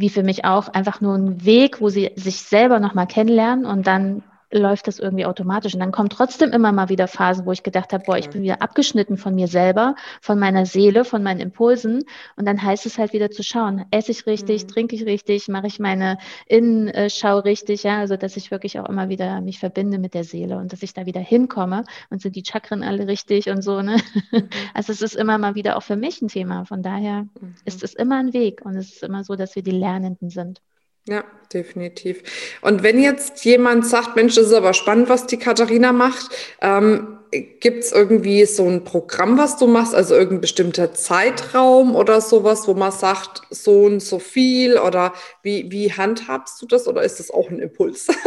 wie 0.00 0.08
für 0.10 0.22
mich 0.22 0.44
auch 0.44 0.68
einfach 0.68 1.00
nur 1.00 1.16
ein 1.16 1.44
Weg, 1.44 1.80
wo 1.80 1.88
sie 1.88 2.12
sich 2.14 2.36
selber 2.36 2.78
nochmal 2.78 3.08
kennenlernen 3.08 3.66
und 3.66 3.86
dann 3.86 4.22
läuft 4.50 4.88
das 4.88 4.98
irgendwie 4.98 5.26
automatisch. 5.26 5.74
Und 5.74 5.80
dann 5.80 5.92
kommen 5.92 6.08
trotzdem 6.08 6.52
immer 6.52 6.72
mal 6.72 6.88
wieder 6.88 7.08
Phasen, 7.08 7.46
wo 7.46 7.52
ich 7.52 7.62
gedacht 7.62 7.92
habe, 7.92 8.04
boah, 8.04 8.16
ich 8.16 8.30
bin 8.30 8.42
wieder 8.42 8.62
abgeschnitten 8.62 9.16
von 9.16 9.34
mir 9.34 9.48
selber, 9.48 9.94
von 10.20 10.38
meiner 10.38 10.66
Seele, 10.66 11.04
von 11.04 11.22
meinen 11.22 11.40
Impulsen. 11.40 12.04
Und 12.36 12.46
dann 12.46 12.62
heißt 12.62 12.86
es 12.86 12.98
halt 12.98 13.12
wieder 13.12 13.30
zu 13.30 13.42
schauen, 13.42 13.84
esse 13.90 14.12
ich 14.12 14.26
richtig, 14.26 14.64
mhm. 14.64 14.68
trinke 14.68 14.96
ich 14.96 15.04
richtig, 15.04 15.48
mache 15.48 15.66
ich 15.66 15.78
meine 15.78 16.18
Innenschau 16.46 17.38
richtig, 17.38 17.82
ja, 17.82 17.98
also 17.98 18.16
dass 18.16 18.36
ich 18.36 18.50
wirklich 18.50 18.78
auch 18.80 18.88
immer 18.88 19.08
wieder 19.08 19.40
mich 19.40 19.58
verbinde 19.58 19.98
mit 19.98 20.14
der 20.14 20.24
Seele 20.24 20.58
und 20.58 20.72
dass 20.72 20.82
ich 20.82 20.94
da 20.94 21.06
wieder 21.06 21.20
hinkomme 21.20 21.84
und 22.10 22.22
sind 22.22 22.36
die 22.36 22.44
Chakren 22.44 22.82
alle 22.82 23.06
richtig 23.06 23.48
und 23.50 23.62
so, 23.62 23.82
ne? 23.82 23.96
Mhm. 24.30 24.48
Also 24.74 24.92
es 24.92 25.02
ist 25.02 25.16
immer 25.16 25.38
mal 25.38 25.54
wieder 25.54 25.76
auch 25.76 25.82
für 25.82 25.96
mich 25.96 26.22
ein 26.22 26.28
Thema. 26.28 26.64
Von 26.64 26.82
daher 26.82 27.22
mhm. 27.40 27.54
ist 27.64 27.82
es 27.82 27.94
immer 27.94 28.18
ein 28.18 28.32
Weg 28.32 28.62
und 28.64 28.76
es 28.76 28.94
ist 28.94 29.02
immer 29.02 29.24
so, 29.24 29.36
dass 29.36 29.56
wir 29.56 29.62
die 29.62 29.70
Lernenden 29.70 30.30
sind. 30.30 30.60
Ja, 31.08 31.24
definitiv. 31.52 32.22
Und 32.60 32.82
wenn 32.82 33.00
jetzt 33.00 33.44
jemand 33.46 33.86
sagt, 33.86 34.14
Mensch, 34.14 34.34
das 34.34 34.48
ist 34.48 34.52
aber 34.52 34.74
spannend, 34.74 35.08
was 35.08 35.26
die 35.26 35.38
Katharina 35.38 35.92
macht, 35.92 36.28
ähm, 36.60 37.17
gibt 37.30 37.84
es 37.84 37.92
irgendwie 37.92 38.44
so 38.46 38.66
ein 38.66 38.84
Programm, 38.84 39.38
was 39.38 39.56
du 39.56 39.66
machst, 39.66 39.94
also 39.94 40.14
irgendein 40.14 40.40
bestimmter 40.40 40.92
Zeitraum 40.94 41.94
oder 41.94 42.20
sowas, 42.20 42.66
wo 42.68 42.74
man 42.74 42.92
sagt, 42.92 43.42
so 43.50 43.82
und 43.82 44.00
so 44.00 44.18
viel? 44.18 44.78
Oder 44.78 45.12
wie, 45.42 45.70
wie 45.70 45.92
handhabst 45.92 46.60
du 46.62 46.66
das? 46.66 46.88
Oder 46.88 47.02
ist 47.02 47.18
das 47.18 47.30
auch 47.30 47.50
ein 47.50 47.58
Impuls? 47.58 48.08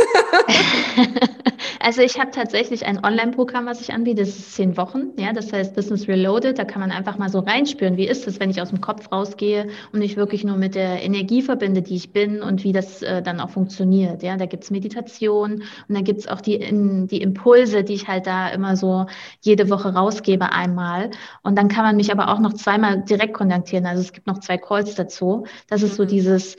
Also 1.83 2.01
ich 2.01 2.19
habe 2.19 2.29
tatsächlich 2.29 2.85
ein 2.85 3.03
Online-Programm, 3.03 3.65
was 3.65 3.81
ich 3.81 3.91
anbiete, 3.91 4.21
das 4.21 4.29
ist 4.29 4.53
zehn 4.53 4.77
Wochen, 4.77 5.09
ja, 5.17 5.33
das 5.33 5.51
heißt 5.51 5.75
Business 5.75 6.07
Reloaded, 6.07 6.59
da 6.59 6.63
kann 6.63 6.79
man 6.79 6.91
einfach 6.91 7.17
mal 7.17 7.29
so 7.29 7.39
reinspüren, 7.39 7.97
wie 7.97 8.07
ist 8.07 8.27
es, 8.27 8.39
wenn 8.39 8.51
ich 8.51 8.61
aus 8.61 8.69
dem 8.69 8.81
Kopf 8.81 9.11
rausgehe 9.11 9.67
und 9.91 9.99
mich 9.99 10.15
wirklich 10.15 10.43
nur 10.43 10.57
mit 10.57 10.75
der 10.75 11.01
Energie 11.01 11.41
verbinde, 11.41 11.81
die 11.81 11.95
ich 11.95 12.13
bin 12.13 12.43
und 12.43 12.63
wie 12.63 12.71
das 12.71 13.01
äh, 13.01 13.23
dann 13.23 13.39
auch 13.39 13.49
funktioniert, 13.49 14.21
ja, 14.21 14.37
da 14.37 14.45
gibt 14.45 14.63
es 14.63 14.69
Meditation 14.69 15.63
und 15.87 15.95
da 15.95 16.01
gibt 16.01 16.19
es 16.19 16.27
auch 16.27 16.41
die, 16.41 16.55
in, 16.55 17.07
die 17.07 17.21
Impulse, 17.21 17.83
die 17.83 17.93
ich 17.93 18.07
halt 18.07 18.27
da 18.27 18.49
immer 18.49 18.75
so 18.75 18.90
jede 19.41 19.69
Woche 19.69 19.93
rausgebe 19.93 20.51
einmal 20.51 21.11
und 21.43 21.57
dann 21.57 21.67
kann 21.67 21.83
man 21.83 21.95
mich 21.95 22.11
aber 22.11 22.29
auch 22.29 22.39
noch 22.39 22.53
zweimal 22.53 23.01
direkt 23.03 23.33
kontaktieren, 23.33 23.85
also 23.85 24.01
es 24.01 24.13
gibt 24.13 24.27
noch 24.27 24.39
zwei 24.39 24.57
Calls 24.57 24.95
dazu, 24.95 25.45
das 25.67 25.83
ist 25.83 25.95
so 25.95 26.03
mhm. 26.03 26.07
dieses 26.07 26.57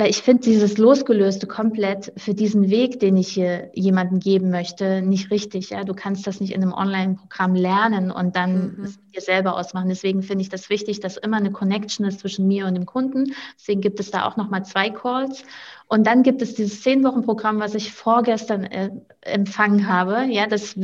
weil 0.00 0.08
ich 0.08 0.22
finde 0.22 0.42
dieses 0.44 0.78
Losgelöste 0.78 1.46
komplett 1.46 2.12
für 2.16 2.32
diesen 2.32 2.70
Weg, 2.70 3.00
den 3.00 3.18
ich 3.18 3.28
hier 3.28 3.70
jemandem 3.74 4.18
geben 4.18 4.48
möchte, 4.50 5.02
nicht 5.02 5.30
richtig. 5.30 5.70
Ja, 5.70 5.84
du 5.84 5.92
kannst 5.92 6.26
das 6.26 6.40
nicht 6.40 6.54
in 6.54 6.62
einem 6.62 6.72
Online-Programm 6.72 7.54
lernen 7.54 8.10
und 8.10 8.34
dann 8.34 8.76
mhm. 8.78 8.94
dir 9.14 9.20
selber 9.20 9.58
ausmachen. 9.58 9.90
Deswegen 9.90 10.22
finde 10.22 10.40
ich 10.40 10.48
das 10.48 10.70
wichtig, 10.70 11.00
dass 11.00 11.18
immer 11.18 11.36
eine 11.36 11.52
Connection 11.52 12.06
ist 12.06 12.20
zwischen 12.20 12.46
mir 12.46 12.66
und 12.66 12.74
dem 12.74 12.86
Kunden. 12.86 13.34
Deswegen 13.58 13.82
gibt 13.82 14.00
es 14.00 14.10
da 14.10 14.26
auch 14.26 14.38
nochmal 14.38 14.64
zwei 14.64 14.88
Calls. 14.88 15.42
Und 15.86 16.06
dann 16.06 16.22
gibt 16.22 16.40
es 16.40 16.54
dieses 16.54 16.80
zehn 16.82 17.04
Wochen 17.04 17.22
Programm, 17.22 17.60
was 17.60 17.74
ich 17.74 17.92
vorgestern 17.92 18.64
äh, 18.64 18.90
empfangen 19.20 19.86
habe, 19.86 20.24
ja, 20.30 20.46
das 20.46 20.80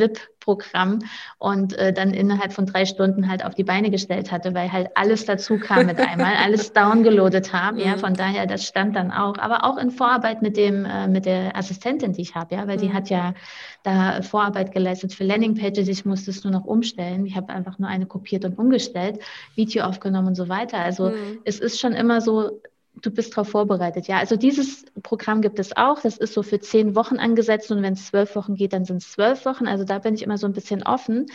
VIP-Programm 0.47 1.01
und 1.39 1.77
äh, 1.79 1.93
dann 1.93 2.13
innerhalb 2.13 2.53
von 2.53 2.67
drei 2.67 2.87
Stunden 2.87 3.29
halt 3.29 3.45
auf 3.45 3.55
die 3.55 3.65
Beine 3.65 3.91
gestellt 3.91 4.33
hatte, 4.33 4.55
weil 4.55 4.73
halt 4.73 4.89
alles 4.95 5.25
dazu 5.25 5.59
kam 5.59 5.87
mit 5.87 5.99
einmal, 5.99 6.35
alles 6.43 6.73
downgeloadet 6.73 7.53
haben, 7.53 7.79
ja, 7.79 7.97
mhm. 7.97 8.01
von 8.01 8.15
daher 8.15 8.47
das 8.47 8.65
stand 8.65 8.97
dann 8.97 9.11
auch, 9.11 9.39
aber 9.39 9.65
auch 9.65 9.79
in 9.79 9.91
Vorarbeit 9.91 10.43
mit 10.43 10.57
dem 10.57 10.85
äh, 10.85 11.09
mit 11.09 11.27
der 11.27 11.57
Assistentin, 11.57 12.13
die 12.13 12.23
ich 12.23 12.35
habe, 12.35 12.55
ja, 12.55 12.67
weil 12.67 12.77
die 12.77 12.89
mhm. 12.89 12.95
hat 12.95 13.11
ja 13.11 13.35
da 13.83 14.23
Vorarbeit 14.23 14.73
geleistet 14.73 15.15
für 15.15 15.25
Landingpages, 15.25 15.89
ich 15.89 16.05
musste 16.05 16.31
es 16.31 16.45
nur 16.45 16.53
noch 16.53 16.65
umstellen, 16.65 17.27
ich 17.27 17.37
habe 17.37 17.53
einfach 17.53 17.79
nur 17.79 17.89
eine 17.89 18.07
kopiert 18.07 18.45
und 18.45 18.59
umgestellt, 18.59 19.21
Video 19.55 19.85
aufgenommen 19.85 20.29
und 20.29 20.35
so 20.35 20.49
weiter. 20.49 20.79
Also 20.79 21.11
mhm. 21.11 21.39
es 21.45 21.61
ist 21.61 21.81
schon 21.81 21.93
immer 21.93 22.21
so 22.21 22.61
du 23.03 23.11
bist 23.11 23.33
darauf 23.33 23.49
vorbereitet. 23.49 24.09
Ja, 24.09 24.19
also 24.19 24.37
dieses 24.37 24.85
Programm 25.03 25.43
gibt 25.43 25.59
es 25.59 25.77
auch. 25.77 26.01
Das 26.01 26.17
ist 26.17 26.33
so 26.33 26.43
für 26.43 26.61
zehn 26.61 26.95
Wochen 26.95 27.17
angesetzt 27.17 27.71
und 27.71 27.83
wenn 27.83 27.95
es 27.95 28.07
zwölf 28.07 28.35
Wochen 28.37 28.55
geht, 28.55 28.73
dann 28.73 28.85
sind 28.85 28.99
es 28.99 29.13
zwölf 29.13 29.45
Wochen. 29.45 29.67
Also 29.67 29.85
da 29.85 29.99
bin 29.99 30.15
ich 30.15 30.23
immer 30.23 30.39
so 30.39 30.47
ein 30.47 30.53
bisschen 30.53 30.83
offen. 30.83 31.27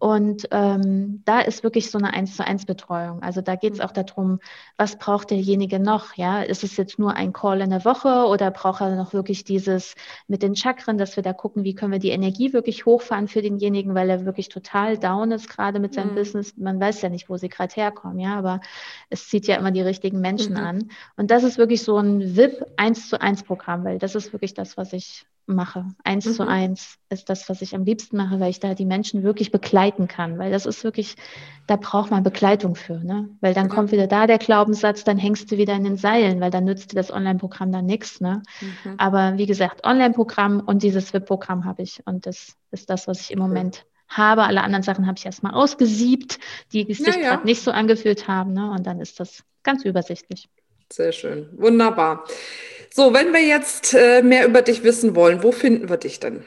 Und 0.00 0.48
ähm, 0.50 1.20
da 1.26 1.40
ist 1.40 1.62
wirklich 1.62 1.90
so 1.90 1.98
eine 1.98 2.14
eins 2.14 2.34
zu 2.34 2.46
eins 2.46 2.64
Betreuung. 2.64 3.22
Also 3.22 3.42
da 3.42 3.54
geht 3.54 3.74
es 3.74 3.80
mhm. 3.80 3.84
auch 3.84 3.92
darum, 3.92 4.40
was 4.78 4.96
braucht 4.96 5.30
derjenige 5.30 5.78
noch? 5.78 6.14
Ja, 6.14 6.40
ist 6.40 6.64
es 6.64 6.78
jetzt 6.78 6.98
nur 6.98 7.16
ein 7.16 7.34
Call 7.34 7.60
in 7.60 7.68
der 7.68 7.84
Woche 7.84 8.26
oder 8.26 8.50
braucht 8.50 8.80
er 8.80 8.96
noch 8.96 9.12
wirklich 9.12 9.44
dieses 9.44 9.94
mit 10.26 10.42
den 10.42 10.56
Chakren, 10.56 10.96
dass 10.96 11.16
wir 11.16 11.22
da 11.22 11.34
gucken, 11.34 11.64
wie 11.64 11.74
können 11.74 11.92
wir 11.92 11.98
die 11.98 12.12
Energie 12.12 12.54
wirklich 12.54 12.86
hochfahren 12.86 13.28
für 13.28 13.42
denjenigen, 13.42 13.94
weil 13.94 14.08
er 14.08 14.24
wirklich 14.24 14.48
total 14.48 14.96
down 14.96 15.32
ist 15.32 15.50
gerade 15.50 15.78
mit 15.80 15.92
seinem 15.92 16.12
mhm. 16.12 16.14
Business. 16.14 16.56
Man 16.56 16.80
weiß 16.80 17.02
ja 17.02 17.10
nicht, 17.10 17.28
wo 17.28 17.36
sie 17.36 17.50
gerade 17.50 17.74
herkommen, 17.74 18.18
ja, 18.20 18.38
aber 18.38 18.62
es 19.10 19.28
zieht 19.28 19.46
ja 19.48 19.56
immer 19.56 19.70
die 19.70 19.82
richtigen 19.82 20.22
Menschen 20.22 20.54
mhm. 20.54 20.60
an. 20.60 20.90
Und 21.18 21.30
das 21.30 21.44
ist 21.44 21.58
wirklich 21.58 21.82
so 21.82 21.98
ein 21.98 22.36
VIP 22.36 22.64
1 22.78 23.10
zu 23.10 23.20
1 23.20 23.42
Programm, 23.42 23.84
weil 23.84 23.98
das 23.98 24.14
ist 24.14 24.32
wirklich 24.32 24.54
das, 24.54 24.78
was 24.78 24.94
ich 24.94 25.26
mache. 25.54 25.84
Eins 26.04 26.26
mhm. 26.26 26.32
zu 26.32 26.46
eins 26.46 26.96
ist 27.08 27.28
das, 27.28 27.48
was 27.48 27.62
ich 27.62 27.74
am 27.74 27.84
liebsten 27.84 28.16
mache, 28.16 28.40
weil 28.40 28.50
ich 28.50 28.60
da 28.60 28.74
die 28.74 28.84
Menschen 28.84 29.22
wirklich 29.22 29.50
begleiten 29.50 30.08
kann. 30.08 30.38
Weil 30.38 30.50
das 30.50 30.66
ist 30.66 30.84
wirklich, 30.84 31.16
da 31.66 31.76
braucht 31.76 32.10
man 32.10 32.22
Begleitung 32.22 32.74
für. 32.74 32.98
Ne? 32.98 33.28
Weil 33.40 33.54
dann 33.54 33.68
ja. 33.68 33.74
kommt 33.74 33.92
wieder 33.92 34.06
da 34.06 34.26
der 34.26 34.38
Glaubenssatz, 34.38 35.04
dann 35.04 35.18
hängst 35.18 35.50
du 35.50 35.56
wieder 35.56 35.74
in 35.74 35.84
den 35.84 35.96
Seilen, 35.96 36.40
weil 36.40 36.50
dann 36.50 36.64
nützt 36.64 36.92
dir 36.92 36.96
das 36.96 37.12
Online-Programm 37.12 37.72
dann 37.72 37.86
nichts. 37.86 38.20
Ne? 38.20 38.42
Mhm. 38.60 38.94
Aber 38.98 39.36
wie 39.36 39.46
gesagt, 39.46 39.84
Online-Programm 39.84 40.60
und 40.60 40.82
dieses 40.82 41.12
VIP-Programm 41.12 41.64
habe 41.64 41.82
ich. 41.82 42.00
Und 42.06 42.26
das 42.26 42.56
ist 42.70 42.90
das, 42.90 43.08
was 43.08 43.20
ich 43.20 43.30
im 43.30 43.38
Moment 43.38 43.84
habe. 44.08 44.42
Alle 44.42 44.62
anderen 44.62 44.82
Sachen 44.82 45.06
habe 45.06 45.18
ich 45.18 45.26
erstmal 45.26 45.54
ausgesiebt, 45.54 46.38
die 46.72 46.92
sich 46.92 47.06
ja, 47.06 47.20
gerade 47.20 47.44
nicht 47.44 47.62
so 47.62 47.70
angefühlt 47.70 48.28
haben. 48.28 48.52
Ne? 48.52 48.70
Und 48.70 48.86
dann 48.86 49.00
ist 49.00 49.20
das 49.20 49.44
ganz 49.62 49.84
übersichtlich. 49.84 50.48
Sehr 50.92 51.12
schön. 51.12 51.48
Wunderbar. 51.52 52.24
So, 52.92 53.14
wenn 53.14 53.32
wir 53.32 53.42
jetzt 53.42 53.94
äh, 53.94 54.22
mehr 54.22 54.46
über 54.46 54.62
dich 54.62 54.82
wissen 54.82 55.14
wollen, 55.14 55.42
wo 55.42 55.52
finden 55.52 55.88
wir 55.88 55.96
dich 55.96 56.18
denn? 56.18 56.42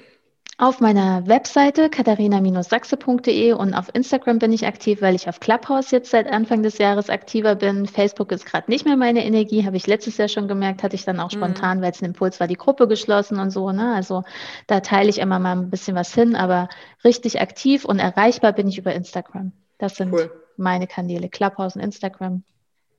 Auf 0.59 0.81
meiner 0.81 1.25
Webseite 1.25 1.89
katharina-sachse.de 1.89 3.53
und 3.53 3.73
auf 3.73 3.89
Instagram 3.93 4.37
bin 4.37 4.53
ich 4.53 4.67
aktiv, 4.67 5.01
weil 5.01 5.15
ich 5.15 5.27
auf 5.27 5.39
Clubhouse 5.39 5.89
jetzt 5.89 6.11
seit 6.11 6.27
Anfang 6.27 6.61
des 6.61 6.77
Jahres 6.77 7.09
aktiver 7.09 7.55
bin. 7.55 7.87
Facebook 7.87 8.31
ist 8.31 8.45
gerade 8.45 8.69
nicht 8.69 8.85
mehr 8.85 8.95
meine 8.95 9.25
Energie, 9.25 9.65
habe 9.65 9.77
ich 9.77 9.87
letztes 9.87 10.17
Jahr 10.17 10.27
schon 10.27 10.47
gemerkt, 10.47 10.83
hatte 10.83 10.95
ich 10.95 11.05
dann 11.05 11.19
auch 11.19 11.31
mhm. 11.31 11.37
spontan, 11.37 11.81
weil 11.81 11.91
es 11.91 12.01
ein 12.01 12.05
Impuls 12.05 12.39
war, 12.39 12.47
die 12.47 12.55
Gruppe 12.55 12.87
geschlossen 12.87 13.39
und 13.39 13.49
so. 13.49 13.71
Ne? 13.71 13.95
Also 13.95 14.23
da 14.67 14.81
teile 14.81 15.09
ich 15.09 15.17
immer 15.17 15.39
mal 15.39 15.53
ein 15.53 15.71
bisschen 15.71 15.95
was 15.95 16.13
hin, 16.13 16.35
aber 16.35 16.69
richtig 17.03 17.41
aktiv 17.41 17.83
und 17.83 17.97
erreichbar 17.97 18.53
bin 18.53 18.67
ich 18.67 18.77
über 18.77 18.93
Instagram. 18.93 19.53
Das 19.79 19.95
sind 19.95 20.13
cool. 20.13 20.31
meine 20.57 20.85
Kanäle, 20.85 21.29
Clubhouse 21.29 21.75
und 21.75 21.81
Instagram. 21.81 22.43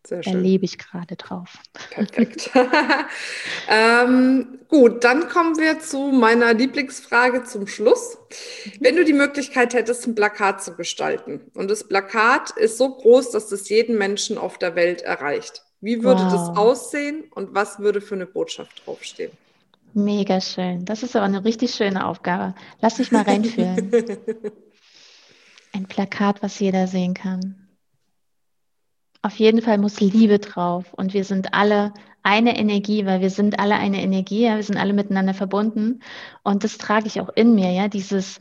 Sehr 0.06 0.22
schön. 0.22 0.34
Erlebe 0.34 0.66
ich 0.66 0.76
gerade 0.76 1.16
drauf. 1.16 1.56
Perfekt. 1.90 2.50
ähm, 3.68 4.58
gut, 4.68 5.02
dann 5.02 5.28
kommen 5.28 5.56
wir 5.56 5.80
zu 5.80 6.12
meiner 6.12 6.52
Lieblingsfrage 6.52 7.44
zum 7.44 7.66
Schluss. 7.66 8.18
Wenn 8.80 8.96
du 8.96 9.04
die 9.04 9.14
Möglichkeit 9.14 9.72
hättest, 9.72 10.06
ein 10.06 10.14
Plakat 10.14 10.62
zu 10.62 10.74
gestalten 10.74 11.40
und 11.54 11.70
das 11.70 11.88
Plakat 11.88 12.50
ist 12.50 12.76
so 12.76 12.94
groß, 12.94 13.30
dass 13.30 13.50
es 13.50 13.70
jeden 13.70 13.96
Menschen 13.96 14.36
auf 14.36 14.58
der 14.58 14.76
Welt 14.76 15.00
erreicht, 15.00 15.62
wie 15.80 16.02
würde 16.02 16.22
wow. 16.22 16.32
das 16.32 16.56
aussehen 16.56 17.24
und 17.34 17.54
was 17.54 17.78
würde 17.78 18.02
für 18.02 18.14
eine 18.14 18.26
Botschaft 18.26 18.82
draufstehen? 18.84 19.32
Mega 19.94 20.40
schön. 20.40 20.84
Das 20.84 21.02
ist 21.02 21.16
aber 21.16 21.24
eine 21.24 21.44
richtig 21.44 21.72
schöne 21.74 22.04
Aufgabe. 22.04 22.54
Lass 22.80 22.96
dich 22.96 23.12
mal 23.12 23.22
reinfühlen. 23.22 23.90
Ein 25.72 25.86
Plakat, 25.86 26.42
was 26.42 26.58
jeder 26.58 26.88
sehen 26.88 27.14
kann. 27.14 27.63
Auf 29.24 29.36
jeden 29.38 29.62
Fall 29.62 29.78
muss 29.78 30.00
Liebe 30.00 30.38
drauf. 30.38 30.92
Und 30.92 31.14
wir 31.14 31.24
sind 31.24 31.54
alle 31.54 31.94
eine 32.22 32.58
Energie, 32.58 33.06
weil 33.06 33.22
wir 33.22 33.30
sind 33.30 33.58
alle 33.58 33.76
eine 33.76 34.02
Energie, 34.02 34.42
ja, 34.42 34.56
wir 34.56 34.62
sind 34.62 34.76
alle 34.76 34.92
miteinander 34.92 35.32
verbunden. 35.32 36.00
Und 36.42 36.62
das 36.62 36.76
trage 36.76 37.06
ich 37.06 37.22
auch 37.22 37.30
in 37.34 37.54
mir, 37.54 37.72
ja, 37.72 37.88
dieses 37.88 38.38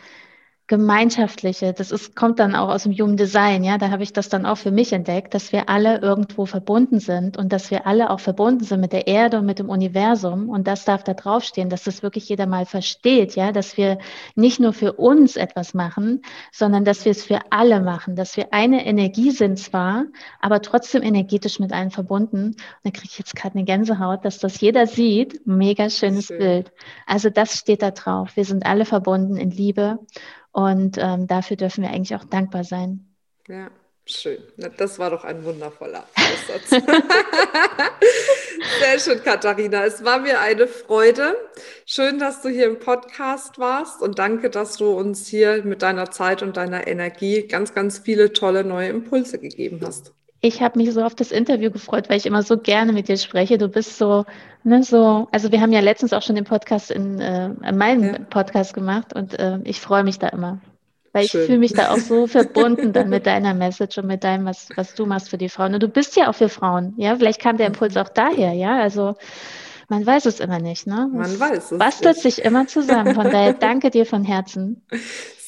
Gemeinschaftliche, 0.67 1.73
das 1.73 1.91
ist, 1.91 2.15
kommt 2.15 2.39
dann 2.39 2.55
auch 2.55 2.69
aus 2.69 2.83
dem 2.83 2.93
Human 2.93 3.17
Design, 3.17 3.65
ja, 3.65 3.77
da 3.77 3.89
habe 3.91 4.03
ich 4.03 4.13
das 4.13 4.29
dann 4.29 4.45
auch 4.45 4.57
für 4.57 4.71
mich 4.71 4.93
entdeckt, 4.93 5.33
dass 5.33 5.51
wir 5.51 5.67
alle 5.67 5.99
irgendwo 5.99 6.45
verbunden 6.45 6.99
sind 6.99 7.35
und 7.37 7.51
dass 7.51 7.69
wir 7.69 7.85
alle 7.85 8.09
auch 8.09 8.21
verbunden 8.21 8.63
sind 8.63 8.79
mit 8.79 8.93
der 8.93 9.07
Erde 9.07 9.39
und 9.39 9.45
mit 9.45 9.59
dem 9.59 9.69
Universum 9.69 10.47
und 10.47 10.65
das 10.65 10.85
darf 10.85 11.03
da 11.03 11.13
draufstehen, 11.13 11.69
dass 11.69 11.83
das 11.83 12.01
wirklich 12.01 12.29
jeder 12.29 12.45
mal 12.45 12.65
versteht, 12.65 13.35
ja, 13.35 13.51
dass 13.51 13.75
wir 13.75 13.97
nicht 14.35 14.61
nur 14.61 14.71
für 14.71 14.93
uns 14.93 15.35
etwas 15.35 15.73
machen, 15.73 16.21
sondern 16.53 16.85
dass 16.85 17.03
wir 17.03 17.11
es 17.11 17.25
für 17.25 17.39
alle 17.49 17.81
machen, 17.81 18.15
dass 18.15 18.37
wir 18.37 18.53
eine 18.53 18.85
Energie 18.85 19.31
sind 19.31 19.59
zwar, 19.59 20.05
aber 20.39 20.61
trotzdem 20.61 21.03
energetisch 21.03 21.59
mit 21.59 21.73
allen 21.73 21.91
verbunden. 21.91 22.45
Und 22.45 22.57
da 22.83 22.89
kriege 22.91 23.09
ich 23.11 23.19
jetzt 23.19 23.35
gerade 23.35 23.55
eine 23.55 23.65
Gänsehaut, 23.65 24.23
dass 24.23 24.39
das 24.39 24.61
jeder 24.61 24.87
sieht, 24.87 25.45
mega 25.45 25.89
schönes 25.89 26.27
Schön. 26.27 26.37
Bild. 26.37 26.71
Also 27.05 27.29
das 27.29 27.57
steht 27.57 27.81
da 27.81 27.91
drauf. 27.91 28.35
Wir 28.35 28.45
sind 28.45 28.65
alle 28.65 28.85
verbunden 28.85 29.35
in 29.35 29.51
Liebe 29.51 29.99
und 30.53 30.97
ähm, 30.99 31.27
dafür 31.27 31.57
dürfen 31.57 31.83
wir 31.83 31.89
eigentlich 31.89 32.15
auch 32.15 32.23
dankbar 32.23 32.63
sein. 32.63 33.13
Ja, 33.47 33.69
schön. 34.05 34.37
Das 34.77 34.99
war 34.99 35.09
doch 35.09 35.25
ein 35.25 35.43
wundervoller 35.43 36.05
Aussatz. 36.15 36.69
Sehr 38.79 38.99
schön, 38.99 39.23
Katharina. 39.23 39.83
Es 39.83 40.03
war 40.03 40.19
mir 40.19 40.39
eine 40.39 40.67
Freude. 40.67 41.35
Schön, 41.87 42.19
dass 42.19 42.43
du 42.43 42.49
hier 42.49 42.67
im 42.67 42.79
Podcast 42.79 43.57
warst 43.57 44.01
und 44.01 44.19
danke, 44.19 44.51
dass 44.51 44.77
du 44.77 44.91
uns 44.91 45.27
hier 45.27 45.63
mit 45.63 45.81
deiner 45.81 46.11
Zeit 46.11 46.43
und 46.43 46.55
deiner 46.55 46.85
Energie 46.85 47.47
ganz, 47.47 47.73
ganz 47.73 47.97
viele 47.97 48.31
tolle 48.31 48.63
neue 48.63 48.89
Impulse 48.89 49.39
gegeben 49.39 49.81
hast. 49.83 50.13
Ich 50.45 50.61
habe 50.61 50.77
mich 50.77 50.91
so 50.91 51.01
auf 51.01 51.15
das 51.15 51.31
Interview 51.31 51.71
gefreut, 51.71 52.09
weil 52.09 52.17
ich 52.17 52.25
immer 52.25 52.43
so 52.43 52.57
gerne 52.57 52.91
mit 52.91 53.07
dir 53.07 53.15
spreche. 53.15 53.57
Du 53.57 53.69
bist 53.69 53.97
so, 53.97 54.25
ne, 54.65 54.83
so, 54.83 55.29
also 55.31 55.53
wir 55.53 55.61
haben 55.61 55.71
ja 55.71 55.79
letztens 55.79 56.11
auch 56.11 56.21
schon 56.21 56.35
den 56.35 56.43
Podcast 56.43 56.91
in, 56.91 57.21
äh, 57.21 57.45
in 57.45 57.77
meinem 57.77 58.03
ja. 58.03 58.19
Podcast 58.29 58.73
gemacht 58.73 59.15
und 59.15 59.39
äh, 59.39 59.59
ich 59.63 59.79
freue 59.79 60.03
mich 60.03 60.19
da 60.19 60.27
immer. 60.27 60.59
Weil 61.13 61.27
Schön. 61.27 61.39
ich 61.39 61.47
fühle 61.47 61.59
mich 61.59 61.71
da 61.71 61.91
auch 61.91 61.97
so 61.97 62.27
verbunden 62.27 62.91
dann 62.91 63.07
mit 63.07 63.25
deiner 63.25 63.53
Message 63.53 63.97
und 63.99 64.07
mit 64.07 64.25
deinem, 64.25 64.45
was, 64.45 64.67
was 64.75 64.95
du 64.95 65.05
machst 65.05 65.29
für 65.29 65.37
die 65.37 65.47
Frauen. 65.47 65.75
Und 65.75 65.81
du 65.81 65.87
bist 65.87 66.17
ja 66.17 66.29
auch 66.29 66.35
für 66.35 66.49
Frauen, 66.49 66.93
ja. 66.97 67.15
Vielleicht 67.15 67.39
kam 67.39 67.55
der 67.55 67.67
Impuls 67.67 67.95
auch 67.95 68.09
daher, 68.09 68.51
ja. 68.51 68.81
Also 68.81 69.15
man 69.87 70.05
weiß 70.05 70.25
es 70.25 70.41
immer 70.41 70.59
nicht, 70.59 70.87
ne? 70.87 71.09
Man 71.09 71.39
weiß 71.39 71.71
es. 71.71 71.77
Bastelt 71.77 72.17
sich 72.17 72.43
immer 72.43 72.67
zusammen. 72.67 73.15
Von 73.15 73.31
daher 73.31 73.53
danke 73.59 73.91
dir 73.91 74.05
von 74.05 74.25
Herzen. 74.25 74.81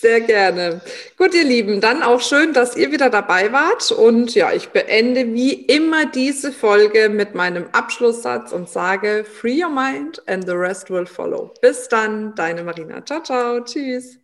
Sehr 0.06 0.22
gerne. 0.22 0.82
Gut, 1.18 1.34
ihr 1.34 1.44
Lieben, 1.44 1.82
dann 1.82 2.04
auch 2.04 2.22
schön, 2.22 2.54
dass 2.54 2.78
ihr 2.78 2.91
wieder 2.91 3.10
dabei 3.10 3.52
wart. 3.52 3.91
Und 3.91 4.36
ja, 4.36 4.52
ich 4.52 4.70
beende 4.70 5.34
wie 5.34 5.54
immer 5.54 6.06
diese 6.06 6.52
Folge 6.52 7.10
mit 7.10 7.34
meinem 7.34 7.65
Abschlusssatz 7.72 8.52
und 8.52 8.70
sage, 8.70 9.26
free 9.26 9.63
your 9.63 9.72
mind 9.72 10.22
and 10.28 10.46
the 10.46 10.54
rest 10.54 10.91
will 10.91 11.08
follow. 11.08 11.52
Bis 11.60 11.88
dann, 11.88 12.36
deine 12.36 12.63
Marina. 12.63 13.04
Ciao, 13.04 13.24
ciao. 13.24 13.62
Tschüss. 13.62 14.20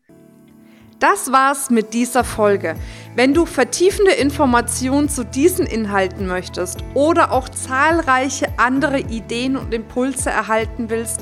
Das 0.99 1.31
war's 1.31 1.71
mit 1.71 1.95
dieser 1.95 2.23
Folge. 2.23 2.75
Wenn 3.15 3.33
du 3.33 3.47
vertiefende 3.47 4.11
Informationen 4.11 5.09
zu 5.09 5.25
diesen 5.25 5.65
Inhalten 5.65 6.27
möchtest 6.27 6.83
oder 6.93 7.31
auch 7.31 7.49
zahlreiche 7.49 8.49
andere 8.57 8.99
Ideen 8.99 9.57
und 9.57 9.73
Impulse 9.73 10.29
erhalten 10.29 10.91
willst, 10.91 11.21